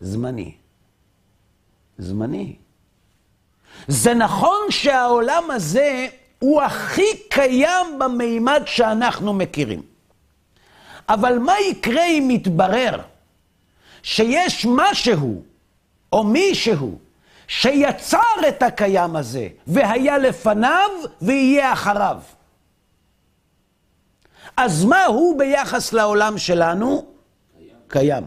זמני. 0.00 0.54
זמני. 1.98 2.56
זה 3.88 4.14
נכון 4.14 4.60
שהעולם 4.70 5.50
הזה 5.50 6.08
הוא 6.44 6.62
הכי 6.62 7.16
קיים 7.28 7.98
במימד 7.98 8.62
שאנחנו 8.66 9.32
מכירים. 9.32 9.82
אבל 11.08 11.38
מה 11.38 11.60
יקרה 11.60 12.04
אם 12.04 12.30
יתברר 12.30 13.00
שיש 14.02 14.66
משהו 14.68 15.42
או 16.12 16.24
מישהו 16.24 16.98
שיצר 17.48 18.48
את 18.48 18.62
הקיים 18.62 19.16
הזה 19.16 19.48
והיה 19.66 20.18
לפניו 20.18 20.90
ויהיה 21.22 21.72
אחריו? 21.72 22.18
אז 24.56 24.84
מה 24.84 25.04
הוא 25.04 25.38
ביחס 25.38 25.92
לעולם 25.92 26.38
שלנו? 26.38 27.06
קיים. 27.58 27.76
קיים, 27.88 28.24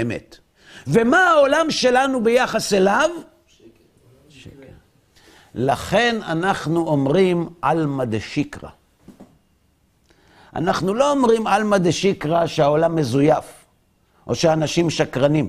אמת. 0.00 0.38
ומה 0.86 1.30
העולם 1.30 1.70
שלנו 1.70 2.24
ביחס 2.24 2.72
אליו? 2.72 3.10
לכן 5.54 6.16
אנחנו 6.22 6.86
אומרים 6.86 7.48
עלמא 7.62 8.04
דשיקרא. 8.04 8.68
אנחנו 10.56 10.94
לא 10.94 11.10
אומרים 11.10 11.46
עלמא 11.46 11.78
דשיקרא 11.78 12.46
שהעולם 12.46 12.96
מזויף, 12.96 13.44
או 14.26 14.34
שאנשים 14.34 14.90
שקרנים. 14.90 15.48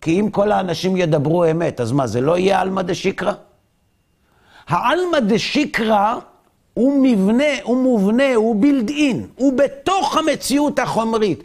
כי 0.00 0.20
אם 0.20 0.30
כל 0.30 0.52
האנשים 0.52 0.96
ידברו 0.96 1.50
אמת, 1.50 1.80
אז 1.80 1.92
מה, 1.92 2.06
זה 2.06 2.20
לא 2.20 2.38
יהיה 2.38 2.60
עלמא 2.60 2.82
דשיקרא? 2.82 3.32
העלמא 4.68 5.20
דשיקרא 5.20 6.18
הוא 6.74 7.02
מבנה, 7.02 7.62
הוא 7.62 7.82
מובנה, 7.82 8.34
הוא 8.34 8.62
בילד 8.62 8.88
אין, 8.88 9.26
הוא 9.36 9.58
בתוך 9.58 10.16
המציאות 10.16 10.78
החומרית. 10.78 11.42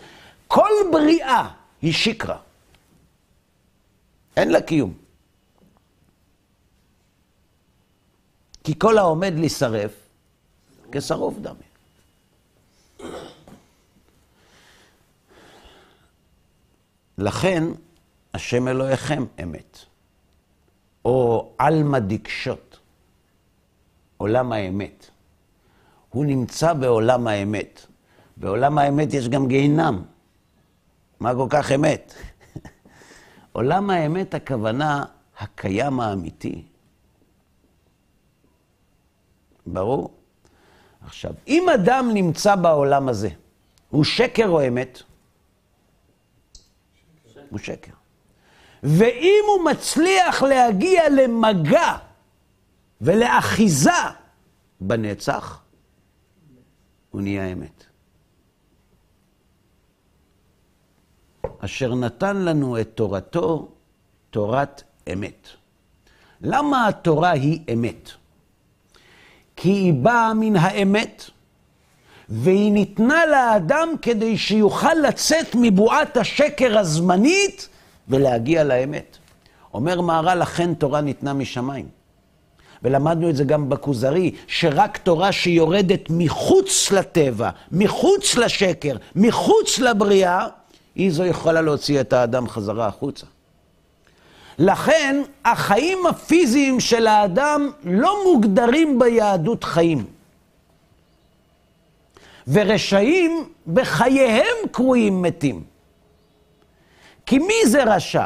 כל 0.48 0.70
בריאה 0.92 1.48
היא 1.82 1.94
שיקרא. 1.94 2.36
אין 4.38 4.52
לה 4.52 4.62
קיום. 4.62 5.01
כי 8.64 8.80
כל 8.80 8.98
העומד 8.98 9.34
להישרף, 9.36 9.92
כשרוף 10.92 11.36
דמי. 11.38 11.72
לכן, 17.18 17.64
השם 18.34 18.68
אלוהיכם 18.68 19.26
אמת. 19.44 19.78
או 21.06 21.52
עלמא 21.58 22.00
דקשות, 22.00 22.80
עולם 24.18 24.52
האמת. 24.52 25.10
הוא 26.10 26.26
נמצא 26.26 26.74
בעולם 26.74 27.28
האמת. 27.28 27.86
בעולם 28.38 28.78
האמת 28.78 29.14
יש 29.14 29.30
גם 29.30 29.48
גיהינם. 29.48 30.04
מה 31.20 31.36
כל 31.36 31.48
כך 31.50 31.72
אמת? 31.72 32.14
עולם 33.52 33.90
האמת, 33.90 34.34
הכוונה, 34.34 35.06
הקיים 35.40 36.00
האמיתי. 36.00 36.66
ברור? 39.66 40.14
עכשיו, 41.06 41.34
אם 41.48 41.70
אדם 41.70 42.10
נמצא 42.14 42.56
בעולם 42.56 43.10
הזה, 43.10 43.30
הוא 43.90 44.04
שקר 44.04 44.48
או 44.48 44.68
אמת? 44.68 45.02
הוא 47.50 47.60
שקר. 47.60 47.92
ואם 48.84 49.44
הוא 49.48 49.66
מצליח 49.66 50.44
להגיע 50.44 51.10
למגע 51.10 51.98
ולאחיזה 53.02 53.92
בנצח, 54.82 55.62
הוא 57.12 57.22
נהיה 57.22 57.46
אמת. 57.46 57.86
אשר 61.60 61.96
נתן 61.96 62.38
לנו 62.38 62.80
את 62.82 62.90
תורתו, 62.96 63.72
תורת 64.30 64.84
אמת. 65.14 65.48
למה 66.42 66.88
התורה 66.88 67.32
היא 67.32 67.74
אמת? 67.74 68.10
כי 69.62 69.70
היא 69.70 69.94
באה 69.94 70.34
מן 70.34 70.56
האמת, 70.56 71.24
והיא 72.30 72.72
ניתנה 72.72 73.26
לאדם 73.26 73.90
כדי 74.02 74.38
שיוכל 74.38 74.94
לצאת 74.94 75.56
מבועת 75.56 76.18
השקר 76.18 76.78
הזמנית 76.78 77.70
ולהגיע 78.08 78.64
לאמת. 78.64 79.18
אומר 79.74 80.02
מהר"ל, 80.02 80.42
לכן 80.42 80.74
תורה 80.74 81.02
ניתנה 81.02 81.34
משמיים. 81.34 81.86
ולמדנו 82.84 83.30
את 83.30 83.36
זה 83.36 83.44
גם 83.44 83.70
בכוזרי, 83.70 84.32
שרק 84.48 84.98
תורה 84.98 85.32
שיורדת 85.32 86.10
מחוץ 86.10 86.92
לטבע, 86.92 87.50
מחוץ 87.72 88.36
לשקר, 88.36 88.96
מחוץ 89.16 89.80
לבריאה, 89.80 90.48
היא 90.96 91.12
זו 91.12 91.26
יכולה 91.26 91.62
להוציא 91.62 92.02
את 92.02 92.14
האדם 92.14 92.48
חזרה 92.48 92.88
החוצה. 92.88 93.26
לכן, 94.60 95.22
החיים 95.46 96.08
הפיזיים 96.08 96.80
של 96.80 97.08
האדם 97.08 97.72
לא 97.84 98.24
מוגדרים 98.24 99.00
ביהדות 99.00 99.64
חיים. 99.64 100.06
ורשעים 102.48 103.50
בחייהם 103.74 104.56
קרויים 104.72 105.22
מתים. 105.22 105.64
כי 107.26 107.40
מי 107.40 107.66
זה 107.66 107.84
רשע? 107.84 108.26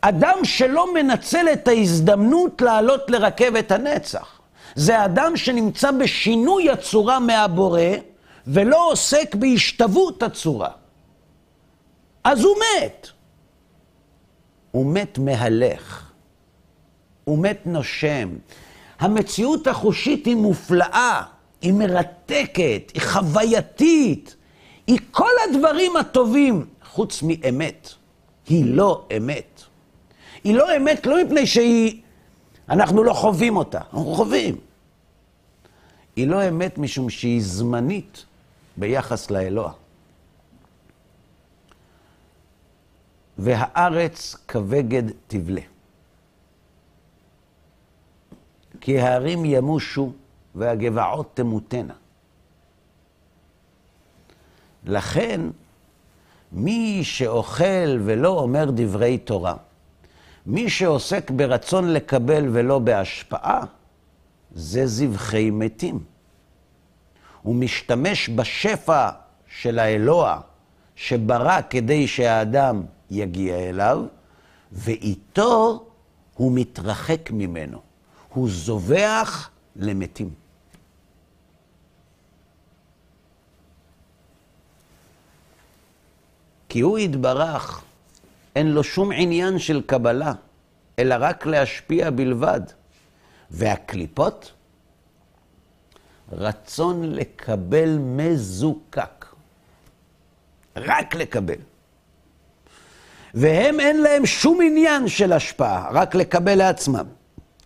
אדם 0.00 0.44
שלא 0.44 0.94
מנצל 0.94 1.46
את 1.52 1.68
ההזדמנות 1.68 2.62
לעלות 2.62 3.10
לרכבת 3.10 3.70
הנצח. 3.70 4.40
זה 4.74 5.04
אדם 5.04 5.36
שנמצא 5.36 5.90
בשינוי 5.90 6.70
הצורה 6.70 7.18
מהבורא, 7.18 7.80
ולא 8.46 8.90
עוסק 8.90 9.34
בהשתוות 9.34 10.22
הצורה. 10.22 10.70
אז 12.24 12.44
הוא 12.44 12.56
מת. 12.56 13.08
הוא 14.72 14.86
מת 14.86 15.18
מהלך. 15.18 16.10
הוא 17.24 17.38
מת 17.38 17.60
נושם. 17.66 18.28
המציאות 18.98 19.66
החושית 19.66 20.26
היא 20.26 20.36
מופלאה, 20.36 21.22
היא 21.62 21.72
מרתקת, 21.72 22.92
היא 22.94 23.02
חווייתית, 23.02 24.36
היא 24.86 24.98
כל 25.10 25.30
הדברים 25.48 25.96
הטובים, 25.96 26.66
חוץ 26.84 27.22
מאמת. 27.22 27.88
היא 28.48 28.64
לא 28.74 29.04
אמת. 29.16 29.62
היא 30.44 30.54
לא 30.54 30.76
אמת 30.76 31.06
לא 31.06 31.24
מפני 31.24 31.46
שהיא... 31.46 32.00
אנחנו 32.68 33.04
לא 33.04 33.12
חווים 33.12 33.56
אותה, 33.56 33.78
אנחנו 33.78 34.14
חווים. 34.14 34.56
היא 36.16 36.28
לא 36.28 36.48
אמת 36.48 36.78
משום 36.78 37.10
שהיא 37.10 37.42
זמנית 37.42 38.24
ביחס 38.76 39.30
לאלוה. 39.30 39.72
והארץ 43.38 44.36
כבגד 44.48 45.02
תבלה. 45.26 45.60
כי 48.80 49.00
ההרים 49.00 49.44
ימושו 49.44 50.12
והגבעות 50.54 51.30
תמותנה. 51.34 51.94
לכן, 54.84 55.40
מי 56.52 57.00
שאוכל 57.04 57.98
ולא 58.04 58.28
אומר 58.28 58.70
דברי 58.70 59.18
תורה, 59.18 59.54
מי 60.46 60.70
שעוסק 60.70 61.30
ברצון 61.30 61.92
לקבל 61.92 62.48
ולא 62.52 62.78
בהשפעה, 62.78 63.64
זה 64.54 64.86
זבחי 64.86 65.50
מתים. 65.50 65.98
הוא 67.42 67.54
משתמש 67.54 68.28
בשפע 68.28 69.08
של 69.46 69.78
האלוה 69.78 70.40
שברא 70.96 71.60
כדי 71.70 72.06
שהאדם 72.06 72.82
יגיע 73.12 73.56
אליו, 73.56 74.04
ואיתו 74.72 75.84
הוא 76.34 76.52
מתרחק 76.54 77.30
ממנו. 77.30 77.80
הוא 78.28 78.48
זובח 78.50 79.50
למתים. 79.76 80.30
כי 86.68 86.80
הוא 86.80 86.98
יתברך, 86.98 87.82
אין 88.56 88.72
לו 88.72 88.84
שום 88.84 89.12
עניין 89.12 89.58
של 89.58 89.82
קבלה, 89.86 90.32
אלא 90.98 91.14
רק 91.18 91.46
להשפיע 91.46 92.10
בלבד. 92.10 92.60
והקליפות, 93.50 94.52
רצון 96.32 97.12
לקבל 97.12 97.98
מזוקק. 98.00 99.26
רק 100.76 101.14
לקבל. 101.14 101.71
והם 103.34 103.80
אין 103.80 104.00
להם 104.00 104.26
שום 104.26 104.58
עניין 104.62 105.08
של 105.08 105.32
השפעה, 105.32 105.88
רק 105.92 106.14
לקבל 106.14 106.54
לעצמם, 106.54 107.06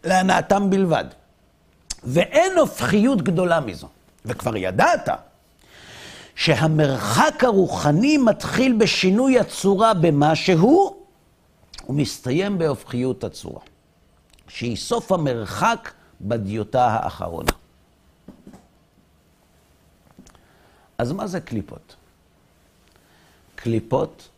להנאתם 0.05 0.71
בלבד. 0.71 1.05
ואין 2.05 2.59
הופכיות 2.59 3.23
גדולה 3.23 3.61
מזו. 3.61 3.89
וכבר 4.25 4.57
ידעת 4.57 5.09
שהמרחק 6.35 7.45
הרוחני 7.45 8.17
מתחיל 8.17 8.77
בשינוי 8.79 9.39
הצורה 9.39 9.95
במשהו, 9.95 10.97
ומסתיים 11.89 12.59
בהופכיות 12.59 13.25
הצורה. 13.25 13.61
שהיא 14.49 14.77
סוף 14.77 15.13
המרחק 15.13 15.93
בדיוטה 16.21 16.87
האחרונה. 16.87 17.53
אז 20.99 21.13
מה 21.13 21.27
זה 21.27 21.41
קליפות? 21.41 21.97
קליפות 23.55 24.29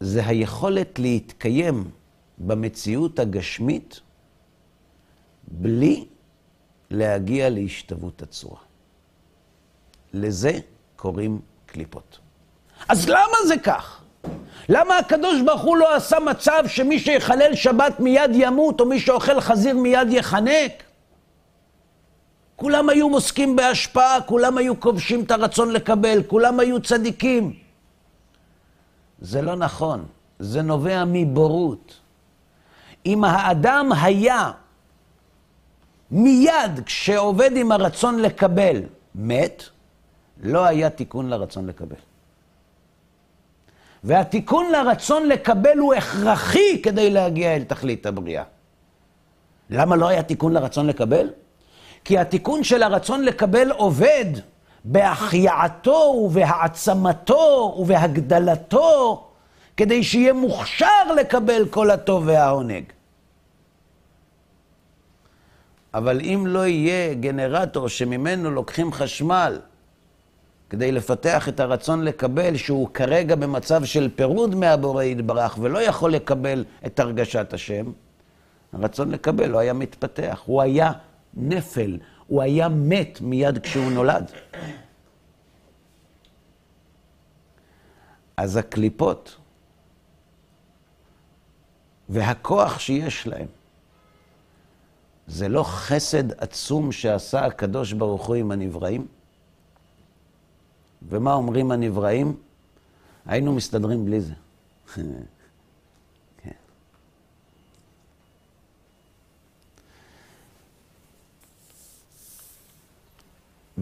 זה 0.00 0.26
היכולת 0.26 0.98
להתקיים 0.98 1.90
במציאות 2.38 3.18
הגשמית 3.18 4.00
בלי 5.48 6.04
להגיע 6.90 7.50
להשתוות 7.50 8.22
הצורה. 8.22 8.60
לזה 10.12 10.52
קוראים 10.96 11.40
קליפות. 11.66 12.18
אז 12.88 13.08
למה 13.08 13.36
זה 13.46 13.58
כך? 13.58 14.02
למה 14.68 14.98
הקדוש 14.98 15.40
ברוך 15.40 15.62
הוא 15.62 15.76
לא 15.76 15.94
עשה 15.94 16.20
מצב 16.20 16.64
שמי 16.66 16.98
שיחלל 16.98 17.54
שבת 17.54 18.00
מיד 18.00 18.30
ימות, 18.34 18.80
או 18.80 18.86
מי 18.86 19.00
שאוכל 19.00 19.40
חזיר 19.40 19.76
מיד 19.76 20.08
יחנק? 20.10 20.82
כולם 22.56 22.88
היו 22.88 23.08
מוסקים 23.08 23.56
בהשפעה, 23.56 24.20
כולם 24.20 24.58
היו 24.58 24.80
כובשים 24.80 25.24
את 25.24 25.30
הרצון 25.30 25.72
לקבל, 25.72 26.22
כולם 26.26 26.60
היו 26.60 26.82
צדיקים. 26.82 27.59
זה 29.20 29.42
לא 29.42 29.56
נכון, 29.56 30.04
זה 30.38 30.62
נובע 30.62 31.04
מבורות. 31.06 31.94
אם 33.06 33.24
האדם 33.24 33.90
היה 34.02 34.50
מיד 36.10 36.80
כשעובד 36.86 37.50
עם 37.56 37.72
הרצון 37.72 38.18
לקבל 38.18 38.82
מת, 39.14 39.62
לא 40.42 40.64
היה 40.64 40.90
תיקון 40.90 41.28
לרצון 41.28 41.66
לקבל. 41.66 41.96
והתיקון 44.04 44.72
לרצון 44.72 45.28
לקבל 45.28 45.78
הוא 45.78 45.94
הכרחי 45.94 46.82
כדי 46.82 47.10
להגיע 47.10 47.56
אל 47.56 47.64
תכלית 47.64 48.06
הבריאה. 48.06 48.44
למה 49.70 49.96
לא 49.96 50.08
היה 50.08 50.22
תיקון 50.22 50.52
לרצון 50.52 50.86
לקבל? 50.86 51.30
כי 52.04 52.18
התיקון 52.18 52.64
של 52.64 52.82
הרצון 52.82 53.22
לקבל 53.24 53.70
עובד 53.70 54.24
בהחייאתו 54.84 56.14
ובהעצמתו 56.24 57.74
ובהגדלתו, 57.78 59.26
כדי 59.76 60.02
שיהיה 60.04 60.32
מוכשר 60.32 61.14
לקבל 61.16 61.66
כל 61.70 61.90
הטוב 61.90 62.22
והעונג. 62.26 62.84
אבל 65.94 66.20
אם 66.20 66.44
לא 66.46 66.66
יהיה 66.66 67.14
גנרטור 67.14 67.88
שממנו 67.88 68.50
לוקחים 68.50 68.92
חשמל 68.92 69.58
כדי 70.70 70.92
לפתח 70.92 71.48
את 71.48 71.60
הרצון 71.60 72.04
לקבל, 72.04 72.56
שהוא 72.56 72.88
כרגע 72.94 73.34
במצב 73.34 73.84
של 73.84 74.08
פירוד 74.16 74.54
מהבורא 74.54 75.02
יתברך 75.02 75.58
ולא 75.60 75.78
יכול 75.78 76.12
לקבל 76.12 76.64
את 76.86 77.00
הרגשת 77.00 77.52
השם, 77.52 77.84
הרצון 78.72 79.10
לקבל 79.10 79.46
לא 79.46 79.58
היה 79.58 79.72
מתפתח, 79.72 80.42
הוא 80.46 80.62
היה 80.62 80.92
נפל, 81.34 81.98
הוא 82.30 82.42
היה 82.42 82.68
מת 82.68 83.20
מיד 83.20 83.58
כשהוא 83.58 83.90
נולד. 83.90 84.30
אז 88.36 88.56
הקליפות 88.56 89.36
והכוח 92.08 92.78
שיש 92.78 93.26
להם, 93.26 93.46
זה 95.26 95.48
לא 95.48 95.62
חסד 95.62 96.32
עצום 96.42 96.92
שעשה 96.92 97.46
הקדוש 97.46 97.92
ברוך 97.92 98.26
הוא 98.26 98.34
עם 98.36 98.50
הנבראים? 98.50 99.06
ומה 101.08 101.34
אומרים 101.34 101.70
הנבראים? 101.70 102.36
היינו 103.26 103.52
מסתדרים 103.52 104.04
בלי 104.04 104.20
זה. 104.20 104.34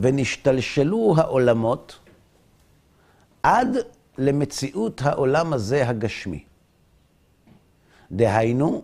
ונשתלשלו 0.01 1.15
העולמות 1.17 1.99
עד 3.43 3.77
למציאות 4.19 5.03
העולם 5.03 5.53
הזה 5.53 5.89
הגשמי. 5.89 6.45
דהיינו, 8.13 8.83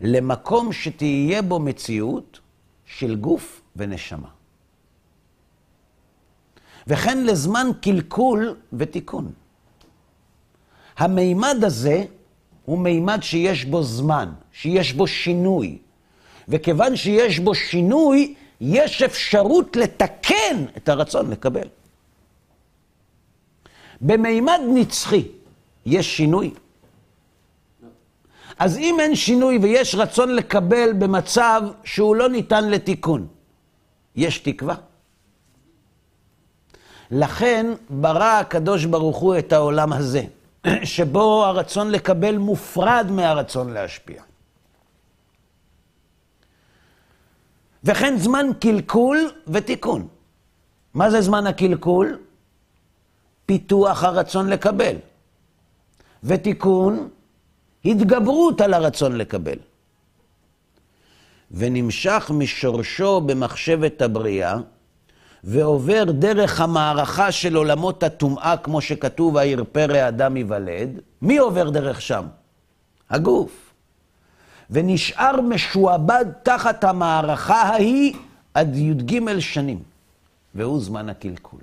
למקום 0.00 0.72
שתהיה 0.72 1.42
בו 1.42 1.58
מציאות 1.58 2.40
של 2.84 3.16
גוף 3.16 3.60
ונשמה. 3.76 4.28
וכן 6.86 7.24
לזמן 7.24 7.66
קלקול 7.80 8.56
ותיקון. 8.72 9.32
המימד 10.96 11.56
הזה 11.62 12.04
הוא 12.64 12.78
מימד 12.78 13.22
שיש 13.22 13.64
בו 13.64 13.82
זמן, 13.82 14.32
שיש 14.52 14.92
בו 14.92 15.06
שינוי. 15.06 15.78
וכיוון 16.48 16.96
שיש 16.96 17.38
בו 17.38 17.54
שינוי, 17.54 18.34
יש 18.66 19.02
אפשרות 19.02 19.76
לתקן 19.76 20.64
את 20.76 20.88
הרצון 20.88 21.30
לקבל. 21.30 21.68
במימד 24.00 24.60
נצחי 24.74 25.28
יש 25.86 26.16
שינוי. 26.16 26.54
אז 28.58 28.78
אם 28.78 28.96
אין 29.00 29.14
שינוי 29.14 29.58
ויש 29.62 29.94
רצון 29.94 30.34
לקבל 30.34 30.92
במצב 30.92 31.62
שהוא 31.84 32.16
לא 32.16 32.28
ניתן 32.28 32.70
לתיקון, 32.70 33.26
יש 34.16 34.38
תקווה? 34.38 34.74
לכן 37.10 37.66
ברא 37.90 38.38
הקדוש 38.40 38.84
ברוך 38.84 39.16
הוא 39.16 39.38
את 39.38 39.52
העולם 39.52 39.92
הזה, 39.92 40.22
שבו 40.84 41.44
הרצון 41.44 41.90
לקבל 41.90 42.36
מופרד 42.36 43.06
מהרצון 43.10 43.72
להשפיע. 43.72 44.22
וכן 47.84 48.16
זמן 48.18 48.46
קלקול 48.60 49.30
ותיקון. 49.48 50.08
מה 50.94 51.10
זה 51.10 51.20
זמן 51.20 51.46
הקלקול? 51.46 52.18
פיתוח 53.46 54.04
הרצון 54.04 54.48
לקבל. 54.48 54.96
ותיקון, 56.24 57.08
התגברות 57.84 58.60
על 58.60 58.74
הרצון 58.74 59.16
לקבל. 59.16 59.58
ונמשך 61.50 62.30
משורשו 62.34 63.20
במחשבת 63.20 64.02
הבריאה, 64.02 64.56
ועובר 65.44 66.04
דרך 66.04 66.60
המערכה 66.60 67.32
של 67.32 67.56
עולמות 67.56 68.02
הטומאה, 68.02 68.56
כמו 68.56 68.80
שכתוב, 68.80 69.36
הירפא 69.36 69.86
האדם 69.90 70.36
ייוולד, 70.36 71.00
מי 71.22 71.38
עובר 71.38 71.70
דרך 71.70 72.00
שם? 72.00 72.24
הגוף. 73.10 73.63
ונשאר 74.70 75.40
משועבד 75.40 76.24
תחת 76.42 76.84
המערכה 76.84 77.62
ההיא 77.62 78.14
עד 78.54 78.76
י"ג 78.76 79.38
שנים, 79.38 79.78
והוא 80.54 80.80
זמן 80.80 81.08
הקלקול. 81.08 81.60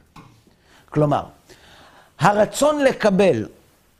כלומר, 0.89 1.23
הרצון 2.19 2.83
לקבל 2.83 3.47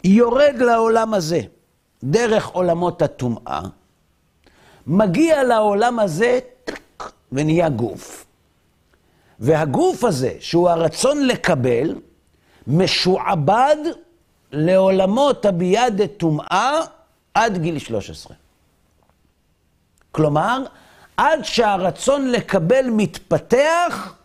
יורד 0.03 0.55
לעולם 0.57 1.13
הזה 1.13 1.41
דרך 2.03 2.47
עולמות 2.47 3.01
הטומאה, 3.01 3.61
מגיע 4.87 5.43
לעולם 5.43 5.99
הזה 5.99 6.39
ונהיה 7.31 7.69
גוף. 7.69 8.25
והגוף 9.39 10.03
הזה, 10.03 10.33
שהוא 10.39 10.69
הרצון 10.69 11.27
לקבל, 11.27 11.95
משועבד 12.67 13.77
לעולמות 14.51 15.45
הביאה 15.45 15.89
דטומאה 15.89 16.79
עד 17.33 17.57
גיל 17.57 17.79
13. 17.79 18.35
כלומר, 20.11 20.63
עד 21.17 21.43
שהרצון 21.43 22.31
לקבל 22.31 22.85
מתפתח 22.89 24.15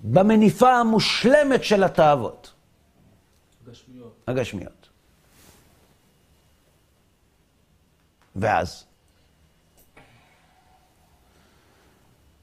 במניפה 0.00 0.72
המושלמת 0.72 1.64
של 1.64 1.84
התאוות. 1.84 2.52
הגשמיות. 3.66 4.12
הגשמיות. 4.26 4.88
ואז? 8.36 8.84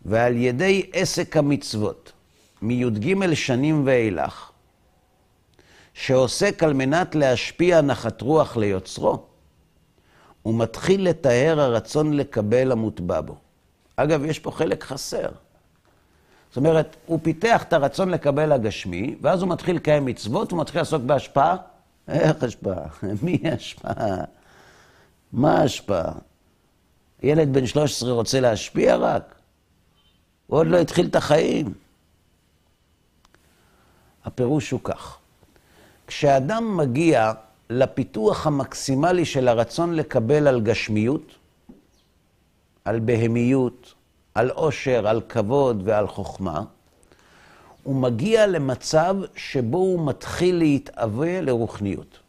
ועל 0.06 0.36
ידי 0.38 0.90
עסק 0.94 1.38
המצוות, 1.38 2.12
מי"ג 2.62 3.34
שנים 3.34 3.86
ואילך, 3.86 4.52
שעוסק 5.94 6.64
על 6.64 6.74
מנת 6.74 7.16
להשפיע 7.16 7.82
נחת 7.82 8.22
רוח 8.22 8.58
ליוצרו, 8.58 9.26
הוא 10.46 10.56
מתחיל 10.56 11.10
לתאר 11.10 11.60
הרצון 11.60 12.14
לקבל 12.14 12.72
המוטבע 12.72 13.22
בו. 13.22 13.36
אגב, 13.96 14.26
יש 14.26 14.40
פה 14.40 14.52
חלק 14.52 14.84
חסר. 14.84 15.30
זאת 16.50 16.58
אומרת, 16.58 16.96
הוא 17.06 17.20
פיתח 17.24 17.64
את 17.64 17.74
הרצון 17.74 18.10
לקבל 18.10 18.52
הגשמי, 18.52 19.16
ואז 19.22 19.42
הוא 19.42 19.50
מתחיל 19.50 19.76
לקיים 19.76 20.06
מצוות, 20.06 20.52
הוא 20.52 20.62
מתחיל 20.62 20.82
לעסוק 20.82 21.04
בהשפעה. 21.04 21.56
איך 22.08 22.44
השפעה? 22.44 22.86
מי 23.24 23.42
השפעה? 23.52 24.24
מה 25.34 25.62
השפעה? 25.62 26.12
ילד 27.24 27.54
בן 27.54 27.66
13 27.66 28.12
רוצה 28.12 28.40
להשפיע 28.40 28.96
רק? 28.96 29.36
הוא 30.48 30.60
עוד 30.60 30.68
לא 30.68 30.78
התחיל 30.78 31.08
את 31.08 31.16
החיים. 31.16 31.74
הפירוש 34.26 34.72
הוא 34.72 34.80
כך, 34.84 35.18
כשאדם 36.08 36.78
מגיע 36.78 37.34
לפיתוח 37.70 38.48
המקסימלי 38.48 39.26
של 39.26 39.48
הרצון 39.48 39.94
לקבל 39.94 40.48
על 40.48 40.62
גשמיות, 40.62 41.36
על 42.86 43.00
בהמיות, 43.00 43.94
על 44.36 44.50
עושר, 44.50 45.08
על 45.08 45.22
כבוד 45.22 45.82
ועל 45.86 46.08
חוכמה, 46.08 46.64
הוא 47.84 47.96
מגיע 47.96 48.48
למצב 48.48 49.16
שבו 49.36 49.78
הוא 49.78 50.08
מתחיל 50.08 50.56
להתאווה 50.56 51.42
לרוחניות. 51.42 52.20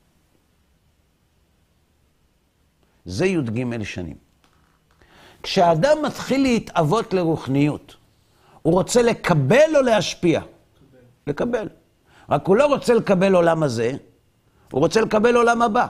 זה 3.05 3.27
י"ג 3.27 3.83
שנים. 3.83 4.17
כשאדם 5.43 5.99
מתחיל 6.03 6.43
להתאוות 6.43 7.15
לרוחניות, 7.15 7.97
הוא 8.63 8.73
רוצה 8.73 9.03
לקבל 9.03 9.77
או 9.77 9.83
להשפיע? 9.83 10.41
לקבל. 11.27 11.69
רק 12.29 12.47
הוא 12.47 12.57
לא 12.57 12.67
רוצה 12.67 12.95
לקבל 12.95 13.35
עולם 13.35 13.63
הזה, 13.63 13.93
הוא 14.73 14.81
רוצה 14.81 15.01
לקבל 15.01 15.37
עולם 15.37 15.63
הבא. 15.63 15.87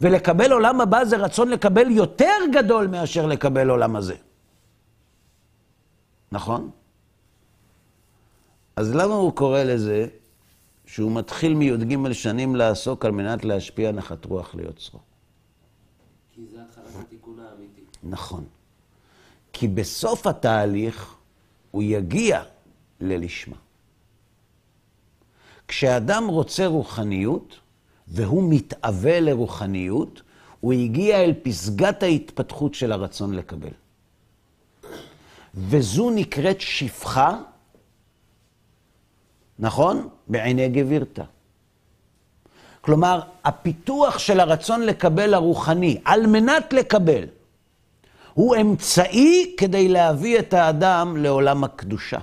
ולקבל 0.00 0.52
עולם 0.52 0.80
הבא 0.80 1.04
זה 1.04 1.16
רצון 1.16 1.48
לקבל 1.48 1.90
יותר 1.90 2.36
גדול 2.52 2.86
מאשר 2.86 3.26
לקבל 3.26 3.70
עולם 3.70 3.96
הזה. 3.96 4.16
נכון? 6.32 6.70
אז 8.76 8.94
למה 8.94 9.14
הוא 9.14 9.32
קורא 9.32 9.62
לזה 9.62 10.06
שהוא 10.86 11.12
מתחיל 11.12 11.54
מי"ג 11.54 12.12
שנים 12.12 12.56
לעסוק 12.56 13.04
על 13.04 13.10
מנת 13.10 13.44
להשפיע 13.44 13.92
נחת 13.92 14.24
רוח 14.24 14.54
ליוצרו? 14.54 15.00
כי 16.32 16.46
זה 16.46 16.62
התחלת 16.62 16.84
התיקון 17.00 17.38
האמיתי. 17.40 17.80
נכון. 18.02 18.44
כי 19.52 19.68
בסוף 19.68 20.26
התהליך 20.26 21.14
הוא 21.70 21.82
יגיע 21.82 22.42
ללשמה. 23.00 23.56
כשאדם 25.68 26.26
רוצה 26.26 26.66
רוחניות, 26.66 27.60
והוא 28.08 28.44
מתאווה 28.50 29.20
לרוחניות, 29.20 30.22
הוא 30.60 30.72
הגיע 30.72 31.24
אל 31.24 31.32
פסגת 31.42 32.02
ההתפתחות 32.02 32.74
של 32.74 32.92
הרצון 32.92 33.34
לקבל. 33.34 33.70
וזו 35.54 36.10
נקראת 36.10 36.60
שפחה, 36.60 37.40
נכון? 39.58 40.08
בעיני 40.28 40.68
גבירתה. 40.68 41.24
כלומר, 42.80 43.20
הפיתוח 43.44 44.18
של 44.18 44.40
הרצון 44.40 44.82
לקבל 44.82 45.34
הרוחני, 45.34 46.00
על 46.04 46.26
מנת 46.26 46.72
לקבל, 46.72 47.24
הוא 48.34 48.56
אמצעי 48.56 49.54
כדי 49.56 49.88
להביא 49.88 50.38
את 50.38 50.54
האדם 50.54 51.16
לעולם 51.16 51.64
הקדושה. 51.64 52.18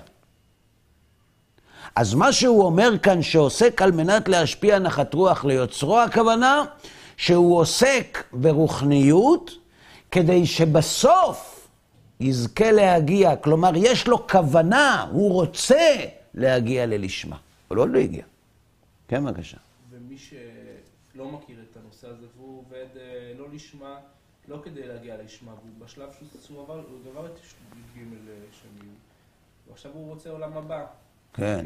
אז 1.95 2.13
מה 2.13 2.33
שהוא 2.33 2.63
אומר 2.63 2.97
כאן, 2.97 3.21
שעוסק 3.21 3.81
על 3.81 3.91
מנת 3.91 4.27
להשפיע 4.27 4.79
נחת 4.79 5.13
רוח 5.13 5.45
ליוצרו, 5.45 5.99
הכוונה 5.99 6.65
שהוא 7.17 7.59
עוסק 7.59 8.23
ברוחניות 8.33 9.51
כדי 10.11 10.45
שבסוף 10.45 11.67
יזכה 12.19 12.71
להגיע. 12.71 13.35
כלומר, 13.35 13.71
יש 13.75 14.07
לו 14.07 14.27
כוונה, 14.27 15.07
הוא 15.11 15.33
רוצה 15.33 15.95
להגיע 16.33 16.85
ללשמה. 16.85 17.37
אבל 17.69 17.77
עוד 17.79 17.89
לא 17.89 17.99
הגיע. 17.99 18.23
כן, 19.07 19.25
בבקשה. 19.25 19.57
ומי 19.89 20.17
שלא 20.17 21.31
מכיר 21.31 21.57
את 21.71 21.77
הנושא 21.77 22.07
הזה, 22.07 22.25
והוא 22.37 22.59
עובד 22.59 22.97
אה, 22.97 23.33
לא 23.37 23.45
לשמה, 23.53 23.95
לא 24.47 24.57
כדי 24.63 24.87
להגיע 24.87 25.15
לשמה, 25.23 25.51
והוא 25.51 25.85
בשלב 25.85 26.09
שהוא 26.45 26.61
עבר, 26.63 26.73
הוא 26.73 27.11
עבר 27.11 27.25
את 27.25 27.31
י"ג 27.37 27.99
שנים, 28.61 28.93
ועכשיו 29.69 29.91
הוא 29.93 30.09
רוצה 30.09 30.29
עולם 30.29 30.57
הבא. 30.57 30.85
כן. 31.34 31.65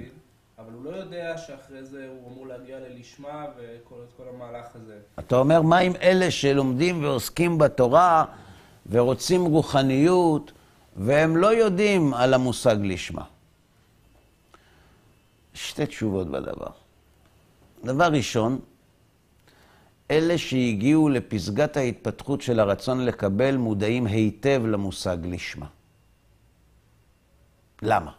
אבל 0.59 0.73
הוא 0.73 0.83
לא 0.83 0.89
יודע 0.89 1.37
שאחרי 1.37 1.83
זה 1.83 2.07
הוא 2.09 2.31
אמור 2.31 2.47
להגיע 2.47 2.79
ללשמה 2.79 3.45
וכל 3.57 4.23
המהלך 4.35 4.65
הזה. 4.75 4.99
אתה 5.19 5.35
אומר, 5.35 5.61
מה 5.61 5.77
עם 5.77 5.93
אלה 6.01 6.31
שלומדים 6.31 7.03
ועוסקים 7.03 7.57
בתורה 7.57 8.25
ורוצים 8.89 9.45
רוחניות, 9.45 10.51
והם 10.95 11.37
לא 11.37 11.47
יודעים 11.47 12.13
על 12.13 12.33
המושג 12.33 12.75
לשמה? 12.81 13.23
שתי 15.53 15.85
תשובות 15.85 16.27
בדבר. 16.27 16.71
דבר 17.83 18.07
ראשון, 18.11 18.59
אלה 20.11 20.37
שהגיעו 20.37 21.09
לפסגת 21.09 21.77
ההתפתחות 21.77 22.41
של 22.41 22.59
הרצון 22.59 23.05
לקבל 23.05 23.57
מודעים 23.57 24.05
היטב 24.05 24.61
למושג 24.65 25.17
לשמה. 25.23 25.67
למה? 27.81 28.11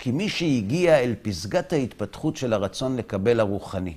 כי 0.00 0.10
מי 0.10 0.28
שהגיע 0.28 0.98
אל 0.98 1.14
פסגת 1.22 1.72
ההתפתחות 1.72 2.36
של 2.36 2.52
הרצון 2.52 2.96
לקבל 2.96 3.40
הרוחני, 3.40 3.96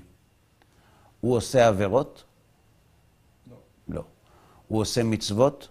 הוא 1.22 1.36
עושה 1.36 1.68
עבירות? 1.68 2.24
לא. 3.50 3.56
לא. 3.90 4.04
הוא 4.68 4.82
עושה 4.82 5.04
מצוות? 5.04 5.68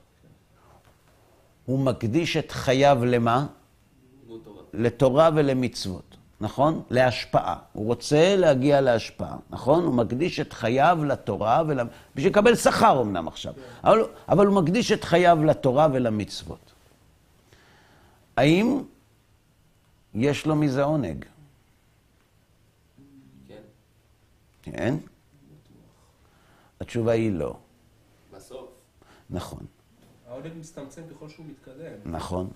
הוא 1.67 1.79
מקדיש 1.79 2.37
את 2.37 2.53
חייו 2.53 3.05
למה? 3.05 3.47
לתורה 4.75 5.31
ולמצוות, 5.35 6.17
נכון? 6.41 6.83
להשפעה. 6.91 7.57
הוא 7.73 7.87
רוצה 7.87 8.37
להגיע 8.37 8.81
להשפעה, 8.81 9.37
נכון? 9.51 9.85
הוא 9.85 9.95
מקדיש 9.95 10.41
את 10.41 10.53
חייו 10.53 10.99
לתורה 11.05 11.63
ול... 11.67 11.81
בשביל 12.15 12.33
לקבל 12.33 12.55
שכר 12.55 13.03
אמנם 13.03 13.29
עכשיו, 13.29 13.53
אבל, 13.85 14.05
אבל 14.29 14.47
הוא 14.47 14.63
מקדיש 14.63 14.93
את 14.93 15.05
חייו 15.05 15.45
לתורה 15.45 15.89
ולמצוות. 15.93 16.73
האם 18.37 18.83
יש 20.15 20.47
לו 20.47 20.57
מזה 20.57 20.83
עונג? 20.83 21.25
כן? 23.49 23.63
כן? 24.63 24.95
התשובה 26.81 27.13
היא 27.13 27.33
לא. 27.33 27.57
בסוף. 28.37 28.69
נכון, 29.31 29.67
העונג 30.29 30.51
מצטמצם 30.59 31.03
ככל 31.11 31.29
שהוא 31.29 31.47
מתקדם. 31.47 32.13
נכון. 32.13 32.51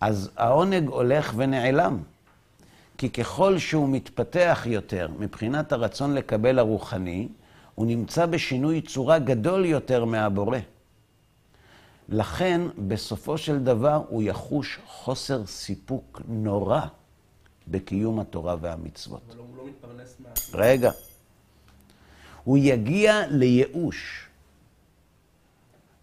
אז 0.00 0.30
העונג 0.36 0.88
הולך 0.88 1.32
ונעלם. 1.36 2.02
כי 2.98 3.10
ככל 3.10 3.58
שהוא 3.58 3.88
מתפתח 3.88 4.62
יותר 4.66 5.08
מבחינת 5.18 5.72
הרצון 5.72 6.14
לקבל 6.14 6.58
הרוחני, 6.58 7.28
הוא 7.74 7.86
נמצא 7.86 8.26
בשינוי 8.26 8.80
צורה 8.80 9.18
גדול 9.18 9.64
יותר 9.64 10.04
מהבורא. 10.04 10.58
לכן, 12.08 12.60
בסופו 12.88 13.38
של 13.38 13.58
דבר, 13.58 14.02
הוא 14.08 14.22
יחוש 14.22 14.78
חוסר 14.86 15.46
סיפוק 15.46 16.20
נורא 16.28 16.80
בקיום 17.68 18.20
התורה 18.20 18.56
והמצוות. 18.60 19.20
אבל 19.30 19.38
הוא 19.38 19.56
לא 19.56 19.66
מתפרנס 19.66 20.16
מה... 20.20 20.28
רגע. 20.54 20.90
הוא 22.44 22.58
יגיע 22.58 23.22
לייאוש. 23.30 24.28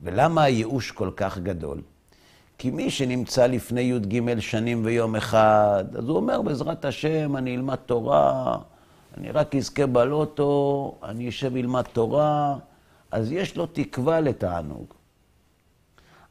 ולמה 0.02 0.44
הייאוש 0.44 0.92
כל 0.92 1.12
כך 1.16 1.38
גדול? 1.38 1.82
כי 2.58 2.72
מי 2.72 2.92
שנמצא 2.92 3.48
לפני 3.48 3.82
י"ג 3.82 4.40
שנים 4.40 4.86
ויום 4.86 5.16
אחד, 5.16 5.86
אז 5.98 6.08
הוא 6.08 6.18
אומר, 6.18 6.42
בעזרת 6.42 6.86
השם, 6.86 7.38
אני 7.38 7.56
אלמד 7.56 7.76
תורה, 7.76 8.58
אני 9.18 9.32
רק 9.32 9.56
אזכה 9.56 9.86
בלוטו, 9.86 10.96
אני 11.04 11.30
אשב 11.30 11.56
ללמד 11.56 11.82
תורה, 11.94 12.58
אז 13.12 13.32
יש 13.32 13.58
לו 13.58 13.66
תקווה 13.66 14.22
לתענוג. 14.22 14.95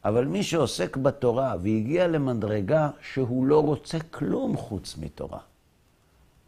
אבל 0.05 0.25
מי 0.25 0.43
שעוסק 0.43 0.97
בתורה 0.97 1.55
והגיע 1.63 2.07
למדרגה 2.07 2.89
שהוא 3.11 3.45
לא 3.45 3.63
רוצה 3.63 3.99
כלום 3.99 4.57
חוץ 4.57 4.97
מתורה, 4.97 5.39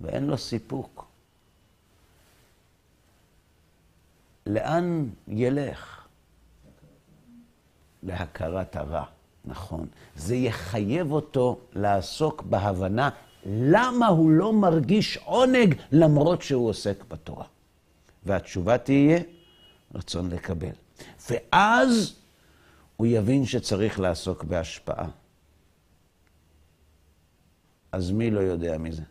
ואין 0.01 0.27
לו 0.27 0.37
סיפוק, 0.37 1.05
לאן 4.45 5.05
ילך? 5.27 6.07
להכרת 8.03 8.75
הרע, 8.75 9.03
נכון. 9.45 9.87
זה 10.15 10.35
יחייב 10.35 11.11
אותו 11.11 11.59
לעסוק 11.73 12.41
בהבנה 12.41 13.09
למה 13.45 14.07
הוא 14.07 14.31
לא 14.31 14.53
מרגיש 14.53 15.17
עונג 15.17 15.75
למרות 15.91 16.41
שהוא 16.41 16.69
עוסק 16.69 17.03
בתורה. 17.07 17.45
והתשובה 18.23 18.77
תהיה 18.77 19.19
רצון 19.95 20.29
לקבל. 20.29 20.75
ואז 21.29 22.15
הוא 22.97 23.07
יבין 23.07 23.45
שצריך 23.45 23.99
לעסוק 23.99 24.43
בהשפעה. 24.43 25.07
אז 27.91 28.11
מי 28.11 28.31
לא 28.31 28.39
יודע 28.39 28.77
מזה? 28.77 29.03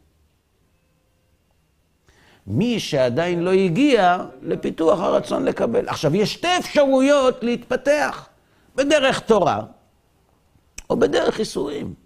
מי 2.47 2.81
שעדיין 2.81 3.43
לא 3.43 3.51
הגיע 3.51 4.25
לפיתוח 4.43 5.01
הרצון 5.01 5.45
לקבל. 5.45 5.89
עכשיו, 5.89 6.17
יש 6.17 6.33
שתי 6.33 6.59
אפשרויות 6.59 7.45
להתפתח, 7.45 8.29
בדרך 8.75 9.21
תורה 9.21 9.61
או 10.91 10.97
בדרך 10.97 11.39
ייסורים. 11.39 12.06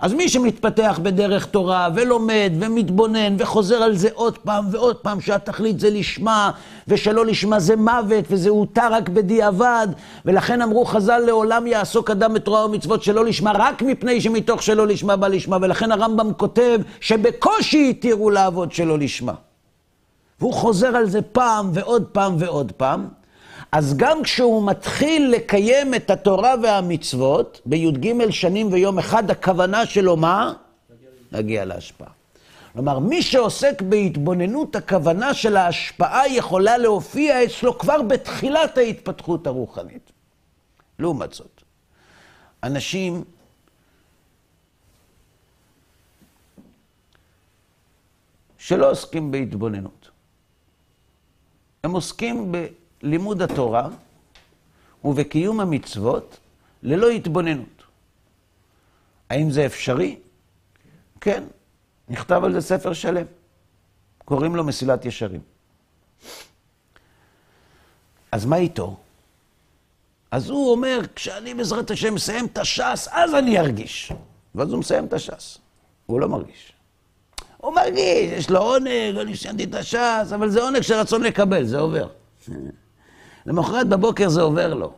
אז 0.00 0.12
מי 0.12 0.28
שמתפתח 0.28 1.00
בדרך 1.02 1.46
תורה 1.46 1.88
ולומד 1.94 2.52
ומתבונן 2.60 3.36
וחוזר 3.38 3.76
על 3.76 3.96
זה 3.96 4.08
עוד 4.14 4.38
פעם 4.38 4.64
ועוד 4.70 4.96
פעם 4.96 5.20
שהתכלית 5.20 5.80
זה 5.80 5.90
לשמה 5.90 6.50
ושלא 6.88 7.26
לשמה 7.26 7.60
זה 7.60 7.76
מוות 7.76 8.24
וזה 8.30 8.48
הותר 8.48 8.92
רק 8.92 9.08
בדיעבד 9.08 9.88
ולכן 10.24 10.62
אמרו 10.62 10.84
חז"ל 10.84 11.18
לעולם 11.18 11.66
יעסוק 11.66 12.10
אדם 12.10 12.34
בתורה 12.34 12.64
ומצוות 12.64 13.02
שלא 13.02 13.24
לשמה 13.24 13.52
רק 13.54 13.82
מפני 13.82 14.20
שמתוך 14.20 14.62
שלא 14.62 14.86
לשמה 14.86 15.16
בא 15.16 15.28
לשמה 15.28 15.56
ולכן 15.60 15.92
הרמב"ם 15.92 16.32
כותב 16.32 16.80
שבקושי 17.00 17.90
התירו 17.90 18.30
לעבוד 18.30 18.72
שלא 18.72 18.98
לשמה. 18.98 19.34
והוא 20.40 20.54
חוזר 20.54 20.96
על 20.96 21.08
זה 21.08 21.22
פעם 21.22 21.70
ועוד 21.74 22.04
פעם 22.04 22.36
ועוד 22.38 22.72
פעם. 22.72 23.17
אז 23.72 23.96
גם 23.96 24.22
כשהוא 24.22 24.66
מתחיל 24.66 25.30
לקיים 25.30 25.94
את 25.94 26.10
התורה 26.10 26.54
והמצוות, 26.62 27.60
בי"ג 27.66 28.30
שנים 28.30 28.72
ויום 28.72 28.98
אחד, 28.98 29.30
הכוונה 29.30 29.86
שלו 29.86 30.16
מה? 30.16 30.52
להגיע 31.32 31.64
להשפעה. 31.64 32.08
כלומר, 32.72 32.98
מי 32.98 33.22
שעוסק 33.22 33.82
בהתבוננות, 33.82 34.76
הכוונה 34.76 35.34
של 35.34 35.56
ההשפעה 35.56 36.28
יכולה 36.28 36.78
להופיע 36.78 37.44
אצלו 37.44 37.78
כבר 37.78 38.02
בתחילת 38.02 38.78
ההתפתחות 38.78 39.46
הרוחנית. 39.46 40.12
לעומת 40.98 41.32
זאת, 41.32 41.62
אנשים 42.62 43.24
שלא 48.58 48.90
עוסקים 48.90 49.30
בהתבוננות. 49.30 50.10
הם 51.84 51.92
עוסקים 51.92 52.52
בלימוד 53.02 53.42
התורה 53.42 53.88
ובקיום 55.04 55.60
המצוות 55.60 56.38
ללא 56.82 57.10
התבוננות. 57.10 57.82
האם 59.30 59.50
זה 59.50 59.66
אפשרי? 59.66 60.16
כן. 61.20 61.44
נכתב 62.08 62.44
על 62.44 62.52
זה 62.52 62.60
ספר 62.60 62.92
שלם. 62.92 63.26
קוראים 64.24 64.56
לו 64.56 64.64
מסילת 64.64 65.04
ישרים. 65.04 65.40
אז 68.32 68.44
מה 68.46 68.56
איתו? 68.56 68.96
אז 70.30 70.50
הוא 70.50 70.72
אומר, 70.72 71.00
כשאני 71.14 71.54
בעזרת 71.54 71.90
השם 71.90 72.14
מסיים 72.14 72.46
את 72.46 72.58
הש"ס, 72.58 73.08
אז 73.10 73.34
אני 73.34 73.58
ארגיש. 73.58 74.12
ואז 74.54 74.72
הוא 74.72 74.78
מסיים 74.78 75.04
את 75.04 75.12
הש"ס. 75.12 75.58
הוא 76.06 76.20
לא 76.20 76.28
מרגיש. 76.28 76.72
הוא 77.56 77.74
מרגיש, 77.74 78.32
יש 78.32 78.50
לו 78.50 78.60
עונג, 78.60 79.16
אני 79.20 79.36
סיימתי 79.36 79.64
את 79.64 79.74
הש"ס, 79.74 80.32
אבל 80.34 80.50
זה 80.50 80.62
עונג 80.62 80.80
של 80.80 80.94
רצון 80.94 81.22
לקבל, 81.22 81.64
זה 81.64 81.78
עובר. 81.78 82.08
למחרת 83.48 83.88
בבוקר 83.88 84.28
זה 84.28 84.42
עובר 84.42 84.74
לו. 84.74 84.92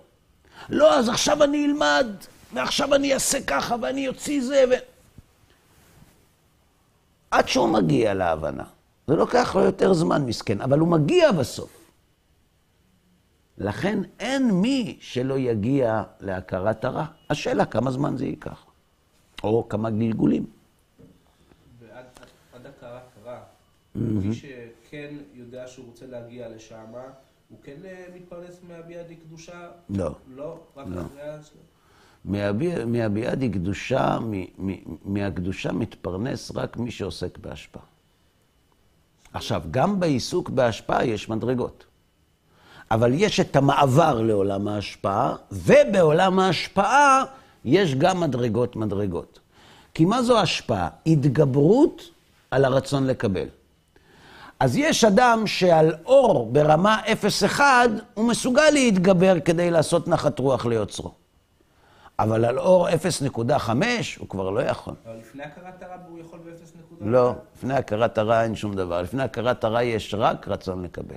לא, 0.68 0.98
אז 0.98 1.08
עכשיו 1.08 1.44
אני 1.44 1.66
אלמד, 1.66 2.06
ועכשיו 2.52 2.94
אני 2.94 3.14
אעשה 3.14 3.42
ככה, 3.46 3.76
ואני 3.82 4.08
אוציא 4.08 4.42
זה, 4.42 4.64
ו... 4.70 4.74
עד 7.30 7.48
שהוא 7.48 7.68
מגיע 7.68 8.14
להבנה. 8.14 8.64
זה 9.06 9.16
לוקח 9.16 9.54
לו 9.54 9.60
יותר 9.60 9.92
זמן, 9.92 10.26
מסכן, 10.26 10.60
אבל 10.60 10.78
הוא 10.78 10.88
מגיע 10.88 11.32
בסוף. 11.32 11.90
לכן 13.58 13.98
אין 14.20 14.50
מי 14.50 14.98
שלא 15.00 15.38
יגיע 15.38 16.02
להכרת 16.20 16.84
הרע. 16.84 17.04
השאלה 17.30 17.66
כמה 17.66 17.90
זמן 17.90 18.16
זה 18.16 18.24
ייקח, 18.24 18.64
או 19.44 19.68
כמה 19.68 19.90
גלגולים. 19.90 20.46
ועד 21.80 22.04
עד 22.52 22.66
הכרת 22.66 23.02
הרע, 23.24 23.38
מי 23.94 24.34
שכן 24.34 25.14
יודע 25.34 25.66
שהוא 25.66 25.86
רוצה 25.86 26.06
להגיע 26.06 26.48
לשם, 26.48 26.92
הוא 27.50 27.58
כן 27.62 27.76
אה, 27.84 28.04
מתפרנס 28.16 28.60
מהביאה 28.68 29.02
דקדושה? 29.02 29.68
לא. 29.90 30.10
לא? 30.36 30.58
רק 30.76 30.86
לא. 30.88 31.00
אחרי 31.00 31.22
השלב? 31.22 31.60
מהביע- 32.24 32.84
מהביאה 32.86 33.34
דקדושה, 33.34 34.18
מ- 34.20 34.66
מ- 34.70 34.82
מהקדושה 35.04 35.72
מתפרנס 35.72 36.52
רק 36.54 36.76
מי 36.76 36.90
שעוסק 36.90 37.38
בהשפעה. 37.38 37.82
עכשיו, 39.32 39.62
גם 39.70 40.00
בעיסוק 40.00 40.48
בהשפעה 40.50 41.06
יש 41.06 41.28
מדרגות. 41.28 41.84
אבל 42.90 43.12
יש 43.14 43.40
את 43.40 43.56
המעבר 43.56 44.22
לעולם 44.22 44.68
ההשפעה, 44.68 45.36
ובעולם 45.52 46.38
ההשפעה 46.38 47.24
יש 47.64 47.94
גם 47.94 48.20
מדרגות 48.20 48.76
מדרגות. 48.76 49.40
כי 49.94 50.04
מה 50.04 50.22
זו 50.22 50.38
השפעה? 50.38 50.88
התגברות 51.06 52.02
על 52.50 52.64
הרצון 52.64 53.06
לקבל. 53.06 53.46
אז 54.60 54.76
יש 54.76 55.04
אדם 55.04 55.46
שעל 55.46 55.94
אור 56.04 56.46
ברמה 56.52 57.02
0-1, 57.56 57.60
הוא 58.14 58.28
מסוגל 58.28 58.70
להתגבר 58.72 59.40
כדי 59.40 59.70
לעשות 59.70 60.08
נחת 60.08 60.38
רוח 60.38 60.66
ליוצרו. 60.66 61.14
אבל 62.18 62.44
על 62.44 62.58
אור 62.58 62.88
0.5 62.88 63.70
הוא 64.18 64.28
כבר 64.28 64.50
לא 64.50 64.60
יכול. 64.60 64.94
אבל 65.06 65.16
לפני 65.16 65.42
הכרת 65.42 65.82
הרע 65.82 65.96
הוא 66.08 66.18
יכול 66.18 66.38
באפס 66.38 66.72
נקודה? 66.78 67.10
לא, 67.10 67.34
לפני 67.56 67.74
הכרת 67.74 68.18
הרע 68.18 68.44
אין 68.44 68.56
שום 68.56 68.74
דבר. 68.74 69.02
לפני 69.02 69.22
הכרת 69.22 69.64
הרע 69.64 69.82
יש 69.82 70.14
רק 70.18 70.48
רצון 70.48 70.82
לקבל. 70.82 71.16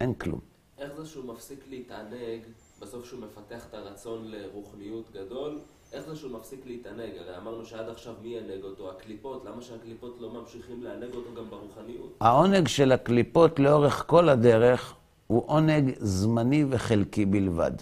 אין 0.00 0.14
כלום. 0.14 0.40
איך 0.78 0.92
זה 0.96 1.06
שהוא 1.06 1.34
מפסיק 1.34 1.64
להתענג, 1.70 2.40
בסוף 2.80 3.06
שהוא 3.06 3.20
מפתח 3.20 3.66
את 3.70 3.74
הרצון 3.74 4.24
לרוחניות 4.24 5.12
גדול, 5.12 5.58
איך 5.92 6.06
זה 6.06 6.16
שהוא 6.16 6.32
מפסיק 6.32 6.66
להתענג? 6.66 7.10
הרי 7.18 7.36
אמרנו 7.36 7.66
שעד 7.66 7.88
עכשיו 7.88 8.14
מי 8.22 8.28
ינהג 8.28 8.62
אותו? 8.62 8.90
הקליפות, 8.90 9.44
למה 9.44 9.62
שהקליפות 9.62 10.16
לא 10.20 10.30
ממשיכים 10.32 10.82
לענג 10.82 11.14
אותו 11.14 11.34
גם 11.36 11.50
ברוחניות? 11.50 12.16
העונג 12.20 12.68
של 12.68 12.92
הקליפות 12.92 13.58
לאורך 13.58 14.04
כל 14.06 14.28
הדרך 14.28 14.94
הוא 15.26 15.42
עונג 15.46 15.94
זמני 15.98 16.64
וחלקי 16.70 17.26
בלבד. 17.26 17.72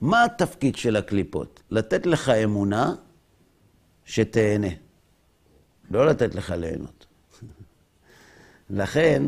מה 0.00 0.24
התפקיד 0.24 0.76
של 0.76 0.96
הקליפות? 0.96 1.62
לתת 1.70 2.06
לך 2.06 2.28
אמונה 2.28 2.94
שתהנה, 4.04 4.68
לא 5.90 6.06
לתת 6.06 6.34
לך 6.34 6.50
ליהנות. 6.50 7.06
לכן, 8.70 9.22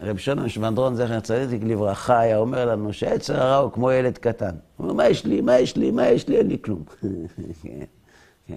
רב 0.00 0.16
שונם 0.18 0.48
שוונדרון, 0.48 0.96
זכר 0.96 1.20
צדיק 1.20 1.62
לברכה, 1.64 2.20
היה 2.20 2.38
אומר 2.38 2.64
לנו 2.64 2.92
שהעצר 2.92 3.42
הרע 3.42 3.56
הוא 3.56 3.72
כמו 3.72 3.90
ילד 3.90 4.18
קטן. 4.18 4.54
הוא 4.76 4.84
אומר, 4.84 4.92
מה 4.92 5.08
יש 5.08 5.24
לי, 5.24 5.40
מה 5.40 5.58
יש 5.58 5.76
לי, 5.76 5.90
מה 5.90 6.08
יש 6.08 6.28
לי, 6.28 6.38
אין 6.38 6.48
לי 6.48 6.56
כלום. 6.62 6.84
כן. 7.62 8.54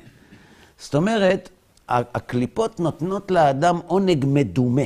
זאת 0.78 0.96
אומרת, 0.96 1.50
הקליפות 1.90 2.80
נותנות 2.80 3.32
לאדם 3.32 3.80
עונג 3.88 4.26
מדומה, 4.28 4.82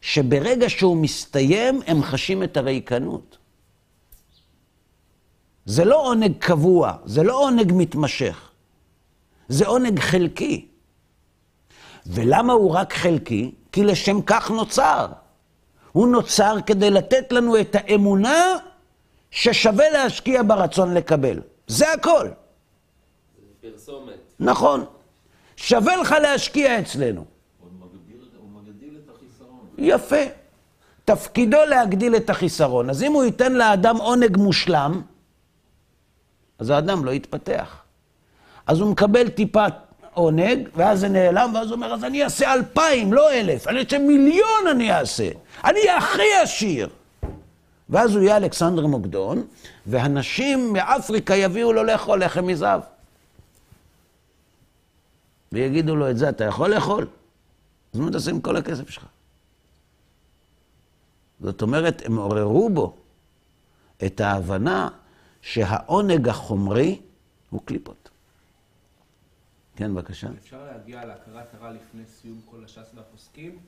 שברגע 0.00 0.68
שהוא 0.68 0.96
מסתיים, 0.96 1.80
הם 1.86 2.02
חשים 2.02 2.42
את 2.42 2.56
הריקנות. 2.56 3.38
זה 5.64 5.84
לא 5.84 6.06
עונג 6.06 6.32
קבוע, 6.38 6.92
זה 7.04 7.22
לא 7.22 7.44
עונג 7.44 7.72
מתמשך, 7.74 8.50
זה 9.48 9.66
עונג 9.66 9.98
חלקי. 9.98 10.66
ולמה 12.06 12.52
הוא 12.52 12.70
רק 12.70 12.92
חלקי? 12.92 13.54
כי 13.72 13.84
לשם 13.84 14.22
כך 14.22 14.50
נוצר. 14.50 15.06
הוא 15.92 16.08
נוצר 16.08 16.56
כדי 16.66 16.90
לתת 16.90 17.32
לנו 17.32 17.60
את 17.60 17.76
האמונה 17.78 18.56
ששווה 19.30 19.90
להשקיע 19.90 20.42
ברצון 20.42 20.94
לקבל. 20.94 21.40
זה 21.66 21.92
הכל. 21.92 22.28
פרסומת. 23.60 24.14
נכון. 24.40 24.84
שווה 25.56 25.96
לך 25.96 26.14
להשקיע 26.22 26.80
אצלנו. 26.80 27.24
הוא 27.60 27.70
מגדיל, 27.78 28.28
הוא 28.36 28.50
מגדיל 28.50 28.96
את 29.04 29.10
החיסרון. 29.16 29.66
יפה. 29.78 30.40
תפקידו 31.04 31.58
להגדיל 31.68 32.16
את 32.16 32.30
החיסרון. 32.30 32.90
אז 32.90 33.02
אם 33.02 33.12
הוא 33.12 33.24
ייתן 33.24 33.52
לאדם 33.52 33.96
עונג 33.96 34.36
מושלם, 34.36 35.02
אז 36.58 36.70
האדם 36.70 37.04
לא 37.04 37.10
יתפתח. 37.10 37.82
אז 38.66 38.80
הוא 38.80 38.92
מקבל 38.92 39.28
טיפה 39.28 39.64
עונג, 40.20 40.68
ואז 40.76 41.00
זה 41.00 41.08
נעלם, 41.08 41.50
ואז 41.54 41.66
הוא 41.66 41.74
אומר, 41.74 41.94
אז 41.94 42.04
אני 42.04 42.24
אעשה 42.24 42.54
אלפיים, 42.54 43.12
לא 43.12 43.32
אלף, 43.32 43.68
אני 43.68 43.80
אעשה 43.80 43.98
מיליון 43.98 44.66
אני 44.70 44.92
אעשה. 44.92 45.30
אני 45.64 45.78
אהיה 45.78 45.96
הכי 45.96 46.34
עשיר. 46.42 46.88
ואז 47.88 48.14
הוא 48.14 48.22
יהיה 48.22 48.36
אלכסנדר 48.36 48.86
מוקדון, 48.86 49.46
והנשים 49.86 50.72
מאפריקה 50.72 51.36
יביאו 51.36 51.72
לו 51.72 51.84
לאכול 51.84 52.24
לחם 52.24 52.46
מזהב. 52.46 52.80
ויגידו 55.52 55.96
לו 55.96 56.10
את 56.10 56.18
זה, 56.18 56.28
אתה 56.28 56.44
יכול 56.44 56.74
לאכול? 56.74 57.06
אז 57.94 58.00
מה 58.00 58.10
תעשה 58.10 58.30
עם 58.30 58.40
כל 58.40 58.56
הכסף 58.56 58.90
שלך? 58.90 59.06
זאת 61.40 61.62
אומרת, 61.62 62.02
הם 62.06 62.16
עוררו 62.16 62.70
בו 62.70 62.94
את 64.06 64.20
ההבנה 64.20 64.88
שהעונג 65.42 66.28
החומרי 66.28 67.00
הוא 67.50 67.60
קליפות. 67.64 67.99
כן, 69.80 69.94
בבקשה. 69.94 70.28
אפשר 70.38 70.64
להגיע 70.64 71.04
להכרת 71.04 71.54
הרע 71.54 71.70
לפני 71.70 72.02
סיום 72.06 72.40
כל 72.50 72.64
הש"ס 72.64 72.90
והפוסקים? 72.94 73.58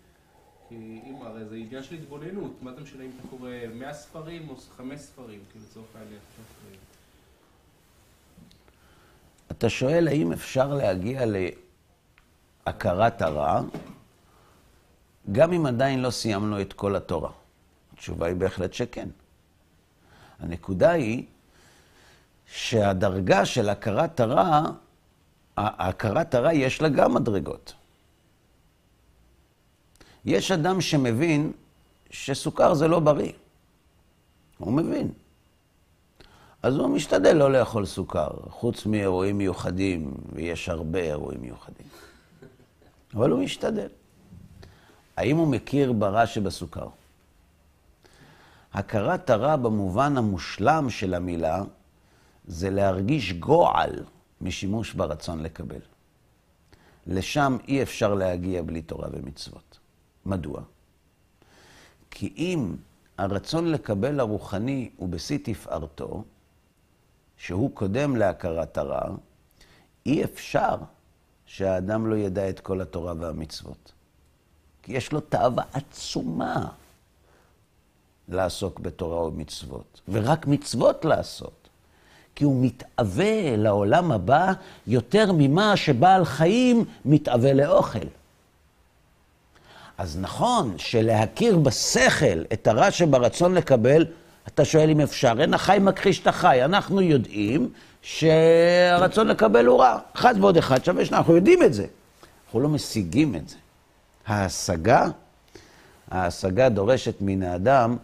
כי 0.68 1.00
אם 1.06 1.14
הרי 1.22 1.44
זה 1.44 1.56
עניין 1.56 1.82
של 1.82 1.94
התבוננות, 1.94 2.62
מה 2.62 2.74
זה 2.74 2.80
משנה 2.80 3.04
אם 3.04 3.10
אתה 3.20 3.28
קורא 3.28 3.50
100 3.74 3.94
ספרים 3.94 4.48
או 4.48 4.56
5 4.76 5.00
ספרים, 5.00 5.40
כאילו 5.50 5.64
לצורך 5.70 5.86
העניין. 5.94 6.20
אתה 9.50 9.70
שואל 9.70 10.08
האם 10.08 10.32
אפשר 10.32 10.74
להגיע 10.74 11.20
להכרת 12.66 13.22
הרע, 13.22 13.62
גם 15.32 15.52
אם 15.52 15.66
עדיין 15.66 16.02
לא 16.02 16.10
סיימנו 16.10 16.60
את 16.60 16.72
כל 16.72 16.96
התורה. 16.96 17.30
התשובה 17.92 18.26
היא 18.26 18.36
בהחלט 18.36 18.72
שכן. 18.72 19.08
הנקודה 20.40 20.90
היא 20.90 21.26
שהדרגה 22.46 23.46
של 23.46 23.68
הכרת 23.68 24.20
הרע, 24.20 24.62
הכרת 25.56 26.34
הרע 26.34 26.52
יש 26.52 26.82
לה 26.82 26.88
גם 26.88 27.14
מדרגות. 27.14 27.72
יש 30.24 30.50
אדם 30.50 30.80
שמבין 30.80 31.52
שסוכר 32.10 32.74
זה 32.74 32.88
לא 32.88 33.00
בריא. 33.00 33.32
הוא 34.58 34.72
מבין. 34.72 35.12
אז 36.62 36.76
הוא 36.76 36.88
משתדל 36.88 37.32
לא 37.32 37.52
לאכול 37.52 37.86
סוכר, 37.86 38.30
חוץ 38.50 38.86
מאירועים 38.86 39.38
מיוחדים, 39.38 40.14
ויש 40.32 40.68
הרבה 40.68 40.98
אירועים 40.98 41.40
מיוחדים. 41.42 41.86
אבל 43.14 43.30
הוא 43.30 43.44
משתדל. 43.44 43.88
האם 45.16 45.36
הוא 45.36 45.48
מכיר 45.48 45.92
ברע 45.92 46.26
שבסוכר? 46.26 46.86
הכרת 48.72 49.30
הרע 49.30 49.56
במובן 49.56 50.16
המושלם 50.16 50.90
של 50.90 51.14
המילה, 51.14 51.62
זה 52.46 52.70
להרגיש 52.70 53.32
גועל 53.32 54.04
משימוש 54.42 54.92
ברצון 54.92 55.42
לקבל. 55.42 55.80
לשם 57.06 57.56
אי 57.68 57.82
אפשר 57.82 58.14
להגיע 58.14 58.62
בלי 58.62 58.82
תורה 58.82 59.08
ומצוות. 59.12 59.78
מדוע? 60.26 60.62
כי 62.10 62.34
אם 62.36 62.76
הרצון 63.18 63.70
לקבל 63.70 64.20
הרוחני 64.20 64.90
הוא 64.96 65.08
בשיא 65.08 65.38
תפארתו, 65.42 66.24
שהוא 67.36 67.70
קודם 67.74 68.16
להכרת 68.16 68.78
הרע, 68.78 69.14
אי 70.06 70.24
אפשר 70.24 70.76
שהאדם 71.46 72.06
לא 72.06 72.14
ידע 72.14 72.48
את 72.48 72.60
כל 72.60 72.80
התורה 72.80 73.14
והמצוות. 73.18 73.92
כי 74.82 74.92
יש 74.92 75.12
לו 75.12 75.20
תאווה 75.20 75.64
עצומה 75.72 76.68
לעסוק 78.28 78.80
בתורה 78.80 79.22
ומצוות, 79.22 80.00
ורק 80.08 80.46
מצוות 80.46 81.04
לעשות. 81.04 81.61
כי 82.34 82.44
הוא 82.44 82.64
מתאווה 82.64 83.56
לעולם 83.56 84.12
הבא 84.12 84.52
יותר 84.86 85.32
ממה 85.32 85.76
שבעל 85.76 86.24
חיים 86.24 86.84
מתאווה 87.04 87.52
לאוכל. 87.52 88.06
אז 89.98 90.18
נכון 90.20 90.74
שלהכיר 90.78 91.56
בשכל 91.56 92.42
את 92.52 92.66
הרע 92.66 92.90
שברצון 92.90 93.54
לקבל, 93.54 94.06
אתה 94.48 94.64
שואל 94.64 94.90
אם 94.90 95.00
אפשר. 95.00 95.40
אין 95.40 95.54
החי 95.54 95.78
מכחיש 95.80 96.20
את 96.20 96.26
החי. 96.26 96.64
אנחנו 96.64 97.00
יודעים 97.00 97.68
שהרצון 98.02 99.28
לקבל 99.28 99.66
הוא 99.66 99.80
רע. 99.80 99.98
אחד 100.14 100.34
ועוד 100.40 100.56
אחד 100.56 100.84
שווה 100.84 101.04
שניים, 101.04 101.20
אנחנו 101.20 101.36
יודעים 101.36 101.62
את 101.62 101.74
זה. 101.74 101.86
אנחנו 102.46 102.60
לא 102.60 102.68
משיגים 102.68 103.34
את 103.34 103.48
זה. 103.48 103.56
ההשגה, 104.26 105.06
ההשגה 106.10 106.68
דורשת 106.68 107.14
מן 107.20 107.42
האדם 107.42 107.96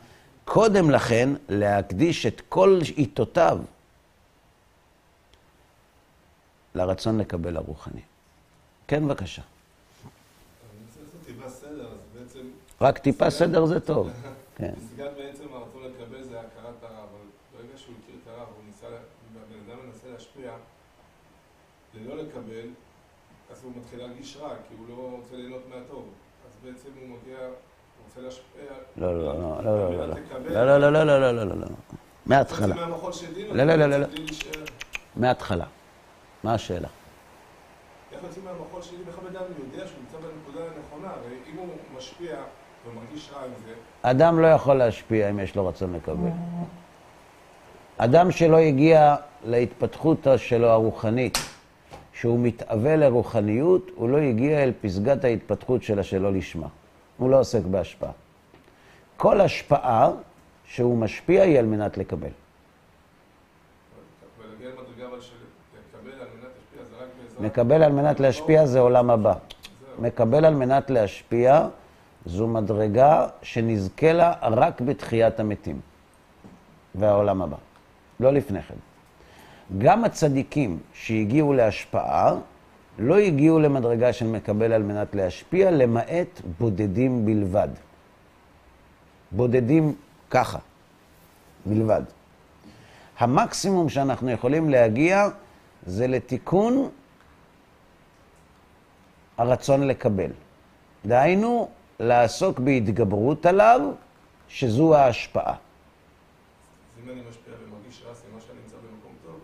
קודם 0.45 0.91
לכן 0.91 1.29
להקדיש 1.49 2.26
את 2.26 2.43
כל 2.49 2.81
עיתותיו 2.97 3.59
לרצון 6.75 7.19
לקבל 7.19 7.57
הרוחני. 7.57 8.01
כן, 8.87 9.09
בבקשה. 9.09 9.43
רק 12.81 12.99
טיפה 12.99 13.31
סדר 13.31 13.66
זה 13.66 13.81
טוב. 13.81 14.11
כן. 14.57 14.73
פסגת 14.75 15.11
בעצם 15.16 15.45
הרצון 15.53 15.83
לקבל 15.85 16.23
זה 16.23 16.41
הכרת 16.41 16.83
הרע, 16.83 16.99
אבל 16.99 17.25
ברגע 17.57 17.79
שהוא 17.79 17.95
הכיר 18.03 18.14
את 18.23 18.29
הרע 18.29 18.45
והוא 18.45 18.64
ניסה, 18.66 18.87
והבן 18.87 19.71
אדם 19.71 19.87
מנסה 19.87 20.09
להשפיע 20.12 20.53
ללא 21.95 22.16
לקבל, 22.23 22.69
אז 23.53 23.64
הוא 23.64 23.73
מתחיל 23.77 23.99
להרגיש 23.99 24.37
רע, 24.37 24.55
כי 24.69 24.75
הוא 24.79 24.87
לא 24.89 25.16
רוצה 25.16 25.37
ליהנות 25.37 25.62
מהטוב. 25.69 26.09
אז 26.47 26.53
בעצם 26.64 26.89
הוא 27.01 27.09
מגיע, 27.09 27.39
הוא 27.39 27.55
רוצה 28.09 28.21
להשפיע... 28.21 28.71
לא, 28.97 29.19
לא, 29.19 29.25
לא, 29.25 29.64
לא, 29.64 29.91
לא, 29.91 30.07
לא, 30.07 30.07
לא, 30.07 30.79
לא, 30.79 30.79
לא, 30.79 30.93
לא, 30.93 31.05
לא, 31.05 31.21
לא, 31.21 31.33
לא, 31.33 31.45
לא, 31.45 31.45
לא, 31.45 31.61
לא. 31.61 31.66
מההתחלה, 32.27 32.75
לא, 32.77 33.64
לא, 33.64 33.75
לא, 33.77 33.87
לא, 33.87 33.99
לא. 33.99 34.07
מההתחלה. 35.16 35.64
מה 36.45 36.55
השאלה? 36.55 36.89
איך 38.12 38.22
יוצאים 38.22 38.45
מהמחול 38.45 38.82
שלי, 38.82 38.99
איך 39.09 39.18
הבן 39.18 39.36
אדם 39.36 39.45
יודע 39.59 39.86
שהוא 39.86 39.99
נמצא 40.01 40.16
בנקודה 40.16 40.64
הנכונה, 40.64 41.11
הרי 41.14 41.36
אם 41.53 41.57
הוא 41.57 41.68
משפיע 41.97 42.36
ומרגיש 42.86 43.30
רע 43.32 43.45
עם 43.45 43.51
זה, 43.66 43.74
אדם 44.03 44.41
לא 44.41 44.47
יכול 44.47 44.74
להשפיע 44.74 45.30
אם 45.30 45.39
יש 45.39 45.57
לו 45.57 45.66
רצון 45.66 45.93
לקבל. 45.93 46.30
אדם 47.99 48.30
שלא 48.30 48.57
הגיע 48.57 49.16
להתפתחות 49.45 50.26
שלו 50.36 50.68
הרוחנית, 50.68 51.39
שהוא 52.12 52.39
מתאווה 52.41 52.97
לרוחניות, 52.97 53.91
הוא 53.95 54.09
לא 54.09 54.16
הגיע 54.16 54.62
אל 54.62 54.72
פסגת 54.80 55.24
ההתפתחות 55.24 55.82
שלה 55.82 56.03
שלא 56.03 56.32
לשמה. 56.32 56.66
הוא 57.16 57.30
לא 57.30 57.41
עוסק 57.41 57.62
בהשפעה. 57.62 58.11
כל 59.16 59.41
השפעה 59.41 60.11
שהוא 60.64 60.99
משפיע 60.99 61.43
היא 61.43 61.59
על 61.59 61.66
מנת 61.66 61.99
לקבל. 61.99 62.28
ולהגיע 64.39 64.68
למדרגה 64.68 65.07
אבל 65.09 65.20
של 65.20 65.34
לקבל 65.74 66.12
על 66.12 66.28
מנת 66.34 66.51
להשפיע 66.55 66.84
זה 66.84 67.05
רק 67.05 67.09
בעזרת... 67.22 67.28
מקבל 67.41 67.82
על 67.82 67.93
מנת 67.93 68.20
להשפיע 68.20 68.66
זה 68.66 68.80
עולם 68.80 69.11
הבא. 69.11 69.34
מקבל 69.99 70.45
על 70.45 70.55
מנת 70.55 70.91
להשפיע 70.91 71.68
זו 72.26 72.47
מדרגה 72.47 73.26
שנזכה 73.43 74.12
לה 74.12 74.32
רק 74.43 74.80
בתחיית 74.80 75.41
המתים 75.41 75.80
והעולם 76.95 77.43
הבא, 77.43 77.57
לא 78.20 78.32
לפני 78.32 78.62
כן. 78.62 78.74
גם 79.78 80.05
הצדיקים 80.05 80.78
שהגיעו 80.93 81.53
להשפעה 81.53 82.34
לא 82.99 83.16
הגיעו 83.16 83.59
למדרגה 83.59 84.12
של 84.12 84.26
מקבל 84.26 84.72
על 84.72 84.82
מנת 84.82 85.14
להשפיע, 85.14 85.70
למעט 85.70 86.41
בודדים 86.59 87.26
בלבד. 87.26 87.68
בודדים 89.30 89.95
ככה, 90.30 90.59
בלבד. 91.66 92.03
המקסימום 93.18 93.89
שאנחנו 93.89 94.30
יכולים 94.30 94.70
להגיע 94.70 95.28
זה 95.86 96.07
לתיקון 96.07 96.89
הרצון 99.39 99.86
לקבל. 99.86 100.30
דהיינו, 101.07 101.68
לעסוק 102.01 102.59
בהתגברות 102.59 103.47
עליו, 103.47 103.80
שזו 104.49 104.95
ההשפעה. 104.95 105.55
אז 105.55 107.05
אם 107.05 107.11
אני 107.11 107.20
משפיע 107.28 107.55
ומרגיש 107.62 108.03
רע, 108.07 108.14
סימן 108.14 108.41
שאני 108.41 108.59
נמצא 108.62 108.76
במקום 108.76 109.12
טוב. 109.26 109.41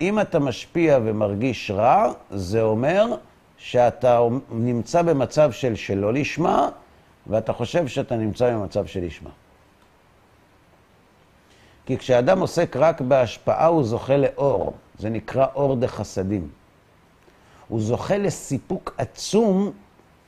אם 0.00 0.20
אתה 0.20 0.38
משפיע 0.38 0.98
ומרגיש 1.04 1.70
רע, 1.70 2.12
זה 2.30 2.62
אומר 2.62 3.06
שאתה 3.56 4.20
נמצא 4.50 5.02
במצב 5.02 5.52
של 5.52 5.74
שלא 5.76 6.12
לשמה, 6.12 6.70
ואתה 7.26 7.52
חושב 7.52 7.86
שאתה 7.86 8.16
נמצא 8.16 8.54
במצב 8.54 8.86
של 8.86 9.04
לשמה. 9.04 9.30
כי 11.86 11.98
כשאדם 11.98 12.40
עוסק 12.40 12.76
רק 12.76 13.00
בהשפעה, 13.00 13.66
הוא 13.66 13.84
זוכה 13.84 14.16
לאור. 14.16 14.74
זה 14.98 15.10
נקרא 15.10 15.46
אור 15.54 15.76
דחסדים. 15.76 16.48
הוא 17.68 17.80
זוכה 17.80 18.18
לסיפוק 18.18 18.94
עצום 18.98 19.72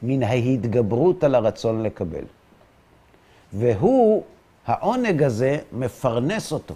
מן 0.02 0.22
ההתגברות 0.22 1.24
על 1.24 1.34
הרצון 1.34 1.82
לקבל. 1.82 2.24
והוא, 3.52 4.24
העונג 4.66 5.22
הזה, 5.22 5.58
מפרנס 5.72 6.52
אותו 6.52 6.74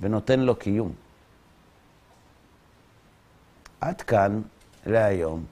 ונותן 0.00 0.40
לו 0.40 0.56
קיום. 0.56 0.92
עד 3.80 4.02
כאן 4.02 4.42
להיום. 4.86 5.44